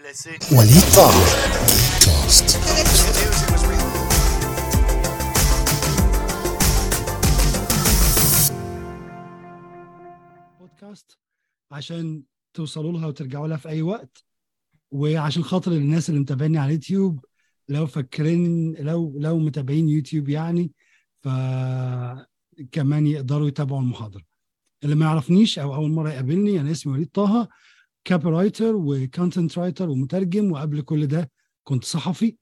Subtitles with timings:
[0.00, 0.30] blessé.
[0.52, 1.26] وليد طاهر
[10.60, 11.18] بودكاست
[11.70, 12.22] عشان
[12.54, 14.24] توصلوا لها وترجعوا لها في أي وقت
[14.90, 17.24] وعشان خاطر الناس اللي متابعيني على اليوتيوب
[17.68, 20.72] لو فاكرين لو لو متابعين يوتيوب يعني
[21.20, 24.22] فكمان يقدروا يتابعوا المحاضرة
[24.84, 27.48] اللي ما يعرفنيش أو أول مرة يقابلني أنا اسمي وليد طه
[28.04, 31.30] copywriter و content writer ومترجم وقبل كل ده
[31.64, 32.36] كنت صحفي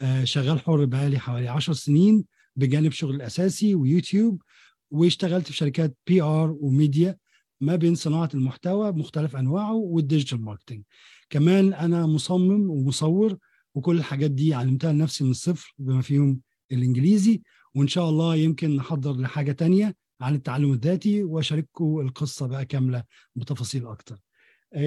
[0.00, 2.24] آه، شغال حر بقالي حوالي 10 سنين
[2.56, 4.42] بجانب شغل الاساسي ويوتيوب
[4.90, 7.16] واشتغلت في شركات PR و media
[7.60, 10.82] ما بين صناعة المحتوى بمختلف أنواعه وال digital marketing
[11.30, 13.36] كمان أنا مصمم ومصور
[13.74, 16.40] وكل الحاجات دي علمتها لنفسي من الصفر بما فيهم
[16.72, 17.42] الإنجليزي
[17.74, 23.02] وإن شاء الله يمكن نحضر لحاجة تانية عن التعلم الذاتي وأشارككم القصة بقى كاملة
[23.36, 24.23] بتفاصيل أكتر.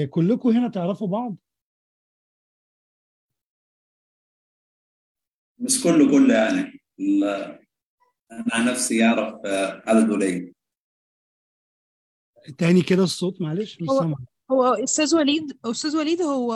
[0.10, 1.36] كلكم هنا تعرفوا بعض؟
[5.60, 6.80] مش كله كله يعني.
[8.32, 10.54] عن نفسي أعرف آه، عدد قليل
[12.58, 14.16] تاني كده الصوت معلش مش هو- سامع
[14.52, 16.54] هو أستاذ وليد أستاذ وليد هو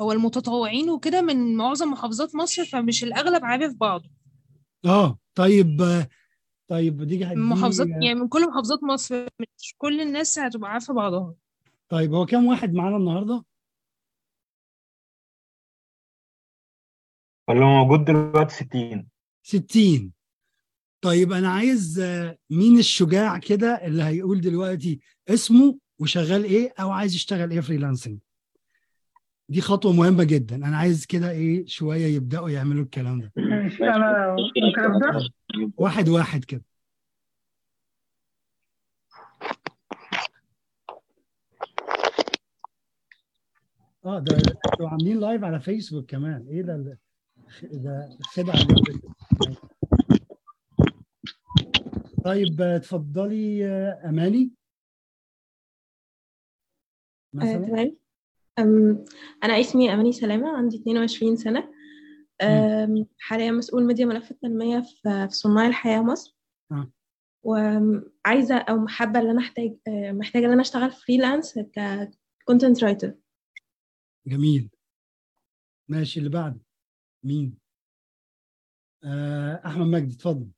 [0.00, 4.10] هو المتطوعين وكده من معظم محافظات مصر فمش الأغلب عارف بعضه.
[4.84, 6.08] آه طيب آه،
[6.68, 11.34] طيب دي من محافظات يعني من كل محافظات مصر مش كل الناس هتبقى عارفة بعضها.
[11.90, 13.44] طيب هو كام واحد معانا النهارده؟
[17.50, 19.08] اللي هو موجود دلوقتي 60
[19.42, 20.12] 60
[21.00, 27.14] طيب أنا عايز آه، مين الشجاع كده اللي هيقول دلوقتي اسمه وشغال إيه أو عايز
[27.14, 28.18] يشتغل إيه فريلانسنج
[29.48, 30.56] دي خطوة مهمة جدا.
[30.56, 33.32] أنا عايز كده إيه شوية يبدأوا يعملوا الكلام ده.
[33.36, 35.28] ماشي أنا ممكن أبدأ؟
[35.76, 36.64] واحد واحد كده.
[44.04, 46.46] آه ده أنتوا عاملين لايف على فيسبوك كمان.
[46.48, 48.08] إيه ده ده
[48.64, 49.00] جدا.
[52.24, 53.66] طيب اتفضلي
[54.04, 54.50] أماني.
[57.34, 57.66] آه، مثلا.
[58.56, 59.04] تمام.
[59.44, 61.72] أنا اسمي أماني سلامة عندي 22 سنة.
[62.42, 66.36] أم، حاليا مسؤول ميديا ملف التنمية في صناع الحياة مصر.
[66.72, 66.90] آه.
[67.42, 73.14] وعايزة أو حابة إن أنا أحتاج آه، محتاجة إن أنا أشتغل freelance ك content writer
[74.26, 74.70] جميل.
[75.88, 76.60] ماشي اللي بعده.
[77.24, 77.58] مين؟
[79.04, 80.50] آه أحمد مجدي اتفضل.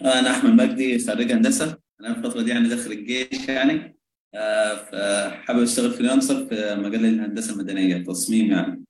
[0.00, 1.78] أنا أحمد مجدي خريج هندسة.
[2.00, 3.96] أنا الفترة دي يعني داخل الجيش يعني.
[4.34, 8.84] آه، فحابب أشتغل freelancer في مجال الهندسة المدنية تصميم يعني.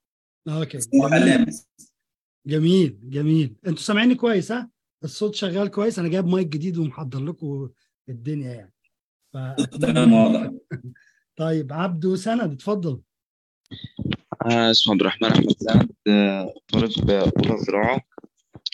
[0.49, 0.79] okay.
[0.79, 1.47] جميل
[2.47, 3.57] جميل جميل.
[3.67, 4.71] أنتوا سامعيني كويس ها؟
[5.05, 5.99] الصوت شغال كويس.
[5.99, 7.71] أنا جايب مايك جديد ومحضر لكم
[8.09, 8.75] الدنيا يعني.
[9.81, 10.13] تمام ف...
[10.13, 10.51] واضح
[11.41, 13.01] طيب عبدو سند اتفضل.
[14.47, 18.01] أنا اسمي عبد الرحمن أحمد سعد آه، طالب أولى زراعة.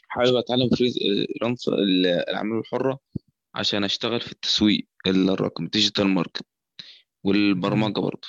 [0.09, 2.99] حابب أتعلم freelance الأعمال الحرة
[3.55, 6.47] عشان أشتغل في التسويق الرقمي digital market
[7.25, 8.28] والبرمجة برضه.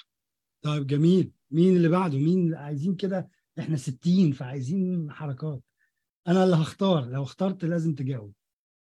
[0.62, 1.32] طيب جميل.
[1.52, 5.62] مين اللي بعده؟ مين اللي عايزين كده؟ إحنا 60 فعايزين حركات.
[6.28, 8.34] أنا اللي هختار لو اخترت لازم تجاوب.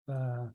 [0.07, 0.55] ف آه،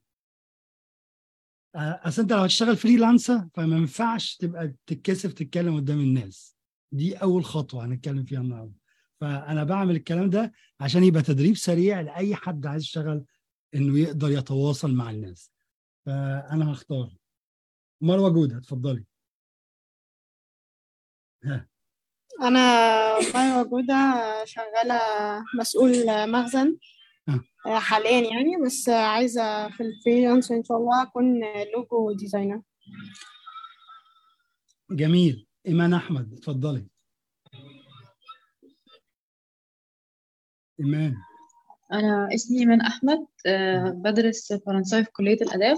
[1.78, 6.56] أصل أنت لو هتشتغل freelancer فما ينفعش تبقى تتكسف تتكلم قدام الناس.
[6.92, 8.74] دي أول خطوة هنتكلم فيها النهارده.
[9.22, 13.26] فأنا بعمل الكلام ده عشان يبقى تدريب سريع لأي حد عايز يشتغل
[13.76, 15.52] إنه يقدر يتواصل مع الناس.
[16.06, 17.16] فأنا هختار.
[18.02, 19.06] مروة جودة اتفضلي.
[21.44, 21.68] ها.
[22.42, 22.60] أنا
[23.16, 23.96] والله موجودة
[24.46, 25.00] شغالة
[25.60, 25.92] مسؤول
[26.32, 26.78] مخزن.
[27.30, 27.80] آه.
[27.80, 31.40] حاليا يعني بس عايزة في ال freelance إن شاء الله أكون
[31.74, 32.62] logo designer.
[34.92, 35.48] جميل.
[35.68, 36.88] إيمان أحمد اتفضلي.
[40.80, 41.16] إيمان.
[41.94, 45.78] أنا اسمي إيمان أحمد آه، بدرس فرنساوي في كلية الآداب.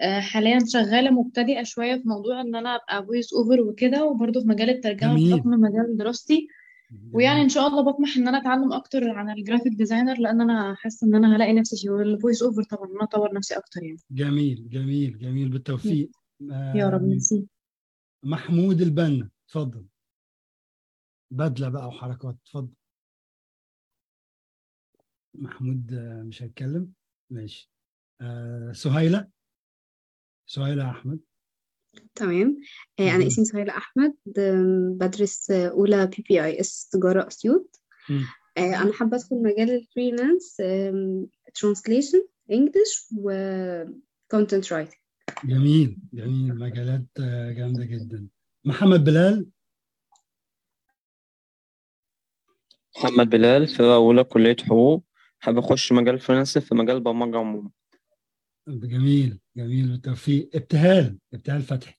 [0.00, 4.46] آه، حاليا شغالة مبتدئة شوية في موضوع إن أنا أبقى voice over وكده وبرضه في
[4.46, 5.36] مجال الترجمة جميل.
[5.36, 6.48] بحكم مجال دراستي.
[7.12, 10.74] ويعني إن شاء الله بطمح إن أنا أتعلم أكتر عن ال graphic designer لأن أنا
[10.74, 13.82] حاسة إن أنا هلاقي نفسي في ال voice over طبعا إن أنا أطور نفسي أكتر
[13.82, 13.98] يعني.
[14.10, 16.10] جميل جميل جميل بالتوفيق.
[16.74, 17.46] يا رب ميرسي.
[18.24, 19.86] محمود البنا اتفضل.
[21.30, 22.72] بدلة بقى وحركات اتفضل.
[25.34, 26.92] محمود آه، مش هيتكلم.
[27.30, 27.70] ماشي.
[28.20, 29.28] آه سهيلة.
[30.46, 31.20] سهيلة أحمد.
[32.14, 32.56] تمام.
[33.00, 34.14] آه، أنا اسمي سهيلة أحمد
[34.98, 37.80] بدرس آه، أولى B BIS تجارة أسيوط.
[38.58, 40.56] آه، أنا حابة أدخل مجال ال freelance
[41.54, 43.30] translation English و
[44.30, 44.94] content writing
[45.44, 46.58] جميل جميل.
[46.58, 47.04] مجالات
[47.56, 48.26] جامدة جدا.
[48.64, 49.46] محمد بلال؟
[52.96, 55.04] محمد بلال في أولى كلية حقوق.
[55.38, 57.70] حابب أخش مجال freelancing في مجال برمجة عموما.
[58.68, 60.50] جميل جميل بالتوفيق.
[60.54, 61.94] ابتهال ابتهال فتحي.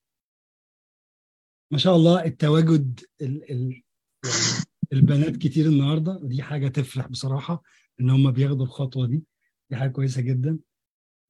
[1.72, 3.84] ما شاء الله التواجد ال ال
[4.26, 7.64] يعني البنات كتير النهارده ودي حاجة تفرح بصراحة
[8.00, 9.24] إن هم بياخدوا الخطوة دي.
[9.70, 10.60] دي حاجة كويسة جدا.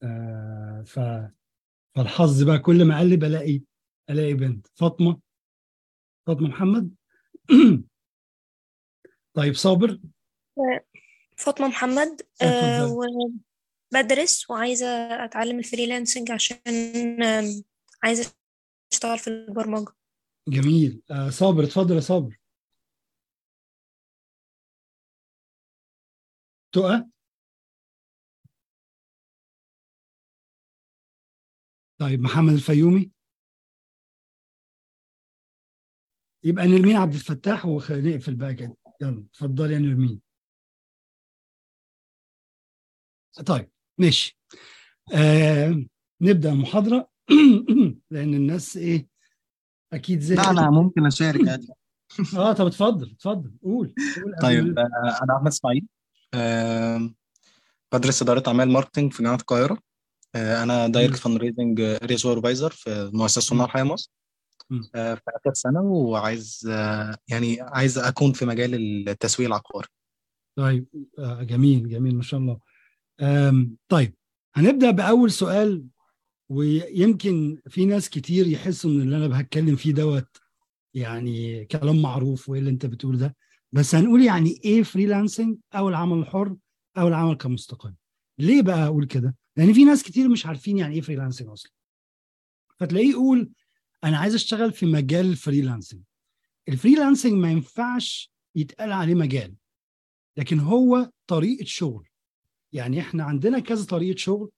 [0.03, 0.99] آه ف
[1.95, 3.61] فالحظ بقى كل ما أقلب ألاقي
[4.09, 4.67] ألاقي بنت.
[4.75, 5.19] فاطمة
[6.27, 6.95] فاطمة محمد.
[9.33, 9.99] طيب صابر.
[11.37, 12.81] فاطمة محمد اتفضلي.
[12.81, 13.31] آه
[13.95, 14.85] وبدرس وعايزة
[15.25, 16.57] أتعلم الفريلانسنج عشان
[18.03, 18.35] عايزة
[18.93, 19.93] أشتغل في البرمجة.
[20.47, 21.03] جميل.
[21.11, 22.39] آه صابر اتفضل يا صابر.
[26.71, 27.09] تقى؟
[31.99, 33.11] طيب محمد الفيومي.
[36.43, 38.77] يبقى نرمين عبد الفتاح ونقفل بقى كده.
[39.01, 40.21] يلا اتفضلي يا نرمين.
[43.47, 44.39] طيب ماشي.
[45.13, 45.85] آه
[46.21, 47.09] نبدأ المحاضرة
[48.11, 49.07] لأن الناس إيه
[49.93, 51.67] أكيد زي لا أنا ممكن أشارك عادي.
[52.37, 53.51] آه طب اتفضل اتفضل.
[53.63, 55.85] قول قول طيب آه، أنا أحمد إسماعيل
[56.33, 57.13] آه،
[57.93, 59.77] بدرس إدارة أعمال marketing في جامعة القاهرة.
[60.35, 64.11] آه، أنا direct fundraising area supervisor في مؤسسة صناع الحياة مصر.
[64.93, 66.69] في آخر سنة وعايز
[67.27, 68.75] يعني عايز أكون في مجال
[69.09, 69.87] التسويق العقاري
[70.57, 70.87] طيب
[71.19, 72.59] جميل جميل ما شاء الله.
[73.89, 74.13] طيب
[74.55, 75.85] هنبدأ بأول سؤال
[76.49, 80.37] ويمكن في ناس كتير يحسوا إن اللي أنا بتكلم فيه دوت
[80.93, 83.35] يعني كلام معروف وإيه اللي أنت بتقول ده.
[83.71, 86.55] بس هنقول يعني إيه freelancing أو العمل الحر
[86.97, 87.93] أو العمل كمستقل.
[88.39, 91.71] ليه بقى أقول كده؟ لأن في ناس كتير مش عارفين يعني إيه freelancing أصلا.
[92.79, 93.51] فتلاقيه يقول
[94.03, 96.01] أنا عايز أشتغل في مجال ال freelancing
[96.69, 99.55] ال freelancing ما ينفعش يتقال عليه مجال
[100.37, 102.07] لكن هو طريقة شغل.
[102.75, 104.51] يعني إحنا عندنا كذا طريقة شغل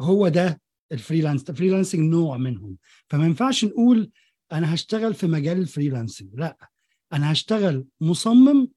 [0.00, 0.60] هو ده
[0.92, 2.76] ال freelance ال freelancing نوع منهم.
[3.08, 4.10] فما ينفعش نقول
[4.52, 6.70] أنا هشتغل في مجال ال freelancing لا
[7.12, 8.68] أنا هشتغل مصمم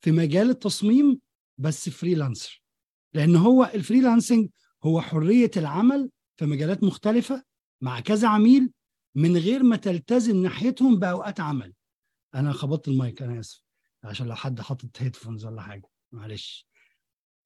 [0.00, 1.20] في مجال التصميم
[1.58, 2.62] بس freelancer.
[3.14, 4.48] لأن هو ال freelancing
[4.84, 7.44] هو حرية العمل في مجالات مختلفة
[7.80, 8.72] مع كذا عميل
[9.14, 11.74] من غير ما تلتزم ناحيتهم بأوقات عمل.
[12.34, 13.62] أنا خبطت المايك أنا آسف
[14.04, 16.69] عشان لو حد حاطط headphones ولا حاجة معلش.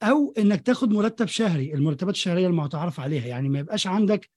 [0.05, 4.31] أو إنك تاخد مرتب شهري المرتبات الشهرية المتعارف عليها يعني ما يبقاش عندك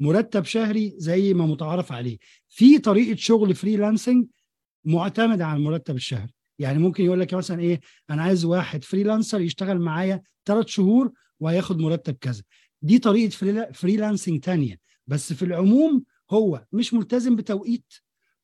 [0.00, 2.18] مرتب شهري زي ما متعارف عليه.
[2.48, 4.26] في طريقة شغل freelancing
[4.84, 6.32] معتمدة على المرتب الشهري.
[6.58, 7.80] يعني ممكن يقول لك مثلا إيه
[8.10, 12.42] أنا عايز واحد freelancer يشتغل معايا ثلاث شهور وهياخد مرتب كذا.
[12.82, 14.78] دي طريقة freela- freelancing تانية.
[15.06, 17.92] بس في العموم هو مش ملتزم بتوقيت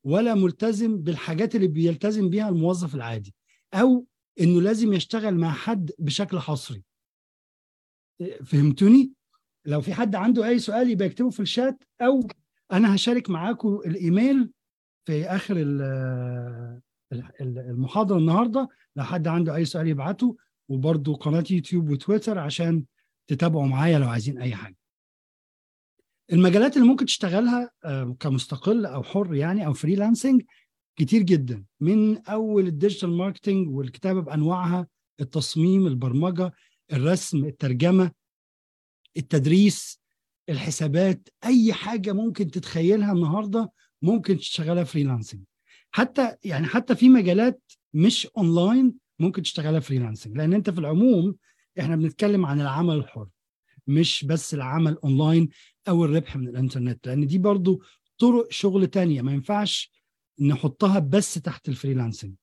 [0.04, 3.34] ولا ملتزم بالحاجات اللي بيلتزم بيها الموظف العادي.
[3.74, 4.06] أو
[4.40, 6.84] إنه لازم يشتغل مع حد بشكل حصري.
[8.44, 9.12] فهمتوني؟
[9.64, 12.28] لو في حد عنده أي سؤال يبقى يكتبه في الشات أو
[12.72, 14.50] أنا هشارك معاكم الإيميل
[15.06, 16.80] في آخر ال-
[17.12, 18.68] ال- المحاضرة النهارده.
[18.96, 20.36] لو حد عنده أي سؤال يبعته
[20.68, 22.84] وبرضه قناة يوتيوب وتويتر عشان
[23.26, 24.76] تتابعوا معايا لو عايزين أي حاجة.
[26.32, 30.42] المجالات اللي ممكن تشتغلها آه، كمستقل أو حر يعني أو freelancing
[30.98, 31.64] كتير جدا.
[31.80, 34.86] من أول ال digital marketing والكتابة بأنواعها
[35.20, 36.52] التصميم البرمجة
[36.92, 38.12] الرسم الترجمة
[39.16, 40.00] التدريس
[40.48, 45.42] الحسابات أي حاجة ممكن تتخيلها النهارده ممكن تشتغلها freelancing.
[45.90, 47.62] حتى يعني حتى في مجالات
[47.94, 50.36] مش أونلاين ممكن تشتغلها freelancing.
[50.36, 51.36] لأن أنت في العموم
[51.80, 53.28] إحنا بنتكلم عن العمل الحر
[53.86, 55.48] مش بس العمل أونلاين
[55.88, 57.06] أو الربح من الإنترنت.
[57.06, 57.82] لأن دي برضو
[58.18, 59.22] طرق شغل تانية.
[59.22, 59.97] ما ينفعش
[60.40, 62.34] نحطها بس تحت ال freelancing.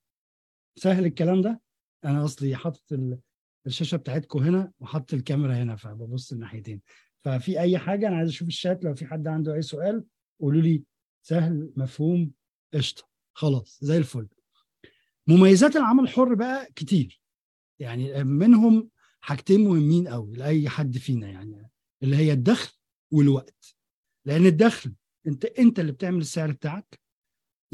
[0.76, 1.62] سهل الكلام ده؟
[2.06, 3.20] أنا اصلي حاطط ال-
[3.68, 6.82] الشاشة بتاعتكم هنا وحاطط الكاميرا هنا فببص الناحيتين.
[7.22, 10.06] ففي أي حاجة أنا عايز أشوف الشات لو في حد عنده أي سؤال
[10.42, 10.84] قولوا لي
[11.22, 12.32] سهل مفهوم
[12.74, 13.04] قشطة.
[13.34, 14.28] خلاص زي الفل.
[15.28, 17.22] مميزات العمل الحر بقى كتير.
[17.80, 21.70] يعني منهم حاجتين مهمين قوي لأي حد فينا يعني
[22.04, 22.74] اللي هي الدخل
[23.12, 23.76] والوقت.
[24.26, 24.94] لأن الدخل
[25.28, 27.00] أنت أنت اللي بتعمل السعر بتاعك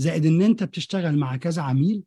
[0.02, 2.04] زائد إن أنت بتشتغل مع كذا عميل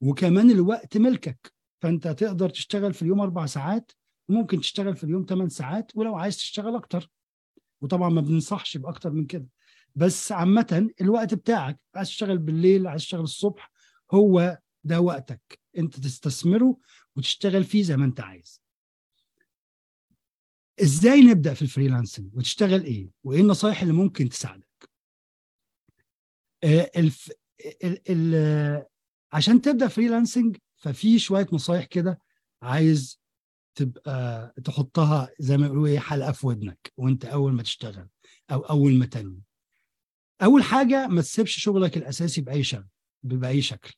[0.00, 1.52] وكمان الوقت ملكك.
[1.82, 3.92] فأنت تقدر تشتغل في اليوم أربع ساعات
[4.28, 7.10] وممكن تشتغل في اليوم ثمان ساعات ولو عايز تشتغل أكتر.
[7.80, 9.46] وطبعا ما بننصحش بأكتر من كده.
[9.94, 13.72] بس عامة الوقت بتاعك عايز تشتغل بالليل عايز تشتغل الصبح
[14.12, 15.60] هو ده وقتك.
[15.78, 16.78] أنت تستثمره
[17.16, 18.62] وتشتغل فيه زي ما أنت عايز.
[20.82, 24.67] إزاي نبدأ في الفريلانسنج؟ وتشتغل إيه؟ وإيه النصايح اللي ممكن تساعدك؟
[26.64, 27.30] الف...
[27.84, 27.98] ال...
[28.10, 28.84] ال...
[29.32, 32.18] عشان تبدأ فريلانسنج ففي شوية نصايح كده
[32.62, 33.20] عايز
[33.74, 38.08] تبقى تحطها زي ما يقولوا إيه حلقة في ودنك وأنت أول ما تشتغل
[38.50, 39.42] أو أول ما تنوي.
[40.42, 42.86] أول حاجة ما تسيبش شغلك الأساسي بأي شكل
[43.22, 43.94] بأي شكل.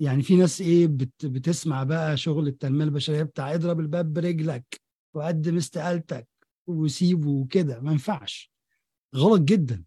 [0.00, 4.80] يعني في ناس إيه بت بتسمع بقى شغل التنمية البشرية بتاع اضرب الباب برجلك
[5.14, 6.28] وقدم استقالتك
[6.66, 8.52] وسيبه وكده ما ينفعش.
[9.16, 9.84] غلط جدا.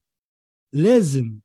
[0.73, 1.39] لازم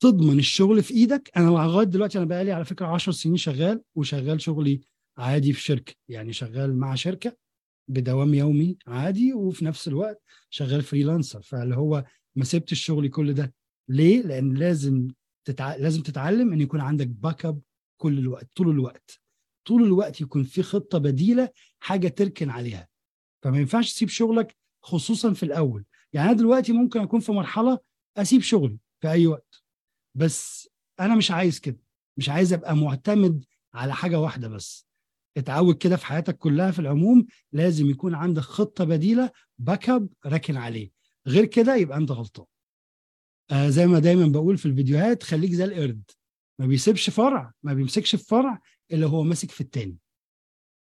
[0.00, 1.30] تضمن الشغل في إيدك.
[1.36, 4.80] أنا لغاية دلوقتي أنا بقالي على فكرة 10 سنين شغال وشغال شغلي
[5.18, 7.36] عادي في شركة يعني شغال مع شركة
[7.88, 12.04] بدوام يومي عادي وفي نفس الوقت شغال freelancer فاللي هو
[12.36, 13.54] ما سبتش الشغل كل ده.
[13.88, 15.08] ليه؟ لأن لازم
[15.44, 15.76] تتع...
[15.76, 17.60] لازم تتعلم إن يكون عندك backup
[18.00, 19.20] كل الوقت طول الوقت.
[19.64, 21.48] طول الوقت يكون في خطة بديلة
[21.80, 22.88] حاجة تركن عليها.
[23.42, 25.84] فما ينفعش تسيب شغلك خصوصا في الأول.
[26.12, 27.78] يعني أنا دلوقتي ممكن أكون في مرحلة
[28.16, 29.62] أسيب شغلي في أي وقت.
[30.14, 30.68] بس
[31.00, 31.78] أنا مش عايز كده.
[32.16, 34.86] مش عايز أبقى معتمد على حاجة واحدة بس.
[35.36, 40.90] اتعود كده في حياتك كلها في العموم لازم يكون عندك خطة بديلة backup راكن عليه.
[41.26, 42.46] غير كده يبقى أنت غلطان.
[43.50, 46.10] آه زي ما دايما بقول في الفيديوهات خليك زي القرد.
[46.58, 48.60] ما بيسيبش فرع ما بيمسكش في فرع
[48.92, 49.96] إلا هو ماسك في التاني.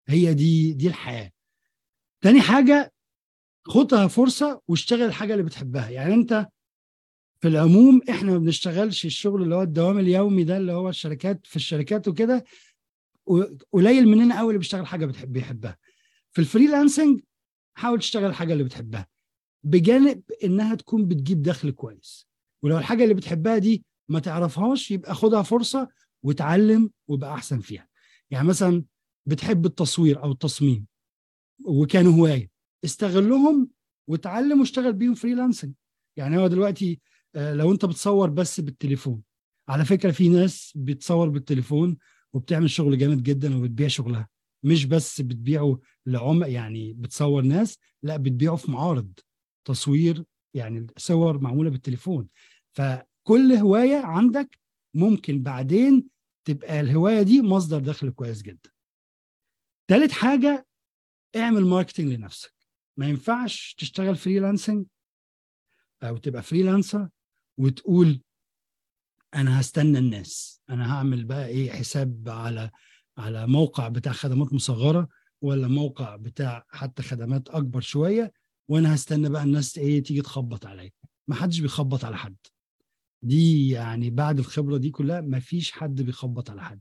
[0.08, 1.30] هي دي دي الحياة.
[2.25, 2.92] تاني حاجة
[3.66, 5.90] خدها فرصة واشتغل الحاجة اللي بتحبها.
[5.90, 6.49] يعني أنت
[7.40, 11.56] في العموم إحنا ما بنشتغلش الشغل اللي هو الدوام اليومي ده اللي هو الشركات في
[11.56, 12.44] الشركات وكده
[13.73, 15.78] قليل مننا قوي اللي بيشتغل حاجة بتحب بيحبها.
[16.32, 17.20] في الفريلانسنج
[17.75, 19.09] حاول تشتغل الحاجة اللي بتحبها
[19.64, 22.28] بجانب إنها تكون بتجيب دخل كويس.
[22.62, 25.88] ولو الحاجة اللي بتحبها دي ما تعرفهاش يبقى خدها فرصة
[26.23, 27.88] وتعلم ويبقى أحسن فيها.
[28.30, 28.85] يعني مثلا
[29.26, 30.87] بتحب التصوير أو التصميم
[31.64, 32.50] وكانوا هواية
[32.85, 33.70] استغلهم
[34.09, 35.73] وتعلم واشتغل بيهم فريلانسنج.
[36.16, 37.00] يعني هو دلوقتي
[37.34, 39.22] لو انت بتصور بس بالتليفون.
[39.68, 41.96] على فكرة في ناس بتصور بالتليفون
[42.32, 44.28] وبتعمل شغل جامد جدا وبتبيع شغلها.
[44.62, 49.12] مش بس بتبيعه لعم يعني بتصور ناس لا بتبيعه في معارض
[49.64, 52.28] تصوير يعني صور معمولة بالتليفون.
[52.72, 54.58] فكل هواية عندك
[54.94, 56.08] ممكن بعدين
[56.44, 58.70] تبقى الهواية دي مصدر دخل كويس جدا.
[59.88, 60.66] تالت حاجة
[61.37, 62.54] اعمل marketing لنفسك.
[62.96, 64.87] ما ينفعش تشتغل freelancing
[66.02, 67.08] أو تبقى freelancer
[67.60, 68.20] وتقول
[69.34, 70.60] أنا هستنى الناس.
[70.70, 72.70] أنا هعمل بقى إيه؟ حساب على
[73.18, 75.08] على موقع بتاع خدمات مصغرة
[75.42, 78.32] ولا موقع بتاع حتى خدمات أكبر شوية
[78.68, 80.90] وأنا هستنى بقى الناس إيه؟ تيجي تخبط عليا.
[81.28, 82.36] ما حدش بيخبط على حد.
[83.22, 86.80] دي يعني بعد الخبرة دي كلها ما فيش حد بيخبط على حد.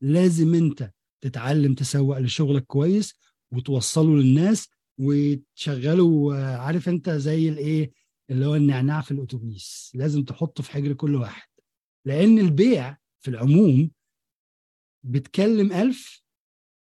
[0.00, 3.14] لازم أنت تتعلم تسوق لشغلك كويس
[3.52, 7.92] وتوصله للناس وتشغله عارف أنت زي الإيه؟
[8.32, 9.92] اللي هو النعناع في الأتوبيس.
[9.94, 11.48] لازم تحطه في حجر كل واحد.
[12.04, 13.90] لأن البيع في العموم
[15.02, 16.22] بتكلم ألف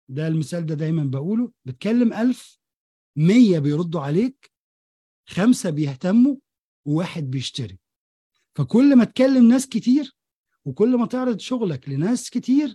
[0.09, 2.59] ده المثال ده دايما بقوله بتكلم ألف
[3.17, 4.53] مية بيردوا عليك
[5.29, 6.37] خمسة بيهتموا
[6.85, 7.79] وواحد بيشتري.
[8.55, 10.17] فكل ما تكلم ناس كتير
[10.65, 12.75] وكل ما تعرض شغلك لناس كتير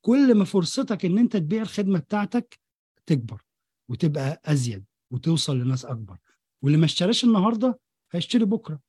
[0.00, 2.58] كل ما فرصتك إن أنت تبيع الخدمة بتاعتك
[3.06, 3.42] تكبر
[3.88, 6.18] وتبقى أزيد وتوصل لناس أكبر.
[6.62, 7.78] واللي ما اشتراش النهارده
[8.12, 8.80] هيشتري بكرة.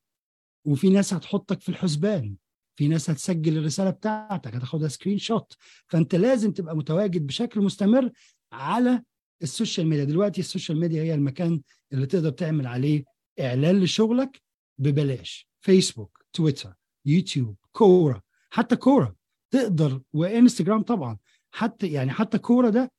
[0.66, 2.36] وفي ناس هتحطك في الحسبان.
[2.76, 5.54] في ناس هتسجل الرسالة بتاعتك هتاخدها سكرين شوت.
[5.88, 8.12] فأنت لازم تبقى متواجد بشكل مستمر
[8.52, 9.04] على
[9.44, 10.04] ال social media.
[10.04, 11.62] دلوقتي ال social media هي المكان
[11.94, 13.04] اللي تقدر تعمل عليه
[13.40, 14.42] إعلان لشغلك
[14.78, 15.48] ببلاش.
[15.62, 16.74] فيسبوك تويتر
[17.06, 18.22] يوتيوب Quora.
[18.50, 19.16] حتى Quora.
[19.52, 21.18] تقدر وإنستجرام طبعا.
[21.52, 22.92] حتى يعني حتى Quora ده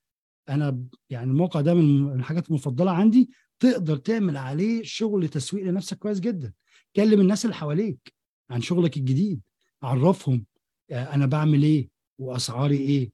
[0.48, 3.30] أنا يعني الموقع ده من الحاجات المفضلة عندي.
[3.58, 6.52] تقدر تعمل عليه شغل تسويق لنفسك كويس جدا.
[6.96, 8.14] كلم الناس اللي حواليك
[8.50, 9.40] عن شغلك الجديد
[9.82, 10.46] عرفهم
[10.90, 13.12] آه، أنا بعمل إيه وأسعاري إيه.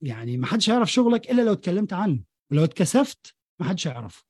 [0.00, 2.24] يعني ما حدش هيعرف شغلك إلا لو اتكلمت عنه.
[2.50, 4.24] ولو اتكسفت ما حدش هيعرفه.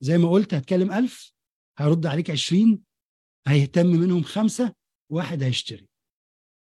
[0.00, 1.32] زي ما قلت هتكلم ألف
[1.78, 2.82] هيرد عليك عشرين
[3.46, 4.74] هيهتم منهم خمسة
[5.10, 5.88] واحد هيشتري.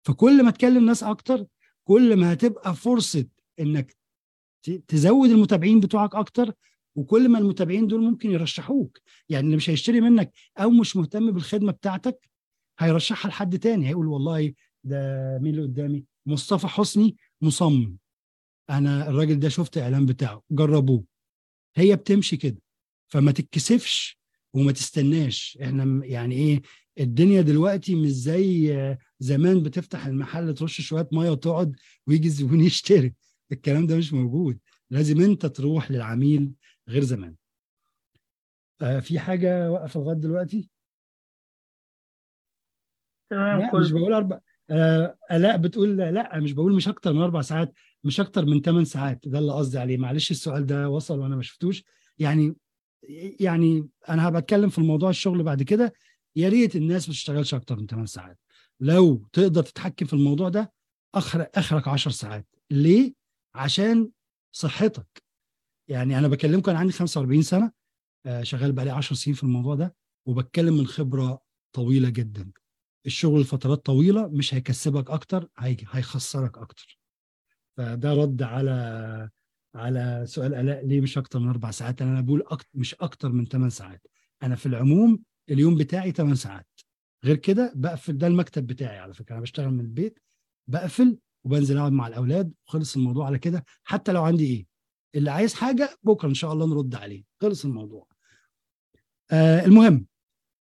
[0.06, 1.46] فكل ما تكلم ناس أكتر
[1.84, 3.26] كل ما هتبقى فرصة
[3.60, 3.96] إنك
[4.62, 6.52] تزود المتابعين بتوعك أكتر
[6.94, 8.98] وكل ما المتابعين دول ممكن يرشحوك.
[9.28, 12.30] يعني اللي مش هيشتري منك أو مش مهتم بالخدمة بتاعتك
[12.78, 14.52] هيرشحها لحد تاني هيقول والله
[14.84, 14.98] ده
[15.42, 17.96] مين اللي قدامي؟ مصطفى حسني مصمم.
[18.70, 21.04] أنا الراجل ده شفت إعلان بتاعه جربوه.
[21.76, 22.62] هي بتمشي كده.
[23.08, 24.20] فما تتكسفش
[24.54, 25.58] وما تستناش.
[25.62, 26.62] إحنا يعني إيه
[27.00, 31.76] الدنيا دلوقتي مش زي زمان بتفتح المحل ترش شوية مية وتقعد
[32.06, 33.14] ويجي الزبون يشتري.
[33.52, 34.58] الكلام ده مش موجود.
[34.90, 36.52] لازم انت تروح للعميل
[36.88, 37.34] غير زمان.
[38.82, 40.70] آه في حاجة واقفة لغاية دلوقتي؟
[43.30, 44.38] تمام لا مش بقول أربع
[44.70, 47.72] آه الاء بتقول لا مش بقول مش أكتر من أربع ساعات
[48.04, 49.28] مش أكتر من ثمان ساعات.
[49.28, 49.96] ده اللي قصدي عليه.
[49.98, 51.84] معلش السؤال ده وصل وأنا ما شفتوش.
[52.18, 52.56] يعني
[53.40, 55.92] يعني أنا هبقى أتكلم في الموضوع الشغل بعد كده.
[56.36, 58.38] يا ريت الناس ما تشتغلش أكتر من 8 ساعات.
[58.80, 60.72] لو تقدر تتحكم في الموضوع ده
[61.14, 62.46] اخرك آخرك 10 ساعات.
[62.70, 63.19] ليه؟
[63.54, 64.10] عشان
[64.52, 65.22] صحتك.
[65.88, 67.72] يعني أنا بكلمكم أنا عندي 45 سنة
[68.26, 69.94] آه، شغال بقالي 10 سنين في الموضوع ده
[70.26, 71.42] وبتكلم من خبرة
[71.72, 72.50] طويلة جدا.
[73.06, 76.98] الشغل لفترات طويلة مش هيكسبك أكتر هي- هيخسرك أكتر.
[77.76, 79.30] فده رد على
[79.74, 83.46] على سؤال الاء ليه مش أكتر من أربع ساعات؟ أنا بقول أكتر مش أكتر من
[83.48, 84.06] 8 ساعات.
[84.42, 86.66] أنا في العموم اليوم بتاعي 8 ساعات.
[87.24, 89.32] غير كده بقفل ده المكتب بتاعي على فكرة.
[89.34, 90.18] أنا بشتغل من البيت
[90.70, 92.52] بقفل وبنزل أقعد مع الأولاد.
[92.66, 93.64] وخلص الموضوع على كده.
[93.84, 94.66] حتى لو عندي إيه
[95.14, 97.24] اللي عايز حاجة بكرة إن شاء الله نرد عليه.
[97.40, 98.06] خلص الموضوع.
[99.32, 100.06] آه المهم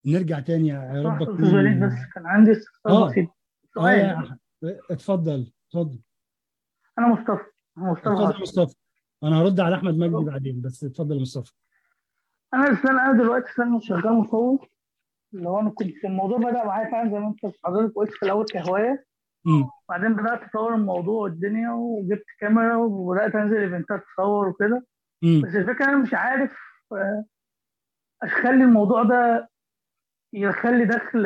[0.06, 1.22] نرجع تاني يا رب.
[1.22, 3.32] أستاذ وليد بس كان عندي استفسار بسيط يا
[3.74, 4.06] سؤال.
[4.06, 4.40] أحمد.
[4.92, 6.00] اتفضل اتفضل.
[7.00, 7.46] أنا مصطفى.
[7.78, 8.42] مصطفى اتفضل.
[8.42, 8.76] مصطفى.
[9.24, 11.52] أنا هرد على أحمد مجدي بعدين بس اتفضل يا مصطفى.
[12.54, 14.70] أنا الانسان أنا دلوقتي فعلا شغال مصور.
[15.34, 18.46] اللي هو أنا كنت الموضوع بدأ معايا فعلا زي ما أنت حضرتك قلت في الأول
[18.46, 19.06] كهواية.
[19.90, 24.86] بعدين بدأت اطور الموضوع والدنيا وجبت كاميرا وبدأت أنزل إيفنتات أصور وكده.
[25.24, 26.58] بس الفكرة أنا مش عارف
[26.92, 27.26] آه،
[28.24, 29.50] أخلي الموضوع ده
[30.34, 31.24] يدخل لي دخل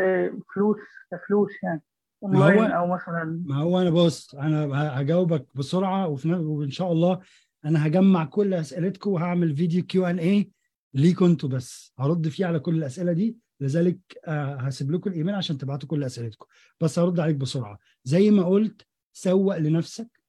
[0.55, 0.77] فلوس
[1.11, 1.81] كفلوس يعني
[2.23, 3.43] ما هو أونلاين أو مثلا.
[3.45, 7.19] ما هو أنا بص أنا هجاوبك بسرعة وإن شاء الله
[7.65, 10.51] أنا هجمع كل أسئلتكم وهعمل فيديو Q and A
[10.93, 11.93] ليكم أنتوا بس.
[11.99, 16.45] هرد فيه على كل الأسئلة دي لذلك آه، هسيب لكم الإيميل عشان تبعتوا كل أسئلتكم.
[16.81, 17.77] بس هرد عليك بسرعة.
[18.05, 20.21] زي ما قلت سوق لنفسك.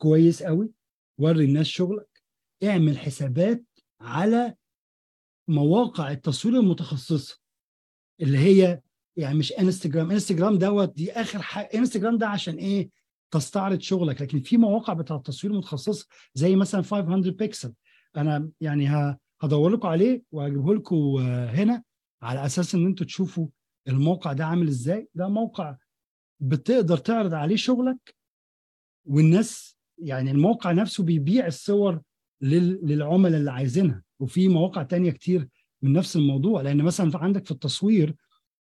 [0.00, 0.70] كويس قوي.
[1.18, 2.22] وري الناس شغلك.
[2.64, 3.64] اعمل حسابات
[4.00, 4.54] على
[5.48, 7.38] مواقع التصوير المتخصصة
[8.20, 8.80] اللي هي
[9.16, 12.90] يعني مش انستجرام انستجرام دوت ده آخر حاجة انستجرام ده عشان إيه؟
[13.30, 14.22] تستعرض شغلك.
[14.22, 17.74] لكن في مواقع بتاع التصوير متخصصه زي مثلا 500 بيكسل.
[18.16, 21.82] أنا يعني هدور لكم عليه وهجيبه لكم آه، هنا
[22.22, 23.48] على أساس إن أنتوا تشوفوا
[23.88, 25.08] الموقع ده عامل إزاي.
[25.14, 25.76] ده موقع
[26.40, 28.14] بتقدر تعرض عليه شغلك
[29.04, 32.00] والناس يعني الموقع نفسه بيبيع الصور
[32.40, 34.02] لل- للعملاء اللي عايزينها.
[34.20, 35.48] وفي مواقع تانية كتير
[35.82, 36.62] من نفس الموضوع.
[36.62, 38.14] لأن مثلا عندك في التصوير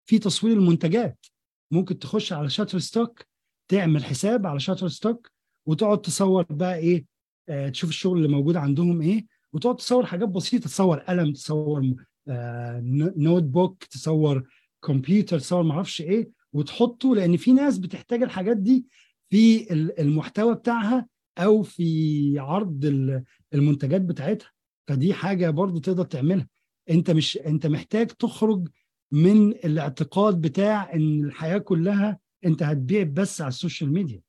[0.05, 1.25] في تصوير المنتجات.
[1.71, 3.23] ممكن تخش على شاتر ستوك
[3.67, 5.31] تعمل حساب على شاتر ستوك
[5.65, 7.05] وتقعد تصور بقى إيه
[7.49, 10.65] آه تشوف الشغل اللي موجود عندهم إيه وتقعد تصور حاجات بسيطة.
[10.65, 11.95] تصور قلم تصور
[12.27, 12.81] آه
[13.17, 14.47] notebook تصور
[14.83, 16.29] كمبيوتر تصور معرفش إيه.
[16.55, 18.85] وتحطه لأن في ناس بتحتاج الحاجات دي
[19.29, 24.51] في ال- المحتوى بتاعها أو في عرض ال- المنتجات بتاعتها.
[24.87, 26.47] فدي حاجة برضو تقدر تعملها.
[26.89, 28.67] أنت مش أنت محتاج تخرج
[29.11, 34.21] من الاعتقاد بتاع إن الحياة كلها أنت هتبيع بس على ال social media.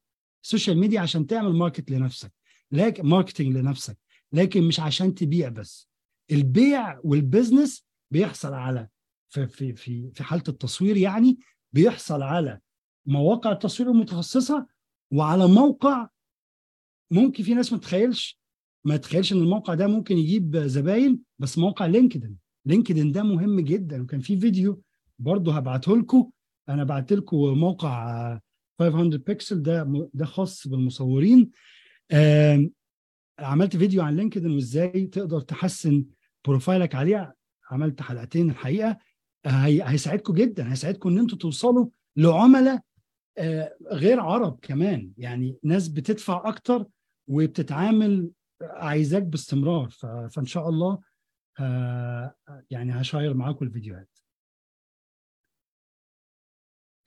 [0.45, 2.33] ال social media عشان تعمل market لنفسك
[2.73, 3.99] لكن marketing لنفسك
[4.33, 5.89] لكن مش عشان تبيع بس.
[6.33, 8.89] البيع وال business بيحصل على
[9.29, 11.39] في في في في حالة التصوير يعني
[11.77, 12.61] بيحصل على
[13.07, 14.67] مواقع التصوير المتخصصة
[15.13, 16.09] وعلى موقع
[17.11, 18.41] ممكن في ناس ما تتخيلش
[18.85, 22.37] ما تتخيلش إن الموقع ده ممكن يجيب زباين بس موقع لينكدين.
[22.67, 24.03] لينكدين ده مهم جدا.
[24.03, 24.83] وكان في فيديو
[25.19, 26.31] برضه هبعته لكم.
[26.69, 28.41] أنا بعت لكم موقع آه،
[28.79, 29.63] 500 بيكسل.
[29.63, 31.51] ده ده خاص بالمصورين.
[33.39, 36.05] عملت فيديو عن لينكدين وإزاي تقدر تحسن
[36.45, 37.35] profile ك عليه.
[37.71, 38.99] عملت حلقتين الحقيقة.
[39.47, 42.81] هي- هيساعدكم جدا هيساعدكم إن أنتوا توصلوا لعملاء
[43.39, 45.13] آه، غير عرب كمان.
[45.19, 46.87] يعني ناس بتدفع أكتر
[47.29, 48.31] وبتتعامل
[48.63, 49.89] عايزاك باستمرار.
[50.31, 51.01] فإن شاء الله
[51.61, 52.35] آه،
[52.71, 54.19] يعني ه share معاكم الفيديوهات.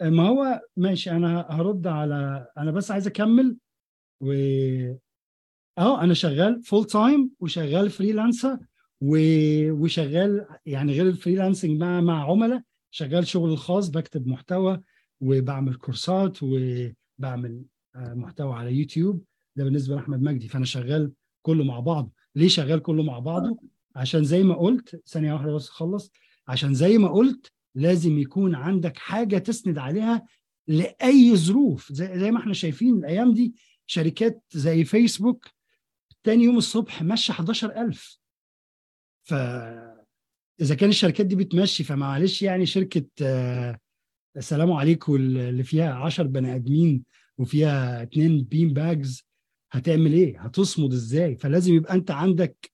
[0.01, 3.57] آه، ما هو ماشي أنا هرد على أنا بس عايز أكمل.
[4.21, 4.31] و
[5.77, 8.57] آه أنا شغال full time وشغال freelancer.
[9.01, 14.81] وشغال يعني غير ال freelancing مع مع عملاء شغال شغل الخاص بكتب محتوى
[15.21, 17.63] وبعمل كورسات وبعمل
[17.95, 19.23] آه، محتوى على يوتيوب.
[19.55, 20.47] ده بالنسبة لأحمد مجدي.
[20.47, 22.11] فأنا شغال كله مع بعض.
[22.35, 23.59] ليه شغال كله مع بعضه؟
[23.95, 26.11] عشان زي ما قلت ثانية واحدة بس اخلص
[26.47, 30.25] عشان زي ما قلت لازم يكون عندك حاجة تسند عليها
[30.67, 31.91] لأي ظروف.
[31.91, 33.53] زي, زي ما إحنا شايفين الأيام دي
[33.87, 35.47] شركات زي فيسبوك
[36.23, 38.18] تاني يوم الصبح مشى 11000
[39.29, 39.33] ف
[40.61, 43.79] إذا كان الشركات دي بتمشي فمعلش يعني شركة آه،
[44.39, 47.03] سلام عليكم اللي فيها 10 بني آدمين
[47.37, 49.23] وفيها اتنين بين باجز
[49.71, 52.71] هتعمل إيه؟ هتصمد إزاي؟ فلازم يبقى أنت عندك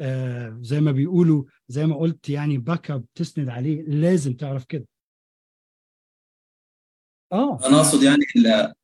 [0.00, 4.86] آه زي ما بيقولوا زي ما قلت يعني باك اب تسند عليه لازم تعرف كده
[7.32, 8.74] آه أنا أقصد يعني أنا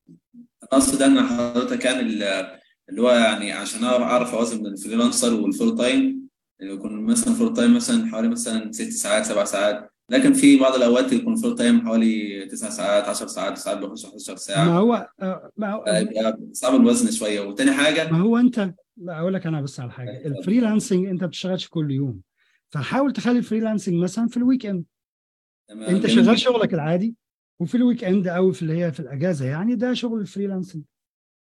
[0.62, 2.56] أقصد ان حضرتك يعني ال-
[2.88, 6.25] اللي هو يعني عشان أعرف أوازن بين الفريلانسر والفول تايم
[6.60, 9.90] يكون مثلا فول تايم مثلا حوالي مثلا ست ساعات سبع ساعات.
[10.10, 14.32] لكن في بعض الأوقات يكون فول تايم حوالي تسع ساعات 10 ساعات ساعات بيخش 11
[14.32, 15.84] ما ساعه هو آه، ما هو
[16.52, 17.40] صعب الوزن شوية.
[17.40, 20.26] وتاني حاجة ما هو أنت لا أقول لك أنا بس على حاجة.
[20.26, 22.20] ال freelancing أنت ما بتشتغلش كل يوم.
[22.70, 24.84] فحاول تخلي ال freelancing مثلا في ال weekend.
[25.70, 26.38] أنت شغال.
[26.38, 27.14] شغلك العادي
[27.60, 30.82] وفي ال weekend أو في اللي هي في الأجازة يعني ده شغل ال freelancing.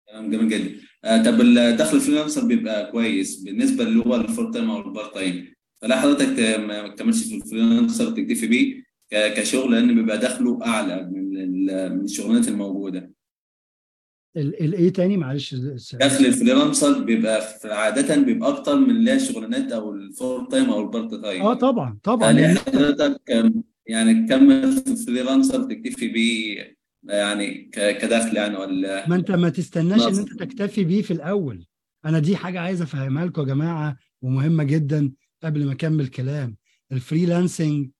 [0.08, 0.70] تمام جميل جدا.
[1.04, 4.87] آه طب الدخل ال freelancer بيبقى كويس بالنسبة اللي هو ال full time أو ال
[4.87, 10.66] part time فلا حضرتك ما تكملش في ال freelancer تكتفي بيه كشغل لأن بيبقى دخله
[10.66, 11.26] أعلى من
[11.98, 13.10] من الشغلانات الموجودة.
[14.36, 19.72] ال- الايه تاني؟ معلش دخل ال freelancer بيبقى عادة بيبقى أكتر من اللي هي الشغلانات
[19.72, 21.42] أو ال full time أو ال part time.
[21.42, 22.32] آه طبعا طبعا.
[22.32, 23.20] لأن- حضرتك
[23.86, 26.75] يعني تكمل في ال freelancer تكتفي بيه
[27.08, 31.66] يعني كدخل يعني ولا ما انت ما تستناش ان؟ انت تكتفي بيه في الأول.
[32.04, 36.56] أنا دي حاجة عايز أفهمها لكم يا جماعة ومهمة جدا قبل ما أكمل كلام
[36.92, 37.90] ال freelancing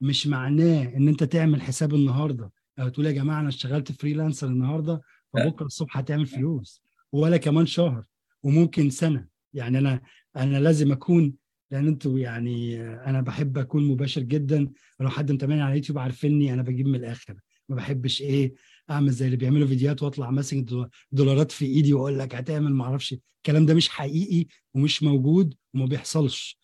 [0.00, 2.52] مش معناه إن أنت تعمل حساب النهارده.
[2.78, 5.00] أو تقول يا جماعة أنا اشتغلت freelancer النهارده
[5.32, 6.82] فبكره الصبح هتعمل فلوس.
[7.12, 8.04] ولا كمان شهر
[8.42, 9.26] وممكن سنة.
[9.54, 10.00] يعني أنا
[10.36, 11.34] أنا لازم أكون
[11.70, 14.68] لأن أنتوا يعني أنا بحب أكون مباشر جدا.
[15.00, 17.34] لو حد متابعني على اليوتيوب عارفيني أنا بجيب من الآخر.
[17.68, 18.54] ما بحبش إيه
[18.90, 22.84] اعمل زي اللي بيعملوا فيديوهات واطلع ماسك دو- دولارات في ايدي واقول لك هتعمل ما
[22.84, 23.14] أعرفش.
[23.36, 26.58] الكلام ده مش حقيقي ومش موجود وما بيحصلش.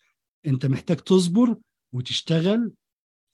[0.47, 1.55] انت محتاج تصبر
[1.93, 2.71] وتشتغل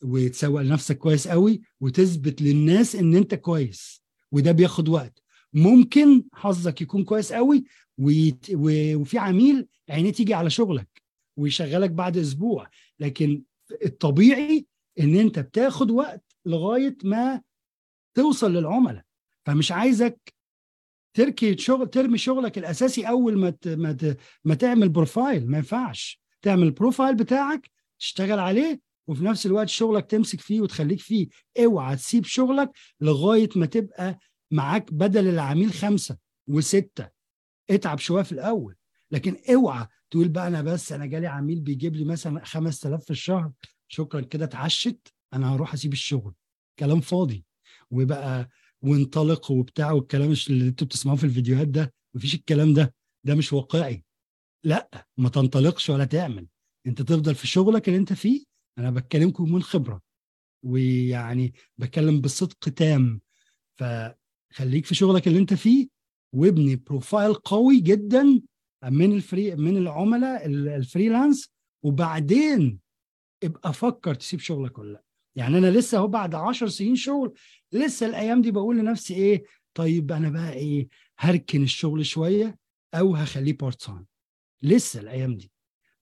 [0.03, 5.23] وتسوق لنفسك كويس قوي وتثبت للناس ان انت كويس وده بياخد وقت.
[5.53, 7.63] ممكن حظك يكون كويس قوي
[7.97, 8.45] ويت...
[8.53, 8.95] و...
[8.95, 11.01] وفي عميل عينيه تيجي على شغلك
[11.38, 12.69] ويشغلك بعد أسبوع.
[12.99, 13.43] لكن
[13.86, 14.65] الطبيعي
[14.99, 17.41] إن أنت بتاخد وقت لغاية ما
[18.17, 19.03] توصل للعملاء.
[19.45, 20.34] فمش عايزك
[21.13, 23.67] تركي شغل ترمي شغلك الأساسي أول ما ت...
[23.67, 24.17] ما, ت...
[24.45, 26.21] ما تعمل profile ما ينفعش.
[26.41, 31.27] تعمل ال profile بتاعك تشتغل عليه وفي نفس الوقت شغلك تمسك فيه وتخليك فيه.
[31.63, 34.19] اوعى تسيب شغلك لغاية ما تبقى
[34.51, 37.10] معاك بدل العميل خمسة وستة.
[37.69, 38.75] اتعب شوية في الأول.
[39.12, 43.51] لكن اوعى تقول بقى أنا بس أنا جالي عميل بيجيب لي مثلا 5000 في الشهر.
[43.88, 45.08] شكرا كده اتعشت.
[45.34, 46.34] أنا هروح أسيب الشغل.
[46.80, 47.46] كلام فاضي.
[47.91, 48.50] وبقى
[48.82, 52.93] وانطلق وبتاع والكلام اللي أنتوا بتسمعوه في الفيديوهات ده مفيش الكلام ده.
[53.23, 54.04] ده مش واقعي.
[54.63, 56.47] لا ما تنطلقش ولا تعمل.
[56.88, 58.43] انت تفضل في شغلك اللي انت فيه.
[58.78, 60.02] أنا بتكلمكم من خبرة.
[60.65, 63.21] ويعني بتكلم بصدق تام.
[63.76, 65.88] فخليك في شغلك اللي انت فيه.
[66.36, 68.41] وابني profile قوي جدا
[68.86, 71.50] من ال free من العملاء ال- ال freelance.
[71.84, 72.80] وبعدين
[73.43, 75.04] ابقى فكر تسيب شغلك ولا لا.
[75.38, 77.34] يعني أنا لسه أهو بعد 10 سنين شغل
[77.71, 80.88] لسه الأيام دي بقول لنفسي إيه طيب أنا بقى إيه
[81.19, 82.58] هركن الشغل شوية
[82.93, 84.06] أو هخليه part time
[84.63, 85.52] لسه الأيام دي.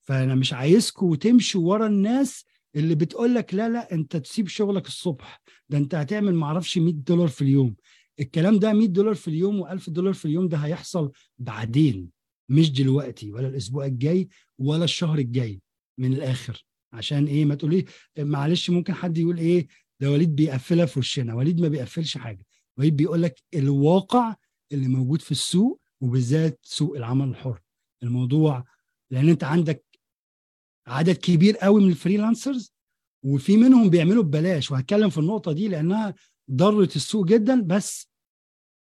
[0.01, 2.45] فأنا مش عايزكم تمشوا ورا الناس
[2.75, 7.27] اللي بتقول لك لا لا أنت تسيب شغلك الصبح ده أنت هتعمل معرفش 100 دولار
[7.27, 7.75] في اليوم.
[8.19, 12.09] الكلام ده 100 دولار في اليوم و1000 دولار في اليوم ده هيحصل بعدين
[12.49, 15.61] مش دلوقتي ولا الأسبوع الجاي ولا الشهر الجاي
[15.97, 16.65] من الآخر.
[16.95, 17.85] عشان إيه؟ ما تقولي
[18.19, 19.67] معلش ممكن حد يقول إيه؟
[19.99, 21.33] ده وليد بيقفلها في وشنا.
[21.35, 22.45] وليد ما بيقفلش حاجة.
[22.77, 24.35] وليد بيقول لك الواقع
[24.71, 27.61] اللي موجود في السوق وبالذات سوق العمل الحر.
[28.03, 28.63] الموضوع
[29.11, 29.85] لأن أنت عندك
[30.87, 32.73] عدد كبير قوي من ال freelancers
[33.23, 34.71] وفي منهم بيعملوا ببلاش.
[34.71, 36.15] وهتكلم في النقطة دي لأنها
[36.51, 38.09] ضرت السوق جدا بس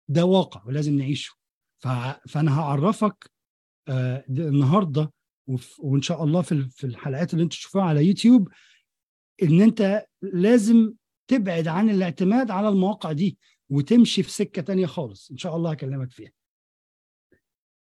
[0.10, 1.34] ده واقع ولازم نعيشه.
[2.28, 3.32] فأنا هعرفك
[3.88, 5.12] آه، النهارده.
[5.80, 8.50] وإن شاء الله في في الحلقات اللي أنت تشوفوها على يوتيوب
[9.44, 10.94] إن أنت لازم
[11.28, 13.38] تبعد عن الاعتماد على المواقع دي
[13.70, 15.32] وتمشي في سكة تانية خالص.
[15.32, 16.32] إن شاء الله هكلمك فيها.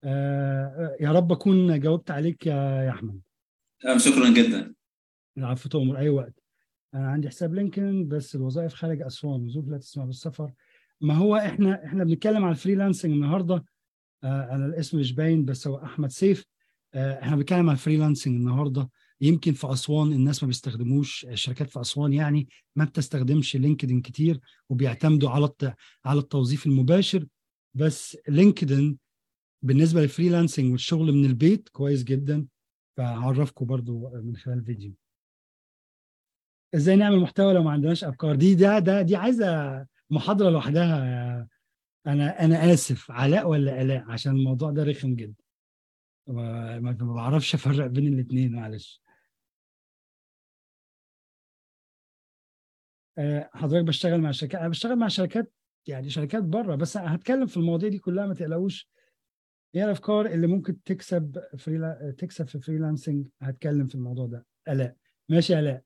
[0.04, 3.22] آه، يا رب أكون جاوبت عليك يا يا أحمد.
[3.98, 4.74] شكرا جدا.
[5.38, 6.44] العفو تؤمر أي وقت.
[6.94, 10.54] أنا عندي حساب لينكدين بس الوظائف خارج أسوان وظروف لا تسمح بالسفر.
[11.02, 13.66] ما هو إحنا إحنا بنتكلم على ال freelancing النهارده
[14.24, 16.46] آه أنا الاسم مش باين بس هو أحمد سيف.
[16.96, 18.90] إحنا بنتكلم على ال freelancing النهارده.
[19.22, 25.30] يمكن في أسوان الناس ما بيستخدموش الشركات في أسوان يعني ما بتستخدمش لينكدين كتير وبيعتمدوا
[25.30, 25.50] على.
[26.06, 27.26] على التوظيف المباشر.
[27.74, 28.98] بس لينكدين
[29.62, 32.46] بالنسبة لل freelancing والشغل من البيت كويس جدا.
[32.98, 34.94] فهعرفكم برضو من خلال الفيديو
[36.76, 41.48] إزاي نعمل محتوى لو ما عندناش افكار دي ده ده دي عايزة محاضرة لوحدها
[42.08, 43.12] أنا أنا آسف.
[43.12, 45.44] علاء ولا آلاء؟ عشان الموضوع ده رخم جدا.
[46.30, 49.02] ما بعرفش أفرق بين الاثنين معلش.
[53.18, 55.54] آه، حضرتك بشتغل مع شركات أنا بشتغل مع شركات
[55.88, 58.90] يعني شركات بره بس هتكلم في المواضيع دي كلها ما تقلقوش.
[59.76, 62.16] إيه الأفكار اللي ممكن تكسب فريلا...
[62.18, 64.46] تكسب في فريلانسنج هتكلم في الموضوع ده.
[64.68, 64.96] ألاء.
[65.30, 65.84] ماشي ألاء.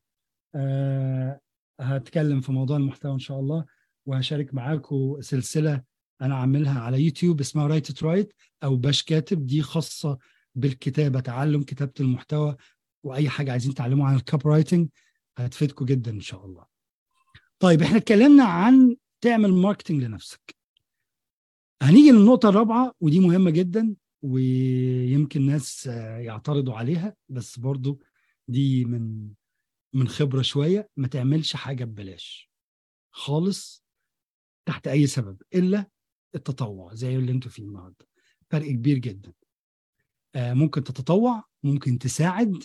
[0.56, 1.40] آه
[1.80, 3.66] هتكلم في موضوع المحتوى إن شاء الله
[4.06, 5.84] وهشارك معاكم سلسلة
[6.22, 8.34] أنا عاملها على يوتيوب اسمها write right
[8.64, 10.18] أو باش كاتب دي خاصة
[10.56, 12.56] بالكتابة تعلم كتابة المحتوى
[13.04, 14.90] وأي حاجة عايزين تعلموا عن ال copywriting
[15.38, 16.66] هتفيدكم جدا إن شاء الله.
[17.60, 20.56] طيب إحنا اتكلمنا عن تعمل marketing لنفسك.
[21.82, 28.02] هنيجي للنقطة الرابعة ودي مهمة جدا ويمكن ناس يعترضوا عليها بس برضو
[28.48, 29.30] دي من
[29.94, 32.52] من خبرة شوية ما تعملش حاجة ببلاش
[33.12, 33.84] خالص
[34.66, 35.86] تحت أي سبب إلا
[36.36, 38.08] التطوع زي اللي أنتوا فيه النهاردة.
[38.50, 39.34] فرق كبير جدا.
[40.36, 42.64] ممكن تتطوع ممكن تساعد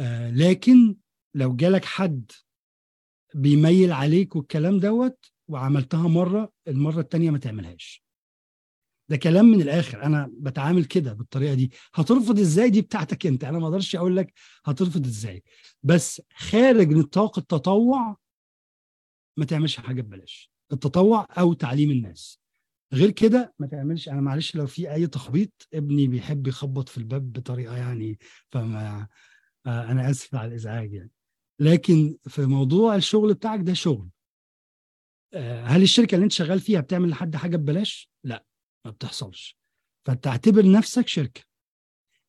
[0.00, 0.96] آه، لكن
[1.34, 2.32] لو جالك حد
[3.34, 8.04] بيميل عليك والكلام دوت وعملتها مرة المرة التانية ما تعملهاش.
[9.08, 10.02] ده كلام من الآخر.
[10.02, 11.72] أنا بتعامل كده بالطريقة دي.
[11.94, 14.32] هترفض إزاي دي بتاعتك أنت؟ أنا ما أقدرش أقول لك
[14.64, 15.42] هترفض إزاي.
[15.82, 18.16] بس خارج نطاق التطوع
[19.36, 20.52] ما تعملش حاجة ببلاش.
[20.72, 22.40] التطوع أو تعليم الناس.
[22.92, 27.32] غير كده ما تعملش أنا معلش لو في أي تخبيط ابني بيحب يخبط في الباب
[27.32, 28.18] بطريقة يعني
[28.50, 29.08] فما
[29.66, 31.10] آه، أنا آسف على الإزعاج يعني.
[31.60, 34.08] لكن في موضوع الشغل بتاعك ده شغل.
[35.34, 38.44] آه، هل الشركة اللي أنت شغال فيها بتعمل لحد حاجة ببلاش؟ لا
[38.84, 39.58] ما بتحصلش.
[40.06, 41.40] فتعتبر نفسك شركة.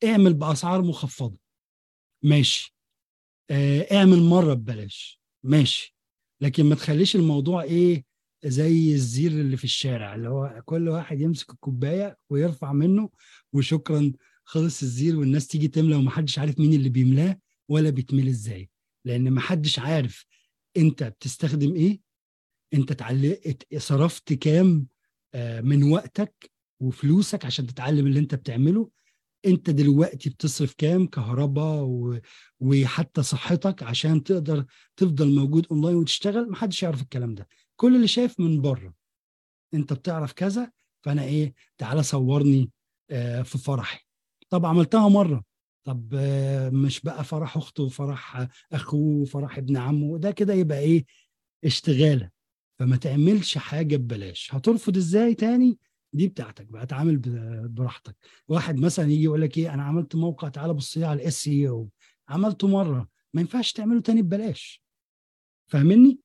[0.03, 1.37] اعمل بأسعار مخفضة.
[2.23, 2.75] ماشي.
[3.49, 5.21] آه، اعمل مرة ببلاش.
[5.43, 5.95] ماشي.
[6.41, 8.05] لكن ما تخليش الموضوع إيه
[8.45, 13.09] زي الزير اللي في الشارع اللي هو كل واحد يمسك الكوباية ويرفع منه
[13.53, 14.11] وشكرا
[14.43, 18.69] خلص الزير والناس تيجي تملى ومحدش عارف مين اللي بيملاه ولا بيتملي إزاي.
[19.05, 20.25] لأن محدش عارف
[20.77, 21.99] أنت بتستخدم إيه
[22.73, 24.87] أنت تعلقت صرفت كام
[25.33, 28.89] آه، من وقتك وفلوسك عشان تتعلم اللي أنت بتعمله.
[29.45, 32.19] أنت دلوقتي بتصرف كام كهرباء و...
[32.59, 37.47] وحتى صحتك عشان تقدر تفضل موجود أونلاين وتشتغل محدش يعرف الكلام ده.
[37.79, 38.93] كل اللي شايف من بره.
[39.73, 40.71] انت بتعرف كذا
[41.05, 42.71] فأنا إيه تعالى صورني
[43.11, 43.99] آه، في فرحي.
[44.49, 45.43] طب عملتها مرة.
[45.83, 50.17] طب آه، مش بقى فرح أخته وفرح أخوه وفرح ابن عمه.
[50.17, 51.05] ده كده يبقى إيه
[51.63, 52.29] اشتغالة.
[52.79, 54.55] فما تعملش حاجة ببلاش.
[54.55, 55.79] هترفض إزاي تاني؟
[56.13, 56.83] دي بتاعتك بقى.
[56.83, 57.17] اتعامل
[57.69, 58.15] براحتك.
[58.47, 61.67] واحد مثلا يجي يقول لك إيه أنا عملت موقع تعالى بص لي على الاس اي
[61.69, 61.89] أو
[62.29, 63.09] عملته مرة.
[63.33, 64.83] ما ينفعش تعمله تاني ببلاش.
[65.67, 66.19] فاهمني؟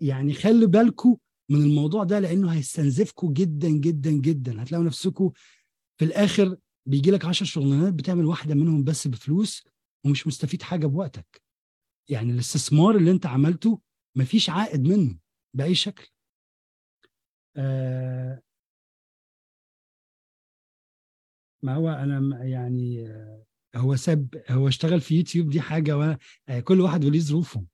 [0.00, 1.16] يعني خلي بالكم
[1.50, 4.62] من الموضوع ده لأنه هيستنزفكم جدا جدا جدا.
[4.62, 5.30] هتلاقوا نفسكم
[5.98, 9.68] في الآخر بيجي لك 10 شغلانات بتعمل واحدة منهم بس بفلوس
[10.06, 11.42] ومش مستفيد حاجة بوقتك.
[12.08, 13.80] يعني الاستثمار اللي انت عملته
[14.16, 15.18] مفيش عائد منه
[15.54, 16.08] بأي شكل.
[17.56, 18.42] آه
[21.62, 23.44] ما هو أنا يعني آه،
[23.76, 26.18] هو ساب هو اشتغل في يوتيوب دي حاجة.
[26.48, 27.64] آه، كل واحد وليه ظروفه.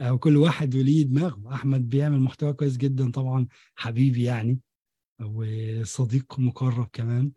[0.00, 1.54] أو كل واحد وليه دماغه.
[1.54, 4.58] أحمد بيعمل محتوى كويس جدا طبعا حبيبي يعني
[5.24, 7.32] وصديق مقرب كمان.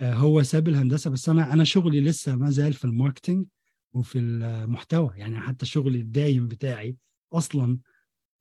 [0.00, 3.46] آه، هو ساب الهندسة بس أنا أنا شغلي لسه ما زال في ال marketing
[3.92, 5.10] وفي المحتوى.
[5.16, 6.96] يعني حتى شغلي الدايم بتاعي
[7.32, 7.78] أصلا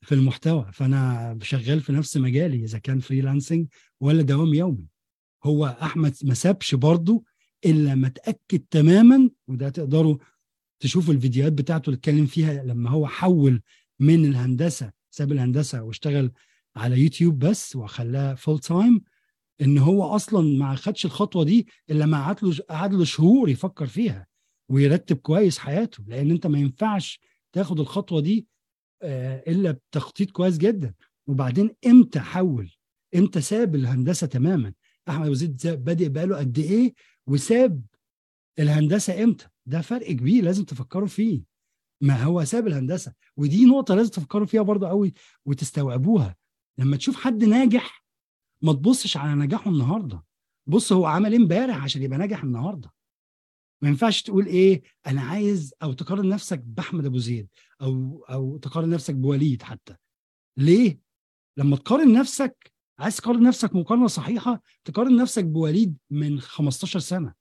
[0.02, 0.70] في المحتوى.
[0.74, 3.68] فأنا شغال في نفس مجالي إذا كان freelancing
[4.00, 4.88] ولا دوام يومي.
[5.44, 7.24] هو أحمد ما سابش برضه
[7.66, 10.18] إلا ما اتاكد تماما وده تقدروا
[10.84, 13.62] تشوفوا الفيديوهات بتاعته اللي اتكلم فيها لما هو حول
[14.00, 16.32] من الهندسة ساب الهندسة واشتغل
[16.76, 19.02] على يوتيوب بس وخلاها full time
[19.62, 23.86] إن هو أصلا ما خدش الخطوة دي إلا ما قعد له قعد له شهور يفكر
[23.88, 24.28] فيها
[24.70, 27.20] ويرتب كويس حياته لأن أنت ما ينفعش
[27.54, 28.48] تاخد الخطوة دي
[29.02, 30.94] آه، إلا بتخطيط كويس جدا.
[31.28, 32.72] وبعدين إمتى حول؟
[33.16, 34.74] إمتى ساب الهندسة تماما؟
[35.10, 36.94] أحمد أبو زيد زا- بادئ بقاله قد إيه
[37.28, 37.82] وساب
[38.60, 41.44] الهندسة إمتى؟ ده فرق كبير لازم تفكروا فيه.
[42.02, 43.14] ما هو ساب الهندسة.
[43.38, 45.14] ودي نقطة لازم تفكروا فيها برضه قوي
[45.46, 46.36] وتستوعبوها.
[46.78, 48.06] لما تشوف حد ناجح
[48.62, 50.24] ما تبصش على نجاحه النهارده.
[50.68, 52.94] بص هو عمل إيه امبارح عشان يبقى ناجح النهارده؟
[53.82, 57.48] ما ينفعش تقول إيه أنا عايز أو تقارن نفسك بأحمد أبو زيد
[57.82, 59.96] أو أو تقارن نفسك بوليد حتى.
[60.58, 61.00] ليه؟
[61.58, 67.34] لما تقارن نفسك عايز تقارن نفسك مقارنة صحيحة تقارن نفسك بوليد من 15 سنة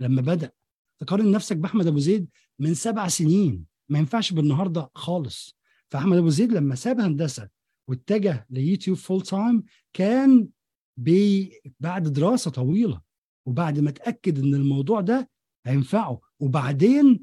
[0.00, 0.50] لما بدأ.
[0.98, 3.64] تقارن نفسك بأحمد أبو زيد من سبع سنين.
[3.88, 5.56] ما ينفعش بالنهاردة خالص.
[5.90, 7.48] فأحمد أبو زيد لما ساب هندسة
[7.88, 10.48] واتجه ليوتيوب full time كان
[10.96, 13.00] بي بعد دراسة طويلة.
[13.46, 15.30] وبعد ما اتأكد إن الموضوع ده
[15.66, 16.20] هينفعه.
[16.40, 17.20] وبعدين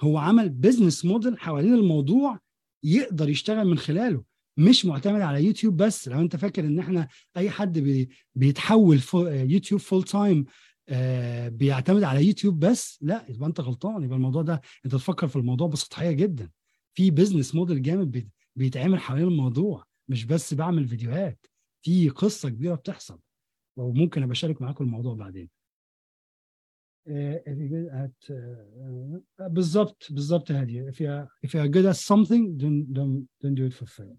[0.00, 2.38] هو عمل business model حوالين الموضوع
[2.84, 4.24] يقدر يشتغل من خلاله.
[4.56, 6.08] مش معتمد على يوتيوب بس.
[6.08, 10.44] لو أنت فاكر إن إحنا أي حد بي بيتحول فو يوتيوب full time
[11.48, 12.98] بيعتمد على يوتيوب بس.
[13.02, 16.50] لا يبقى انت غلطان يبقى الموضوع ده انت تفكر في الموضوع بسطحية جدا.
[16.94, 21.46] في business model جامد بي- بيتعمل حوالين الموضوع مش بس بعمل فيديوهات.
[21.82, 23.20] في قصة كبيرة بتحصل
[23.76, 25.48] وممكن أبقى أشارك معاكم الموضوع بعدين.
[27.08, 28.10] آه، آه،
[29.40, 33.70] آه، بالظبط بالظبط هادي if you're if you're good at something don't don't don't do
[33.70, 34.16] it for free.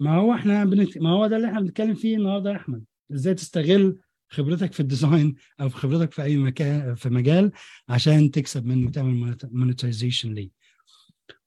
[0.00, 0.98] ما هو إحنا بنت...
[0.98, 2.84] ما هو ده اللي إحنا بنتكلم فيه النهارده يا أحمد.
[3.14, 3.98] إزاي تستغل
[4.28, 7.52] خبرتك في ال design أو في خبرتك في اي مكان في مجال
[7.88, 10.50] عشان تكسب منه تعمل monetization ليه.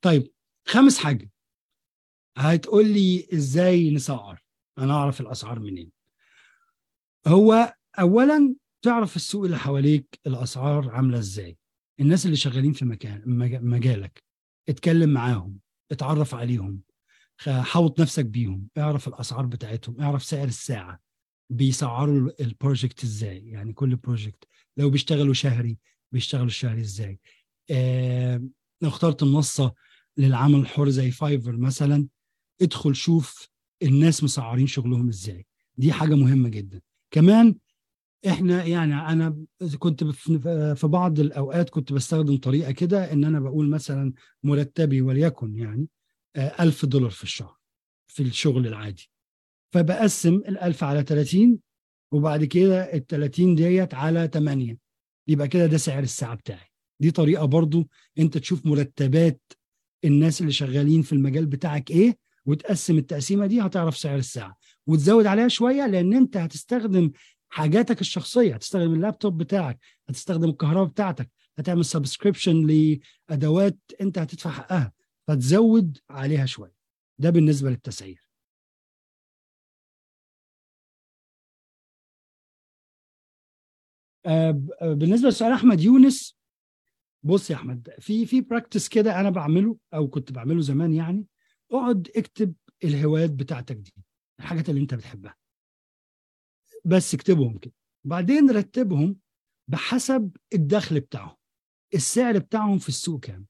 [0.02, 0.32] طيب
[0.68, 1.30] خامس حاجة.
[2.38, 4.44] هتقول لي إزاي نسعر.
[4.78, 5.92] أنا اعرف الاسعار منين.
[7.28, 11.58] هو اولا تعرف السوق اللي حواليك الأسعار عاملة إزاي.
[12.00, 14.24] الناس اللي شغالين في مكان مج- مجالك
[14.70, 15.60] اتكلم معاهم
[15.92, 16.82] اتعرف عليهم
[17.48, 21.00] حوط نفسك بيهم اعرف الأسعار بتاعتهم اعرف سعر الساعة.
[21.50, 24.44] بيسعروا ال- ال project إزاي؟ يعني كل project
[24.78, 25.78] لو بيشتغلوا شهري
[26.12, 27.20] بيشتغلوا شهري إزاي؟
[27.72, 28.44] آه
[28.82, 29.74] لو اخترت منصة
[30.18, 32.08] للعمل الحر زي فايفر مثلا
[32.62, 33.50] ادخل شوف
[33.84, 35.46] الناس مسعرين شغلهم إزاي.
[35.78, 36.82] دي حاجة مهمة جدا.
[37.12, 37.56] كمان
[38.28, 39.46] إحنا يعني أنا
[39.80, 45.56] كنت في في بعض الأوقات كنت بستخدم طريقة كده إن أنا بقول مثلا مرتبي وليكن
[45.56, 45.88] يعني
[46.36, 47.56] آه، ألف دولار في الشهر
[48.08, 49.10] في الشغل العادي.
[49.76, 51.60] فبقسم الألف على 30
[52.12, 54.78] وبعد كده ال 30 ديت على 8
[55.28, 56.68] يبقى كده ده سعر الساعة بتاعي.
[57.00, 57.88] دي طريقة برضو
[58.20, 59.42] أنت تشوف مرتبات
[60.06, 64.58] الناس اللي شغالين في المجال بتاعك إيه وتقسم التقسيمة دي هتعرف سعر الساعة.
[64.88, 67.12] وتزود عليها شوية لأن أنت هتستخدم
[67.50, 68.54] حاجاتك الشخصية.
[68.56, 72.68] هتستخدم اللابتوب بتاعك هتستخدم الكهرباء بتاعتك هتعمل subscription
[73.30, 74.94] لأدوات أنت هتدفع حقها.
[75.28, 76.76] فتزود عليها شوية.
[77.20, 78.25] ده بالنسبة للتسعير.
[84.82, 86.38] بالنسبة لسؤال أحمد يونس
[87.24, 91.26] بص يا أحمد في في practice كده أنا بعمله أو كنت بعمله زمان يعني
[91.72, 93.94] أقعد أكتب الهوايات بتاعتك دي
[94.40, 95.36] الحاجات اللي أنت بتحبها.
[96.86, 97.74] بس اكتبهم كده.
[98.06, 99.18] بعدين رتبهم
[99.68, 101.36] بحسب الدخل بتاعهم.
[101.94, 103.46] السعر بتاعهم في السوق كام.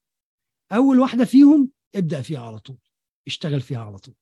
[0.71, 2.77] أول واحدة فيهم ابدأ فيها على طول.
[3.27, 4.15] اشتغل فيها على طول.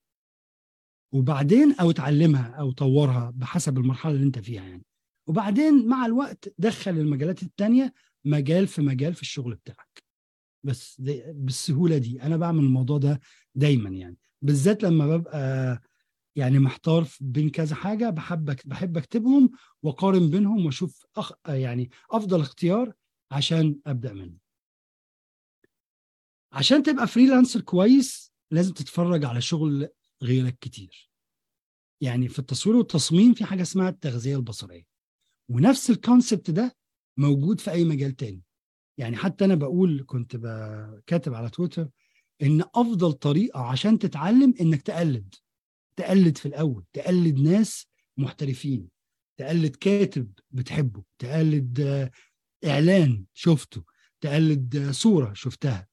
[1.13, 4.85] وبعدين أو اتعلمها أو طورها بحسب المرحلة اللي أنت فيها يعني.
[5.27, 7.93] وبعدين مع الوقت دخل المجالات التانية
[8.25, 10.03] مجال في مجال في الشغل بتاعك.
[10.63, 12.21] بس دي بالسهولة دي.
[12.23, 13.19] أنا بعمل الموضوع ده
[13.55, 14.17] دايما يعني.
[14.41, 15.81] بالذات لما ببقى
[16.35, 19.51] يعني محتار بين كذا حاجة بحب بحب أكتبهم
[19.83, 22.93] وأقارن بينهم وأشوف أخ يعني أفضل اختيار
[23.31, 24.37] عشان أبدأ منه.
[26.51, 29.87] عشان تبقى freelancer كويس لازم تتفرج على شغل
[30.23, 31.11] غيرك كتير.
[32.01, 34.92] يعني في التصوير والتصميم في حاجة اسمها التغذية البصرية.
[35.49, 36.75] ونفس ال concept ده
[37.17, 38.41] موجود في أي مجال تاني.
[38.97, 40.35] يعني حتى أنا بقول كنت
[41.07, 41.89] كاتب على تويتر
[42.41, 45.35] إن أفضل طريقة عشان تتعلم إنك تقلد
[45.95, 48.87] تقلد في الأول تقلد ناس محترفين
[49.39, 52.11] تقلد كاتب بتحبه تقلد آه،
[52.65, 53.83] إعلان شفته
[54.21, 55.87] تقلد آه، صورة شفتها.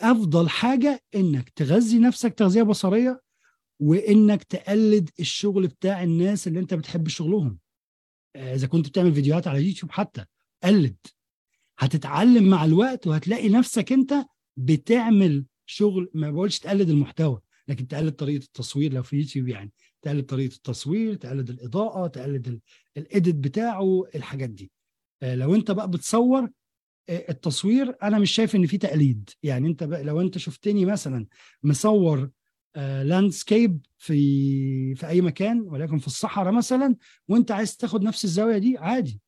[0.00, 3.22] أفضل حاجة إنك تغذي نفسك تغذية بصرية
[3.80, 7.58] وإنك تقلد الشغل بتاع الناس اللي أنت بتحب شغلهم.
[8.36, 10.24] إذا كنت بتعمل فيديوهات على يوتيوب حتى
[10.64, 10.96] قلد.
[11.78, 14.14] هتتعلم مع الوقت وهتلاقي نفسك انت
[14.56, 19.72] بتعمل شغل ما بقولش تقلد المحتوى لكن تقلد طريقة التصوير لو في يوتيوب يعني.
[20.02, 22.60] تقلد طريقة التصوير تقلد الإضاءة تقلد ال-
[22.96, 24.72] ال edit بتاعه الحاجات دي.
[25.22, 26.50] آه، لو انت بقى بتصور
[27.08, 29.30] آه، التصوير أنا مش شايف إن في تقليد.
[29.42, 31.26] يعني انت بقى لو انت شفتني مثلا
[31.62, 32.30] مصور
[32.76, 36.96] landscape في في أي مكان ولكن في الصحراء مثلا
[37.28, 39.20] وأنت عايز تاخد نفس الزاوية دي عادي.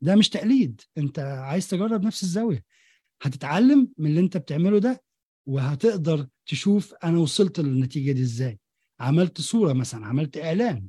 [0.00, 0.80] ده مش تقليد.
[0.98, 2.64] أنت عايز تجرب نفس الزاوية.
[3.22, 5.02] هتتعلم من اللي أنت بتعمله ده
[5.46, 8.60] وهتقدر تشوف أنا وصلت للنتيجة دي إزاي.
[9.00, 10.88] عملت صورة مثلا عملت إعلان.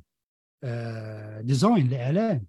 [0.64, 2.44] آه ديزاين لإعلان.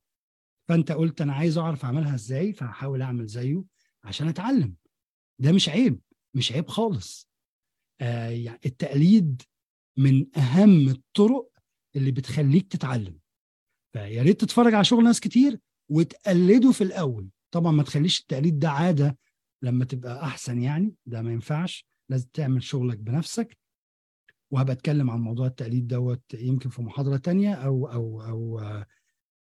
[0.68, 3.64] فأنت قلت أنا عايز أعرف أعملها إزاي فهحاول أعمل زيه
[4.04, 4.76] عشان أتعلم.
[5.40, 6.00] ده مش عيب.
[6.34, 7.29] مش عيب خالص.
[7.29, 7.29] آه
[8.00, 9.42] يعني التقليد
[9.98, 11.52] من أهم الطرق
[11.96, 13.20] اللي بتخليك تتعلم.
[13.94, 15.60] فيا ريت تتفرج على شغل ناس كتير
[15.92, 17.30] وتقلده في الأول.
[17.52, 19.18] طبعا ما تخليش التقليد ده عادة
[19.62, 21.86] لما تبقى أحسن يعني ده ما ينفعش.
[22.10, 23.58] لازم تعمل شغلك بنفسك.
[24.52, 28.60] وهبقى أتكلم عن موضوع التقليد دوت يمكن في محاضرة تانية أو أو أو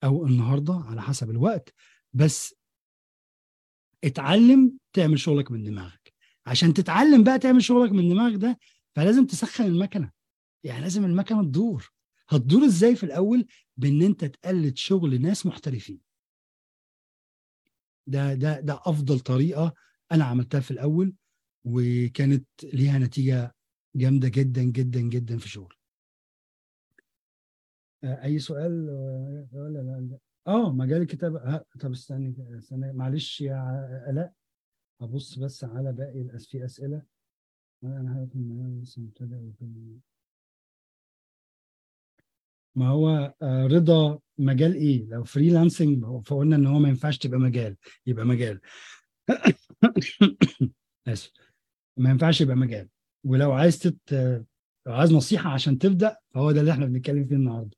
[0.04, 1.74] أو النهارده على حسب الوقت.
[2.14, 2.56] بس
[4.04, 6.07] اتعلم تعمل شغلك من دماغك.
[6.48, 8.60] عشان تتعلم بقى تعمل شغلك من دماغك ده
[8.96, 10.12] فلازم تسخن المكنة.
[10.64, 11.92] يعني لازم المكنة تدور.
[12.30, 13.46] هتدور إزاي في الأول؟
[13.78, 16.00] بإن أنت تقلد شغل ناس محترفين.
[18.08, 19.74] ده ده ده أفضل طريقة
[20.12, 21.14] أنا عملتها في الأول
[21.66, 23.56] وكانت ليها نتيجة
[23.96, 25.74] جامدة جدا جدا جدا في شغل
[28.04, 30.18] آه، أي سؤال؟ آه، ولا لا.
[30.48, 31.40] آه مجال الكتابة.
[31.40, 34.34] آه، طب استني استني معلش يا الاء
[35.02, 37.02] أبص بس على باقي الأس- في أسئلة؟
[37.84, 39.38] أنا هكون لسه مبتدئ.
[42.76, 47.76] ما هو آه، رضا مجال إيه؟ لو freelancing فقلنا إن هو ما ينفعش تبقى مجال
[48.06, 48.60] يبقى مجال.
[51.08, 51.32] آسف.
[51.98, 52.90] ما ينفعش يبقى مجال.
[53.26, 54.14] ولو عايز تت...
[54.88, 57.77] لو عايز نصيحة عشان تبدأ فهو ده اللي إحنا بنتكلم فيه النهارده.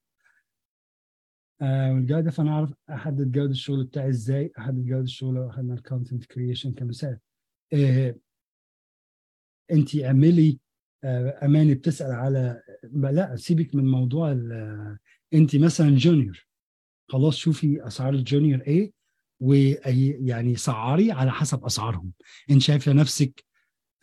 [1.62, 5.80] آه والجودة فأنا أعرف أحدد جودة الشغل بتاعي إزاي أحدد جودة الشغل لو اخذنا ال
[5.80, 7.20] content creation كمثال.
[7.74, 8.16] آه
[9.72, 10.60] انت اعملي
[11.04, 12.62] آه أماني بتسأل على
[12.94, 14.98] لا سيبك من موضوع ال-
[15.34, 16.48] انت مثلا junior
[17.10, 18.92] خلاص شوفي أسعار ال junior إيه
[19.40, 22.12] ويعني سعري على حسب أسعارهم.
[22.52, 23.46] أنت شايفة نفسك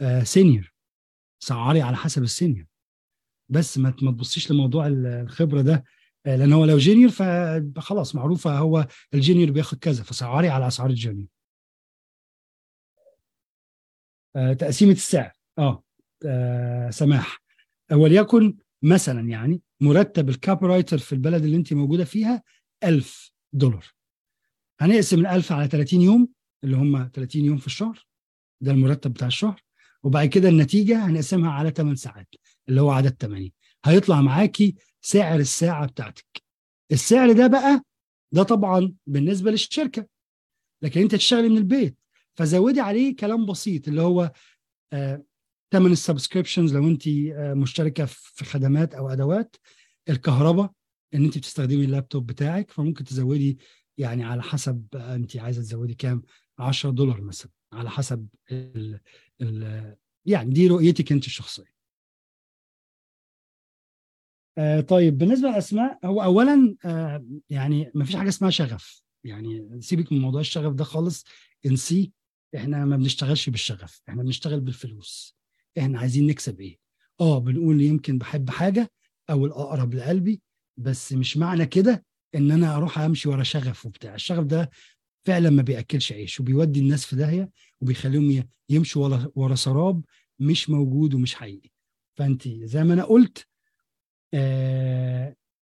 [0.01, 0.73] آه senior
[1.39, 2.67] سعري على حسب ال senior
[3.49, 5.75] بس ما تبصيش لموضوع ال- الخبرة ده.
[5.75, 5.85] آه،
[6.35, 10.95] لأن هو لو junior فخلاص معروفه هو ال junior بياخد كذا فسعري على أسعار ال
[10.95, 11.27] junior.
[14.37, 15.33] آه، تقسيمة السعر.
[15.59, 15.83] آه
[16.27, 17.43] آه، سماح.
[17.93, 22.43] وليكن مثلا يعني مرتب ال copywriter في البلد اللي أنت موجودة فيها
[22.85, 23.87] 1000 دولار.
[24.81, 26.29] هنقسم ال 1000 على 30 يوم
[26.65, 28.07] اللي هم 30 يوم في الشهر.
[28.61, 29.63] ده المرتب بتاع الشهر.
[30.03, 32.29] وبعد كده النتيجة هنقسمها على 8 ساعات
[32.69, 33.53] اللي هو عدد 80
[33.85, 34.75] هيطلع معاكي
[35.07, 36.43] سعر الساعة بتاعتك.
[36.93, 37.83] السعر ده بقى
[38.33, 40.07] ده طبعا بالنسبة للشركة.
[40.83, 41.99] لكن أنت تشتغلي من البيت.
[42.35, 44.33] فزودي عليه كلام بسيط اللي هو
[44.93, 45.25] آه،
[45.73, 49.57] ثمن ال subscriptions لو أنت آه، مشتركة في خدمات أو أدوات.
[50.09, 50.73] الكهرباء
[51.15, 52.71] إن أنت بتستخدمي اللابتوب بتاعك.
[52.71, 53.59] فممكن تزودي
[53.99, 56.23] يعني على حسب آه، أنت عايزة تزودي كام؟
[56.59, 59.01] 10 دولار مثلا على حسب ال
[59.41, 59.97] ال
[60.27, 61.76] يعني دي رؤيتك أنت الشخصية.
[64.59, 69.03] آه طيب بالنسبة للأسماء هو اولا آه يعني ما فيش حاجة اسمها شغف.
[69.25, 71.25] يعني سيبك من موضوع الشغف ده خالص
[71.67, 72.13] انسي
[72.57, 75.37] إحنا ما بنشتغلش بالشغف إحنا بنشتغل بالفلوس.
[75.79, 76.79] إحنا عايزين نكسب إيه؟
[77.21, 78.91] آه بنقول يمكن بحب حاجة
[79.31, 80.43] أو الأقرب لقلبي
[80.77, 82.05] بس مش معنى كده
[82.35, 84.15] إن أنا أروح أمشي ورا شغف وبتاع.
[84.15, 84.71] الشغف ده
[85.27, 87.51] فعلا ما بيأكلش عيش وبيودي الناس في داهية
[87.81, 90.05] وبيخليهم يمشوا ورا ورا سراب
[90.39, 91.71] مش موجود ومش حقيقي.
[92.19, 93.47] فانت زي ما أنا قلت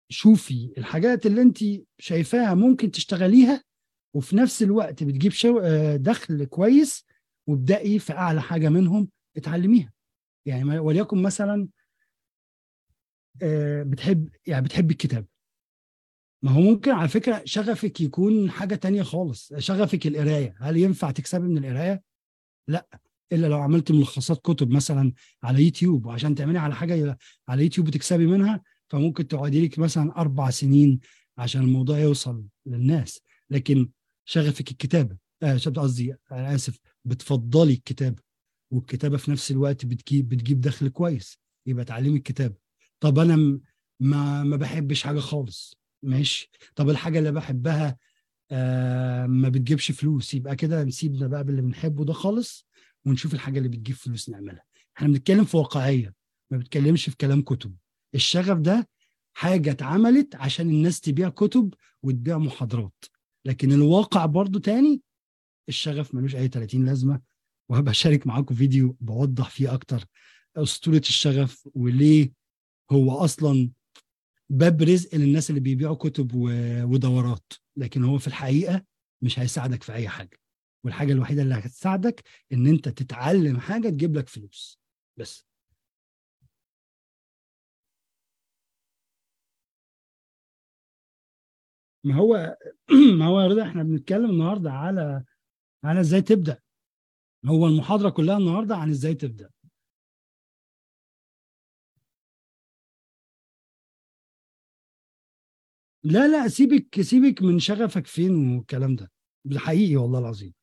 [0.09, 1.57] شوفي الحاجات اللي انت
[1.99, 3.63] شايفاها ممكن تشتغليها
[4.15, 7.05] وفي نفس الوقت بتجيب شو آه دخل كويس
[7.47, 9.93] وابدأي في أعلى حاجة منهم اتعلميها.
[10.45, 11.67] يعني وليكن مثلا
[13.43, 15.25] آه بتحب يعني بتحب الكتاب
[16.43, 19.53] ما هو ممكن على فكرة شغفك يكون حاجة تانية خالص.
[19.57, 20.55] شغفك القراية.
[20.59, 22.03] هل ينفع تكسبي من القراية؟
[22.67, 23.00] لا.
[23.31, 25.13] إلا لو عملت ملخصات كتب مثلا
[25.43, 27.17] على يوتيوب وعشان تعملي على حاجة
[27.47, 30.99] على يوتيوب تكسبي منها فممكن تقعدي لك مثلا أربع سنين
[31.37, 33.21] عشان الموضوع يوصل للناس.
[33.49, 33.89] لكن
[34.25, 38.21] شغفك الكتابة آه قصدي أنا آسف بتفضلي الكتابة
[38.71, 42.55] والكتابة في نفس الوقت بتجيب بتجيب دخل كويس يبقى تعلمي الكتابة.
[42.99, 43.59] طب أنا
[43.99, 46.49] ما ما بحبش حاجة خالص ماشي.
[46.75, 47.97] طب الحاجة اللي بحبها
[48.51, 52.67] آه ما بتجيبش فلوس يبقى كده نسيبنا بقى باللي بنحبه ده خالص.
[53.05, 54.63] ونشوف الحاجة اللي بتجيب فلوس نعملها.
[54.97, 56.13] إحنا بنتكلم في واقعية
[56.51, 57.75] ما بنتكلمش في كلام كتب.
[58.15, 58.89] الشغف ده
[59.33, 61.73] حاجة اتعملت عشان الناس تبيع كتب
[62.03, 63.05] وتبيع محاضرات.
[63.45, 65.01] لكن الواقع برضو تاني
[65.69, 67.21] الشغف ملوش أي 30 لازمة.
[67.69, 70.05] وهبقى أشارك معاكم فيديو بوضح فيه أكتر
[70.57, 72.31] أسطورة الشغف وليه
[72.91, 73.69] هو أصلا
[74.49, 76.31] باب رزق للناس اللي بيبيعوا كتب
[76.83, 77.53] ودورات.
[77.77, 78.83] لكن هو في الحقيقة
[79.21, 80.40] مش هيساعدك في أي حاجة.
[80.83, 82.23] والحاجة الوحيدة اللي هتساعدك
[82.53, 84.79] إن أنت تتعلم حاجة تجيب لك فلوس.
[85.17, 85.45] بس.
[92.03, 92.57] ما هو
[93.19, 95.23] ما هو يا رضا إحنا بنتكلم النهارده على
[95.85, 96.59] على إزاي تبدأ.
[97.45, 99.49] هو المحاضرة كلها النهارده عن إزاي تبدأ.
[106.03, 109.11] لا لا سيبك سيبك من شغفك فين والكلام ده.
[109.59, 110.53] حقيقي والله العظيم.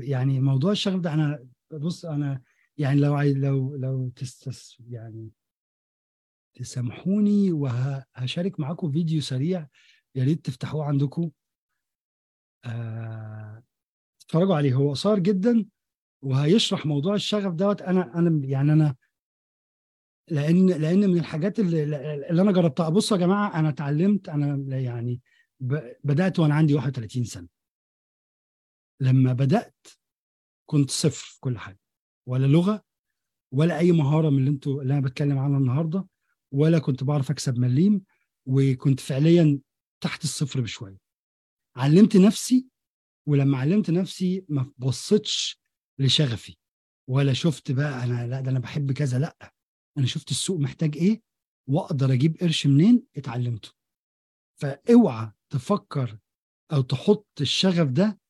[0.00, 2.42] يعني موضوع الشغف ده أنا بص أنا
[2.78, 5.30] يعني لو عاي- لو لو تستس يعني
[6.54, 9.66] تسامحوني وهشارك معاكم فيديو سريع
[10.14, 11.30] يا ريت تفتحوه عندكم.
[12.64, 13.62] آه،
[14.20, 14.74] تتفرجوا عليه.
[14.74, 15.66] هو قصير جدا
[16.22, 17.82] وهيشرح موضوع الشغف دوت.
[17.82, 18.96] أنا أنا يعني أنا
[20.30, 21.82] لأن لأن من الحاجات اللي,
[22.30, 22.88] اللي أنا جربتها.
[22.88, 25.20] بصوا يا جماعة أنا اتعلمت أنا يعني
[26.04, 27.48] بدأت وأنا عندي 31 سنة.
[29.02, 29.86] لما بدأت
[30.70, 31.80] كنت صفر في كل حاجة
[32.28, 32.84] ولا لغة
[33.54, 36.08] ولا أي مهارة من اللي أنتوا اللي أنا بتكلم عنها النهارده
[36.52, 38.04] ولا كنت بعرف أكسب مليم
[38.46, 39.60] وكنت فعليا
[40.02, 40.98] تحت الصفر بشوية.
[41.76, 42.66] علمت نفسي
[43.28, 45.60] ولما علمت نفسي ما بصيتش
[45.98, 46.56] لشغفي
[47.08, 49.52] ولا شفت بقى أنا لا ده أنا بحب كذا لأ.
[49.98, 51.22] أنا شفت السوق محتاج إيه
[51.68, 53.70] وأقدر أجيب قرش منين؟ اتعلمته.
[54.60, 56.18] فأوعى تفكر
[56.72, 58.20] أو تحط الشغف ده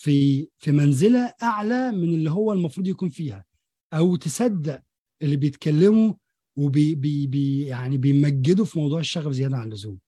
[0.00, 3.44] في في منزلة أعلى من اللي هو المفروض يكون فيها.
[3.92, 4.82] أو تصدق
[5.22, 6.14] اللي بيتكلموا
[6.56, 9.98] وبي بي بي يعني بيمجدوا في موضوع الشغف زيادة عن اللزوم.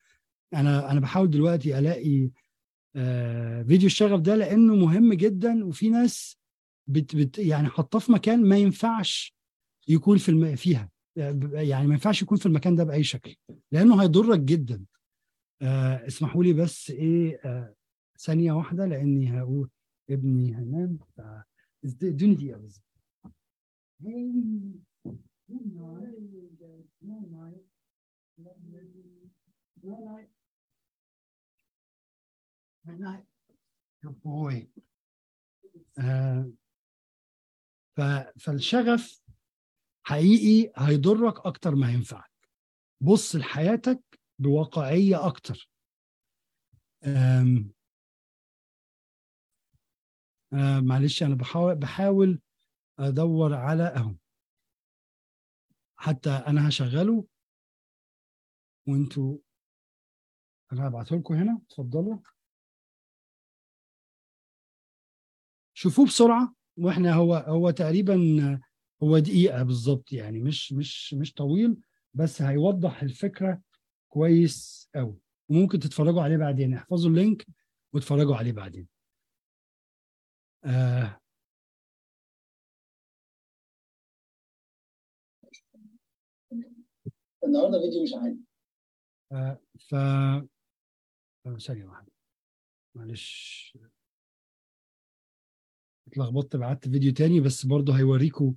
[0.55, 2.30] أنا أنا بحاول دلوقتي ألاقي
[2.97, 6.36] آه فيديو الشغف ده لأنه مهم جدا وفي ناس
[6.86, 9.34] بت بت يعني حاطاه في مكان ما ينفعش
[9.88, 10.57] يكون في الم...
[10.57, 10.90] فيها.
[11.16, 13.36] يعني ما ينفعش يكون في المكان ده بأي شكل
[13.72, 14.84] لأنه هيضرك جدا.
[15.62, 17.74] آه اسمحوا لي بس إيه آه
[18.20, 19.68] ثانية واحدة لأني هقول
[20.14, 21.20] ابني هنام ف-
[21.84, 22.80] ادوني دقيقه بس
[34.04, 34.66] Good boy.
[35.98, 36.50] آه
[37.96, 38.00] ف...
[38.40, 39.22] فالشغف
[40.06, 42.30] حقيقي هيضرك أكتر ما هينفعك
[43.00, 45.70] بص لحياتك بواقعية أكتر.
[47.04, 47.72] آم...
[50.53, 52.40] آه معلش أنا بحاول بحاول
[52.98, 54.14] أدور على أهو.
[55.96, 57.26] حتى أنا هشغله.
[58.88, 59.38] وانتوا
[60.72, 61.61] أنا هبعته لكم هنا.
[61.66, 62.18] اتفضلوا.
[65.74, 66.55] شوفوه بسرعة.
[66.76, 68.16] وإحنا هو هو تقريبا
[69.03, 71.76] هو دقيقة بالظبط يعني مش مش مش طويل
[72.14, 73.62] بس هيوضح الفكرة
[74.09, 76.74] كويس قوي وممكن تتفرجوا عليه بعدين.
[76.74, 77.46] احفظوا اللينك
[77.92, 78.91] واتفرجوا عليه بعدين.
[80.64, 81.18] آه.
[87.44, 88.38] النهارده فيديو مش عادي.
[89.32, 92.12] آه ف آه، ثانية واحدة.
[92.94, 93.78] معلش.
[96.08, 98.54] اتلخبطت بعت فيديو تاني بس برضه هيوريكم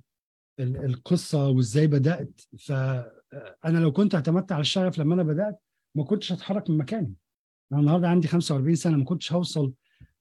[0.60, 2.40] ال- القصة وإزاي بدأت.
[2.58, 5.60] فانا لو كنت اعتمدت على الشغف لما أنا بدأت
[5.94, 7.14] ما كنتش هتحرك من مكاني.
[7.72, 9.72] أنا النهارده عندي 45 سنة ما كنتش هوصل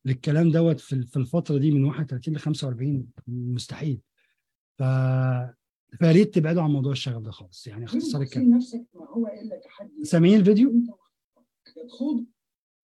[0.05, 4.01] للكلام دوت في ال- في الفترة دي من 31 ل 45 مستحيل.
[4.77, 4.83] ف
[5.99, 7.67] فيا ريت تبعدوا عن موضوع الشغف ده خالص.
[7.67, 10.71] يعني اختصار الكلام نفسك ما هو الا تحدي سامعين الفيديو؟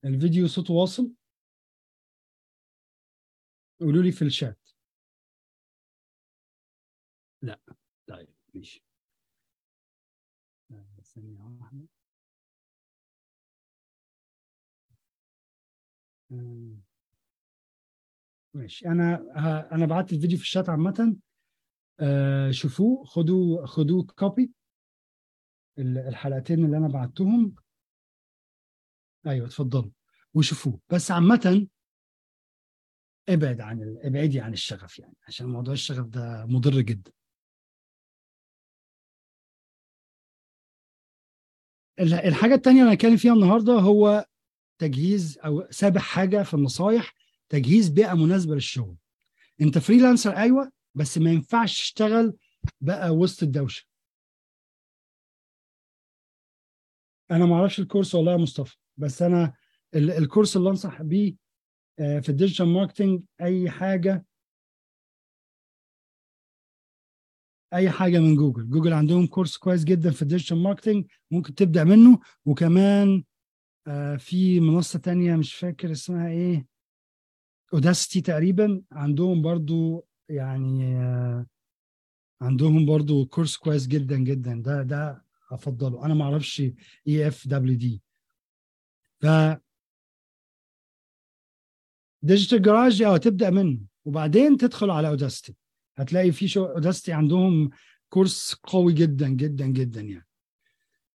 [0.06, 1.14] الفيديو صوته واصل؟
[3.82, 4.60] قولوا لي في الشات.
[7.42, 7.60] لا.
[8.08, 8.86] طيب ماشي.
[10.72, 11.88] آه، ثانية واحدة.
[18.54, 18.88] ماشي.
[18.88, 21.16] أنا ه- أنا بعت الفيديو في الشات عامة.
[22.00, 24.52] آه، شوفوه خدوا خدوه كوبي
[25.80, 27.56] الحلقتين اللي أنا بعتهم.
[29.28, 29.92] أيوه اتفضلوا.
[30.34, 30.80] وشوفوه.
[30.90, 31.68] بس عامة
[33.30, 34.06] ابعد عن ال...
[34.06, 37.12] ابعدي عن الشغف يعني عشان موضوع الشغف ده مضر جدا.
[42.00, 44.26] ال- الحاجة التانية اللي هنتكلم فيها النهاردة هو
[44.82, 47.14] تجهيز أو سابع حاجة في النصايح.
[47.52, 48.96] تجهيز بيئة مناسبة للشغل.
[49.62, 52.38] أنت freelancer أيوة بس ما ينفعش تشتغل
[52.82, 53.86] بقى وسط الدوشة.
[57.32, 59.52] أنا ما أعرفش الكورس والله يا مصطفى بس ال-
[59.96, 61.36] الكورس اللي أنصح بيه
[62.00, 64.26] آه، في ال digital marketing أي حاجة
[67.74, 68.70] أي حاجة من جوجل.
[68.70, 72.20] جوجل عندهم كورس كويس جدا في ال digital marketing ممكن تبدأ منه.
[72.46, 73.24] وكمان
[73.88, 76.71] آه، في منصة تانية مش فاكر اسمها إيه.
[77.74, 81.46] Udacity تقريبا عندهم برضو يعني آه،
[82.42, 84.62] عندهم برضو كورس كويس جدا جدا.
[84.62, 86.06] ده ده أفضله.
[86.06, 86.62] أنا ما أعرفش
[87.08, 88.02] eFWD
[89.22, 89.26] ف
[92.22, 93.80] Digital Garage آه تبدأ منه.
[94.06, 95.56] وبعدين تدخل على Udacity
[95.96, 97.70] هتلاقي في شو Udacity عندهم
[98.10, 100.28] كورس قوي جدا جدا جدا يعني.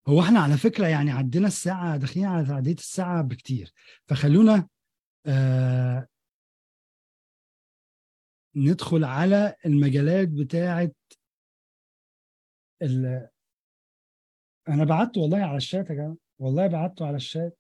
[0.08, 3.72] هو إحنا على فكرة يعني عدينا الساعة داخلين على تعدية الساعة بكتير.
[4.08, 4.68] فخلونا
[5.26, 6.08] آه
[8.56, 10.92] ندخل على المجالات بتاعه
[12.82, 13.30] ال
[14.70, 16.18] أنا بعته والله على الشات يا جماعة.
[16.40, 17.58] والله بعته على الشات.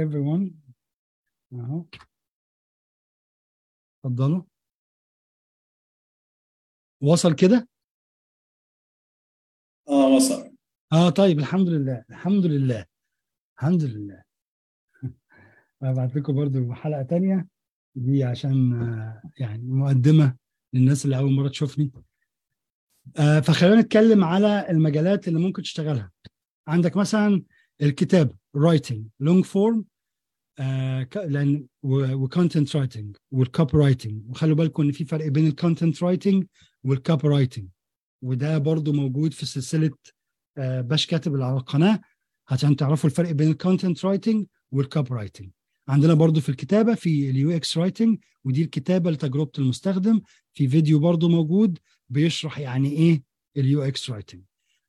[0.00, 0.50] Everyone.
[1.52, 1.84] أهو.
[4.04, 4.42] اتفضلوا.
[7.02, 7.68] وصل كده؟
[9.88, 10.56] آه وصل.
[10.92, 12.04] آه طيب الحمد لله.
[12.10, 12.86] الحمد لله.
[13.58, 14.22] الحمد لله.
[15.82, 17.48] هبعت لكم برضو حلقة تانية.
[17.94, 18.72] دي عشان
[19.38, 20.36] يعني مقدمة
[20.72, 21.92] للناس اللي أول مرة تشوفني.
[23.18, 26.10] آه، فخلينا نتكلم على المجالات اللي ممكن تشتغلها.
[26.68, 27.42] عندك مثلا
[29.22, 29.82] long form
[30.58, 35.53] آه، ك- لأن و content writing وال copywriting وخلوا بالكم إن في فرق بين ال
[35.53, 36.46] content writing وال
[36.84, 37.68] copywriting
[38.22, 39.90] وده برضو موجود في سلسلة
[40.58, 42.00] آه، باش كاتب اللي على القناة.
[42.50, 45.50] عشان تعرفوا الفرق بين ال content writing وال copywriting
[45.90, 50.20] عندنا برضو في الكتابة في ال UX writing ودي الكتابة لتجربة المستخدم.
[50.54, 51.78] في فيديو برضو موجود
[52.08, 53.22] بيشرح يعني إيه
[53.56, 54.42] ال UX writing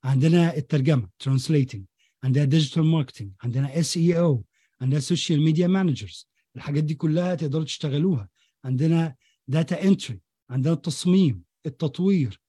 [0.03, 1.85] عندنا الترجمة translating
[2.23, 4.43] عندنا digital marketing عندنا SEO
[4.81, 8.29] عندنا social media managers الحاجات دي كلها تقدروا تشتغلوها.
[8.65, 9.15] عندنا
[9.47, 12.41] data entry عندنا التصميم التطوير.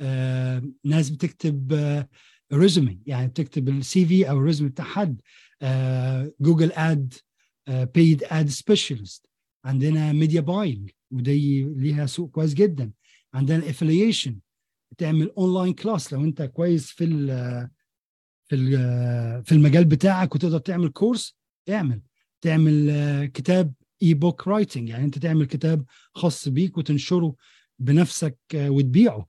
[0.00, 2.08] آه، ناس بتكتب آه
[2.52, 5.20] resume يعني بتكتب ال CV أو ال resume بتاع حد.
[5.62, 7.14] آه، Google Ad
[7.70, 9.26] paid ad specialist
[9.64, 12.92] عندنا media buying ودي ليها سوق كويس جدا.
[13.34, 14.38] عندنا ال affiliation
[14.98, 17.26] تعمل online class لو أنت كويس في ال
[18.48, 21.36] في ال- في المجال بتاعك وتقدر تعمل كورس
[21.70, 22.02] اعمل.
[22.40, 27.34] تعمل آه، كتاب ebook writing يعني أنت تعمل كتاب خاص بيك وتنشره
[27.78, 29.26] بنفسك آه، وتبيعه.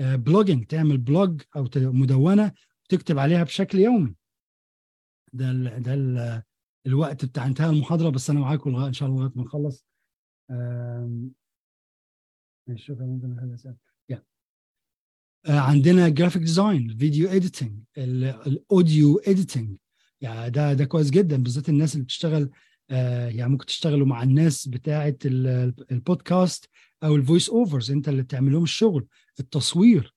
[0.00, 2.52] blogging تعمل blog أو مدونة
[2.84, 4.14] وتكتب عليها بشكل يومي.
[5.32, 6.42] ده ال ده ال
[6.86, 9.86] الوقت بتاع انتهاء المحاضرة بس أنا معاكم إن شاء الله لغاية ما نخلص.
[12.76, 13.06] شكرا.
[13.06, 13.76] ممكن أسئلة.
[14.08, 14.24] يلا.
[15.46, 19.76] آه، عندنا graphic design video editing ال audio editing
[20.20, 22.50] يعني ده ده كويس جدا بالذات الناس اللي بتشتغل
[22.90, 26.68] آه، يعني ممكن تشتغلوا مع الناس بتاعه ال- البودكاست
[27.02, 29.06] أو ال voice overs أنت اللي بتعمل لهم الشغل
[29.40, 30.14] التصوير.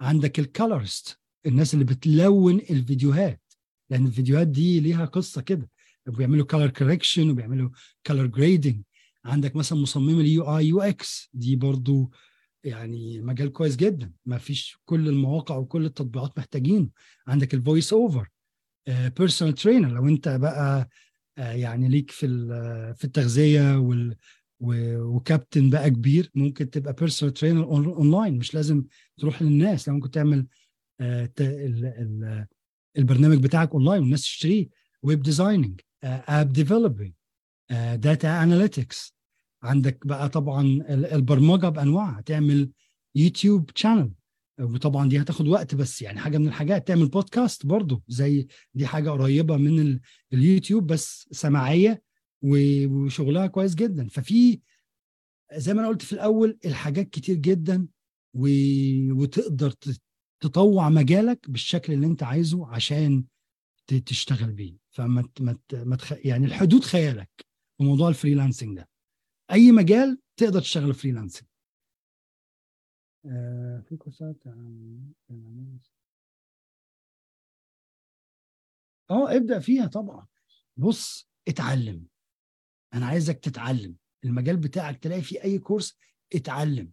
[0.00, 3.40] عندك ال colorist الناس اللي بتلون الفيديوهات.
[3.90, 5.68] لأن الفيديوهات دي ليها قصة كده.
[6.06, 7.70] بيعملوا color correction وبيعملوا
[8.04, 8.82] color grading
[9.24, 12.10] عندك مثلا مصمم ال UI UX دي برضو
[12.64, 14.12] يعني مجال كويس جدا.
[14.26, 16.90] ما فيش كل المواقع وكل التطبيقات محتاجين
[17.26, 18.28] عندك ال voice over
[19.18, 20.88] personal trainer لو انت بقى
[21.38, 24.16] آه، يعني ليك في ال- في التغذية وال
[24.60, 28.84] وكابتن بقى كبير ممكن تبقى personal trainer online مش لازم
[29.18, 29.88] تروح للناس.
[29.88, 30.46] لا ممكن تعمل
[31.00, 32.46] آه، ت- ال- ال-
[32.98, 34.68] البرنامج بتاعك اونلاين والناس تشتريه.
[35.02, 37.12] web designing app developing
[37.94, 39.14] data analytics
[39.62, 42.70] عندك بقى طبعا ال- البرمجة بأنواعها تعمل
[43.14, 44.12] يوتيوب channel
[44.60, 46.88] وطبعا دي هتاخد وقت بس يعني حاجة من الحاجات.
[46.88, 50.00] تعمل بودكاست برضو زي دي حاجة قريبة من ال-
[50.32, 52.02] اليوتيوب بس سماعية
[52.42, 54.08] وشغلها كويس جدا.
[54.08, 54.60] ففي
[55.54, 57.86] زي ما أنا قلت في الأول الحاجات كتير جدا.
[58.34, 59.74] وتقدر
[60.40, 63.24] تطوع مجالك بالشكل اللي أنت عايزه عشان
[64.06, 64.83] تشتغل بيه.
[64.96, 66.12] فما ت- ما ما تخ...
[66.26, 67.30] يعني الحدود خيالك
[67.78, 68.88] في موضوع ال freelancing ده.
[69.50, 71.48] أي مجال تقدر تشتغل freelancing.
[73.26, 74.46] آه في كورسات
[79.10, 80.26] آه ابدأ فيها طبعا.
[80.76, 82.06] بص اتعلم.
[82.94, 83.96] أنا عايزك تتعلم.
[84.24, 85.98] المجال بتاعك تلاقي فيه أي course
[86.34, 86.92] اتعلم.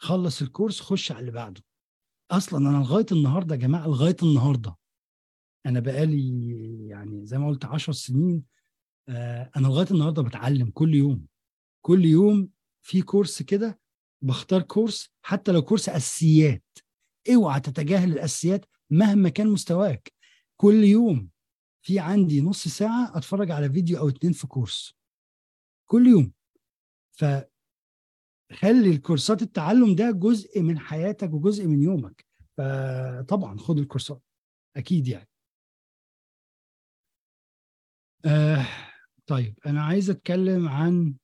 [0.00, 1.62] خلص الكورس خش على اللي بعده.
[2.30, 4.76] أصلا أنا لغاية النهارده يا جماعة لغاية النهارده
[5.66, 8.42] أنا بقالي يعني زي ما قلت 10 سنين
[9.08, 11.26] آه أنا لغاية النهارده بتعلم كل يوم.
[11.82, 12.48] كل يوم
[12.82, 13.80] في كورس كده
[14.22, 16.64] بختار كورس حتى لو كورس أساسيات.
[17.34, 20.12] اوعى تتجاهل الأساسيات مهما كان مستواك.
[20.56, 21.28] كل يوم
[21.82, 24.94] في عندي نص ساعة أتفرج على فيديو أو اتنين في كورس.
[25.88, 26.32] كل يوم.
[27.12, 27.50] فخلي
[28.90, 32.26] الكورسات التعلم ده جزء من حياتك وجزء من يومك.
[32.56, 34.22] فطبعا خد الكورسات.
[34.76, 35.28] أكيد يعني.
[38.24, 38.66] آه
[39.26, 41.14] طيب أنا عايز أتكلم عن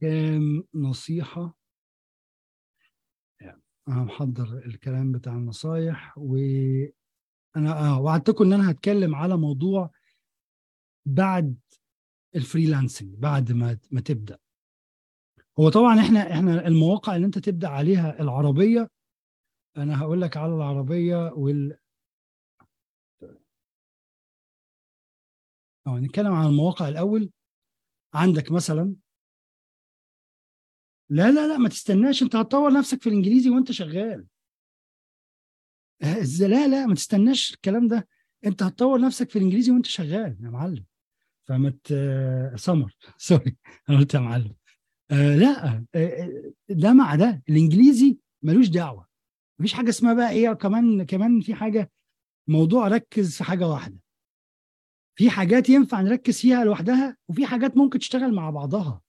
[0.00, 1.54] كام نصيحة.
[3.40, 6.92] يعني أنا محضر الكلام بتاع النصايح وأنا
[7.56, 9.90] آه وعدتكم إن أنا هتكلم على موضوع
[11.06, 11.58] بعد
[12.36, 14.38] الفريلانسنج بعد ما ما تبدأ.
[15.60, 18.90] هو طبعا إحنا إحنا المواقع اللي أنت تبدأ عليها العربية
[19.76, 21.78] أنا هقول لك على العربية وال
[25.86, 27.30] آه نتكلم عن المواقع الأول.
[28.14, 28.94] عندك مثلا
[31.10, 34.26] لا لا لا ما تستناش أنت هتطور نفسك في الإنجليزي وأنت شغال.
[36.02, 38.08] آه، لا لا ما تستناش الكلام ده.
[38.46, 40.84] أنت هتطور نفسك في الإنجليزي وأنت شغال يا معلم.
[41.44, 42.96] فما ت- سمر.
[43.18, 43.56] سوري
[43.88, 44.54] أنا قلت يا معلم.
[45.10, 47.42] آه لا آه، آه، ده مع ده.
[47.48, 49.13] الإنجليزي ملوش دعوة.
[49.58, 51.90] مفيش حاجة اسمها بقى إيه كمان كمان في حاجة
[52.48, 53.98] موضوع ركز في حاجة واحدة.
[55.16, 59.00] في حاجات ينفع نركز فيها لوحدها وفي حاجات ممكن تشتغل مع بعضها.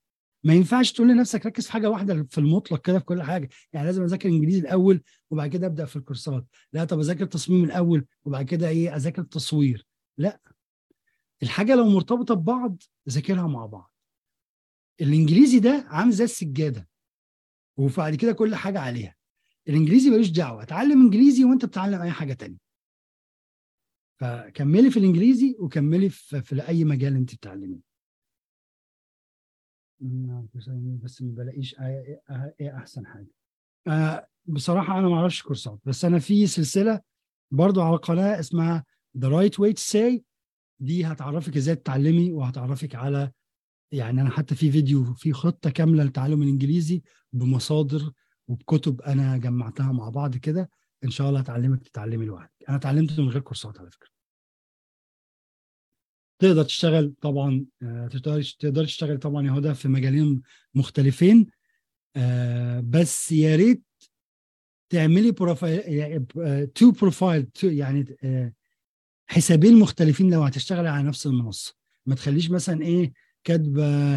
[0.43, 3.49] ما ينفعش تقول لنفسك ركز في حاجة واحدة في المطلق كده في كل حاجة.
[3.73, 6.45] يعني لازم أذاكر إنجليزي الأول وبعد كده أبدأ في الكورسات.
[6.73, 9.87] لا طب أذاكر تصميم الأول وبعد كده إيه أذاكر التصوير.
[10.17, 10.39] لا.
[11.43, 12.77] الحاجة لو مرتبطة ببعض
[13.09, 13.93] ذاكرها مع بعض.
[15.01, 16.87] الإنجليزي ده عامل زي السجادة
[17.77, 19.15] وبعد كده كل حاجة عليها.
[19.69, 22.57] الإنجليزي ملوش دعوة اتعلم إنجليزي وأنت بتتعلم أي حاجة تانية.
[24.19, 27.79] فكملي في الإنجليزي وكملي في, في اي مجال أنت بتتعلميه
[31.03, 33.27] بس ما بلاقيش إيه أحسن حاجة.
[33.87, 37.01] آه بصراحة أنا ما أعرفش كورسات بس أنا في سلسلة
[37.51, 38.85] برضو على قناة اسمها
[39.17, 40.21] The Right Way to Say.
[40.79, 43.31] دي هتعرفك إزاي تتعلمي وهتعرفك على
[43.91, 47.01] يعني أنا حتى في فيديو في خطة كاملة لتعلم الإنجليزي
[47.33, 48.11] بمصادر
[48.47, 50.69] وبكتب أنا جمعتها مع بعض كده
[51.03, 52.51] إن شاء الله هتعلمك تتعلمي لوحدك.
[52.69, 54.09] أنا اتعلمت من غير كورسات على فكرة.
[56.39, 58.07] تقدر تشتغل طبعا آه،
[58.59, 60.41] تقدر تشتغل طبعا يا هدى في مجالين
[60.75, 61.47] مختلفين
[62.15, 63.83] آه، بس يا ريت
[64.89, 66.25] تعملي profile
[66.75, 68.53] two profile يعني آه،
[69.27, 71.75] حسابين مختلفين لو هتشتغلي على نفس المنصة.
[72.05, 74.15] ما تخليش مثلا إيه كاتبة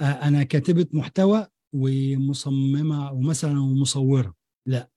[0.00, 4.34] أنا كاتبة محتوى ومصممة ومثلا ومصورة.
[4.66, 4.90] لا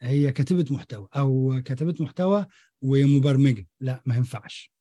[0.00, 2.46] هي كاتبه محتوى أو كاتبه محتوى
[2.82, 3.68] ومبرمجة.
[3.80, 4.72] لا ما ينفعش.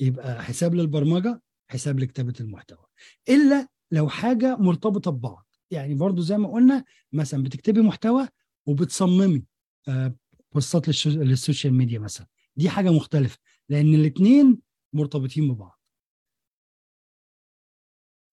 [0.00, 2.86] يبقى حساب للبرمجة حساب لكتابة المحتوى.
[3.28, 5.46] إلا لو حاجة مرتبطة ببعض.
[5.70, 8.28] يعني برضو زي ما قلنا مثلا بتكتبي محتوى
[8.66, 9.44] وبتصممي
[9.88, 10.14] آه،
[10.52, 12.26] بوستات للسوشيال ميديا مثلا.
[12.56, 13.38] دي حاجة مختلفة
[13.68, 14.58] لأن الاثنين
[14.92, 15.80] مرتبطين ببعض.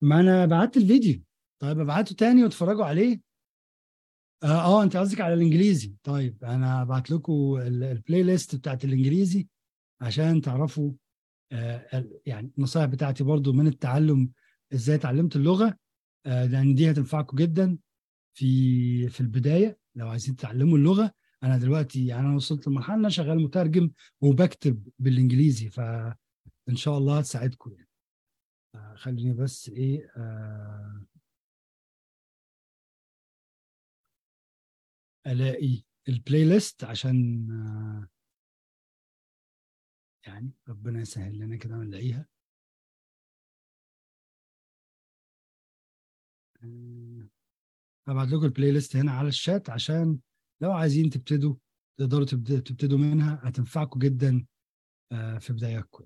[0.01, 1.21] ما أنا بعت الفيديو.
[1.61, 3.21] طيب ابعته تاني واتفرجوا عليه؟
[4.43, 5.95] آه, آه انت قصدك على الانجليزي.
[6.03, 9.47] طيب أنا ابعت لكم ال- البلاي ليست بتاعت الانجليزي
[10.01, 10.91] عشان تعرفوا
[11.51, 14.31] آه يعني النصائح بتاعتي برضو من التعلم
[14.73, 15.77] إزاي اتعلمت اللغة.
[16.25, 17.77] آه لأن دي هتنفعكم جدا
[18.37, 21.11] في في البداية لو عايزين تتعلموا اللغة.
[21.43, 23.91] أنا دلوقتي يعني أنا وصلت لمرحلة شغال مترجم
[24.21, 27.89] وبكتب بالانجليزي فان شاء الله هتساعدكم يعني.
[28.75, 31.05] آه خليني بس إيه آه
[35.27, 38.09] ألاقي ال playlist عشان آه
[40.27, 42.27] يعني ربنا يسهل لنا كده ونلاقيها.
[46.63, 47.29] آه،
[48.07, 50.19] هبعت لكم ال playlist هنا على الشات عشان
[50.61, 51.55] لو عايزين تبتدوا
[51.99, 54.45] تقدروا تبتدوا منها هتنفعكم جدا
[55.11, 56.05] آه، في بداياتكم.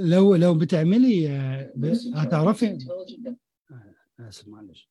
[0.00, 1.72] لو لو بتعملي آه،
[2.14, 2.66] هتعرفي
[3.70, 4.90] آه، آسف معلش.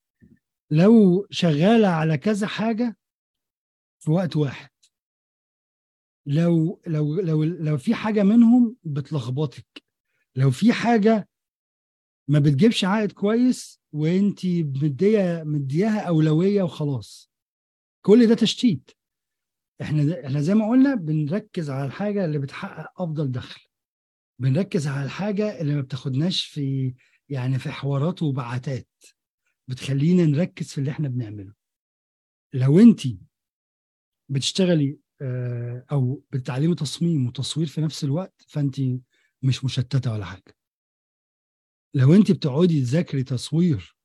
[0.72, 2.98] لو شغالة على كذا حاجة
[4.00, 4.70] في وقت واحد.
[6.26, 9.84] لو لو لو لو في حاجة منهم بتلخبطك.
[10.36, 11.30] لو في حاجة
[12.28, 17.32] ما بتجيبش عائد كويس وانت مدية مدياها أولوية وخلاص.
[18.06, 18.92] كل ده تشتيت.
[19.82, 23.69] إحنا إحنا زي ما قلنا بنركز على الحاجة اللي بتحقق أفضل دخل.
[24.40, 26.94] بنركز على الحاجة اللي ما بتاخدناش في
[27.30, 28.90] يعني في حوارات وبعاتات
[29.68, 31.54] بتخلينا نركز في اللي إحنا بنعمله.
[32.54, 33.02] لو انت
[34.30, 38.76] بتشتغلي آه، أو بتتعلمي تصميم وتصوير في نفس الوقت فانت
[39.42, 40.56] مش مشتتة ولا حاجة.
[41.94, 43.98] لو انت بتقعدي تذاكري تصوير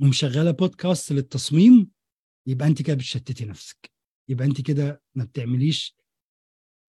[0.00, 1.90] ومشغلة بودكاست للتصميم
[2.46, 3.92] يبقى انت كده بتشتتي نفسك.
[4.28, 5.96] يبقى انت كده ما بتعمليش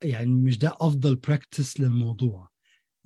[0.04, 2.50] يعني مش ده أفضل practice للموضوع.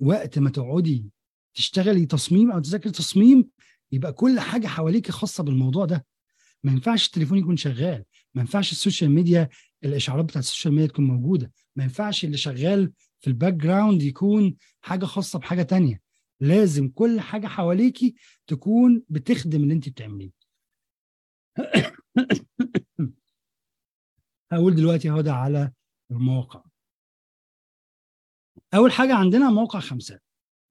[0.00, 1.10] وقت ما تقعدي
[1.54, 3.48] تشتغلي تصميم أو تذاكري تصميم
[3.92, 6.06] يبقى كل حاجة حواليك خاصة بالموضوع ده.
[6.64, 8.04] ما ينفعش التليفون يكون شغال.
[8.34, 9.48] ما ينفعش ال social media
[9.84, 11.52] الإشعارات بتاعت ال social media تكون موجودة.
[11.76, 16.00] ما ينفعش اللي شغال في ال background يكون حاجة خاصة بحاجة تانية.
[16.40, 18.14] لازم كل حاجة حواليكي
[18.46, 20.30] تكون بتخدم اللي انت بتعمليه.
[24.52, 25.72] هقول دلوقتي هدى على
[26.10, 26.67] المواقع.
[28.74, 30.22] أول حاجة عندنا موقع خمسات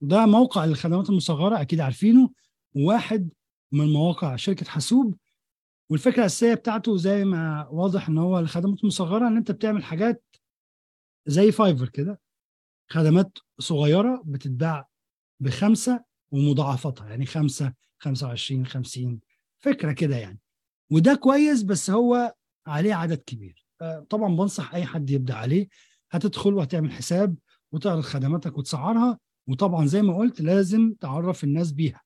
[0.01, 2.29] ده موقع الخدمات المصغرة أكيد عارفينه.
[2.75, 3.29] واحد
[3.71, 5.15] من مواقع شركة حاسوب.
[5.89, 10.23] والفكرة الأساسية بتاعته زي ما واضح إن هو الخدمات المصغرة إن أنت بتعمل حاجات
[11.25, 12.19] زي فايفر كده.
[12.89, 14.87] خدمات صغيرة بتتباع
[15.39, 19.19] بخمسة ومضاعفتها يعني خمسة 25 50
[19.59, 20.39] فكرة كده يعني.
[20.91, 22.33] وده كويس بس هو
[22.67, 23.65] عليه عدد كبير.
[23.81, 25.67] آه، طبعا بنصح أي حد يبدأ عليه.
[26.11, 27.35] هتدخل وهتعمل حساب.
[27.71, 32.01] وتعرض خدماتك وتسعرها وطبعا زي ما قلت لازم تعرف الناس بيها.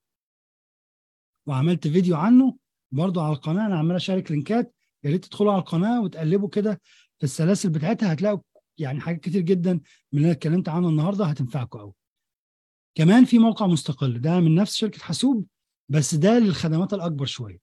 [1.47, 2.57] وعملت فيديو عنه
[2.91, 6.81] برضو على القناة أنا عمال أشارك لينكات يا ريت تدخلوا على القناة وتقلبوا كده
[7.17, 8.39] في السلاسل بتاعتها هتلاقوا
[8.77, 9.81] يعني حاجات كتير جدا من
[10.13, 11.93] اللي أنا اتكلمت عنه النهارده هتنفعكم قوي
[12.95, 15.47] كمان في موقع مستقل ده من نفس شركة حاسوب
[15.89, 17.59] بس ده للخدمات الأكبر شوية.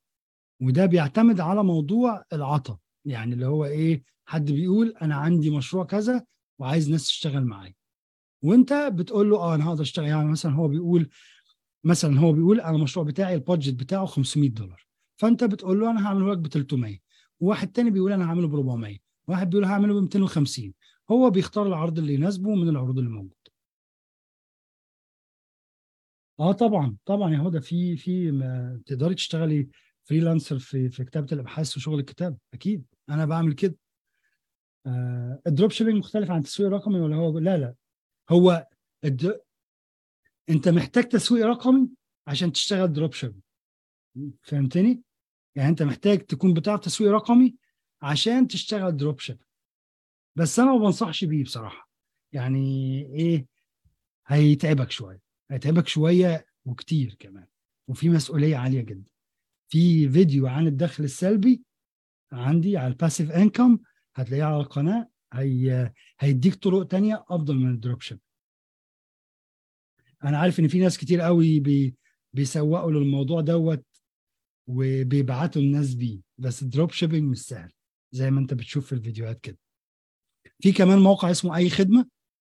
[0.62, 6.24] وده بيعتمد على موضوع العطا يعني اللي هو إيه حد بيقول أنا عندي مشروع كذا
[6.59, 7.74] وعايز ناس تشتغل معايا.
[8.43, 10.07] وانت بتقول له آه أنا هقدر أشتغل.
[10.07, 11.09] يعني مثلا هو بيقول
[11.84, 14.86] مثلا هو بيقول أنا المشروع بتاعي البادجت بتاعه 500 دولار.
[15.16, 16.99] فأنت بتقول له أنا هعمله لك ب 300
[17.41, 20.74] وواحد تاني بيقول أنا هعمله ب 400 واحد بيقول هعمله ب 250
[21.11, 23.34] هو بيختار العرض اللي يناسبه من العروض اللي موجودة.
[26.41, 28.32] آه طبعا طبعا يا هدى في في
[28.86, 29.68] تقدري تشتغلي
[30.05, 32.39] freelancer في في كتابة الأبحاث وشغل الكتاب.
[32.55, 33.78] أكيد أنا بعمل كده.
[34.86, 37.74] آه ال drop shipping مختلف عن التسويق الرقمي ولا هو؟ لا لا.
[38.31, 38.66] هو
[39.05, 39.41] الد...
[40.51, 41.91] انت محتاج تسويق رقمي
[42.26, 43.42] عشان تشتغل drop shipping
[44.43, 45.03] فهمتني؟
[45.57, 47.57] يعني انت محتاج تكون بتعرف تسويق رقمي
[48.03, 49.49] عشان تشتغل drop shipping
[50.37, 51.91] بس أنا ما بنصحش بيه بصراحة.
[52.33, 53.47] يعني إيه
[54.26, 55.20] هيتعبك شوية.
[55.51, 57.47] هيتعبك شوية وكتير كمان.
[57.89, 59.11] وفي مسؤولية عالية جدا.
[59.68, 61.62] في فيديو عن الدخل السلبي
[62.33, 63.78] عندي على ال passive income
[64.14, 65.09] هتلاقيه على القناة.
[65.33, 68.18] هي هيديك طرق تانية أفضل من ال drop ship
[70.24, 71.95] أنا عارف إن في ناس كتير قوي بي
[72.33, 73.85] بيسوقوا للموضوع دوت
[74.66, 77.72] وبيبعتوا الناس بيه بس ال drop shipping مش سهل
[78.12, 79.59] زي ما أنت بتشوف في الفيديوهات كده.
[80.61, 82.07] في كمان موقع اسمه أي خدمة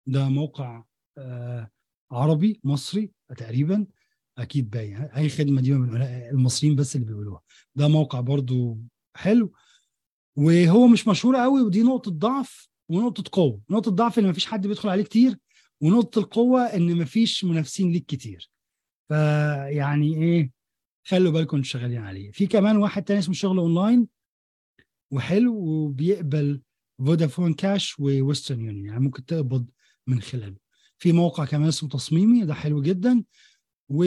[0.07, 0.83] ده موقع
[1.17, 1.69] آه
[2.11, 3.87] عربي مصري تقريبا
[4.37, 4.95] أكيد باين.
[4.97, 7.41] أي خدمة دي من المصريين بس اللي بيقولوها.
[7.75, 8.77] ده موقع برضو
[9.15, 9.53] حلو
[10.35, 13.61] وهو مش مشهور قوي ودي نقطة ضعف ونقطة قوة.
[13.69, 15.37] نقطة ضعف ان مفيش حد بيدخل عليه كتير
[15.81, 18.51] ونقطة القوة إن مفيش منافسين ليك كتير.
[19.09, 20.51] فيعني إيه
[21.07, 22.31] خلوا بالكم إنتوا شغالين عليه.
[22.31, 24.07] في كمان واحد تاني اسمه شغل أونلاين
[25.13, 26.61] وحلو وبيقبل
[27.05, 28.85] فودافون كاش و Western Union.
[28.85, 29.69] يعني ممكن تقبض
[30.07, 30.57] من خلاله.
[30.97, 33.23] في موقع كمان اسمه تصميمي ده حلو جدا.
[33.89, 34.03] و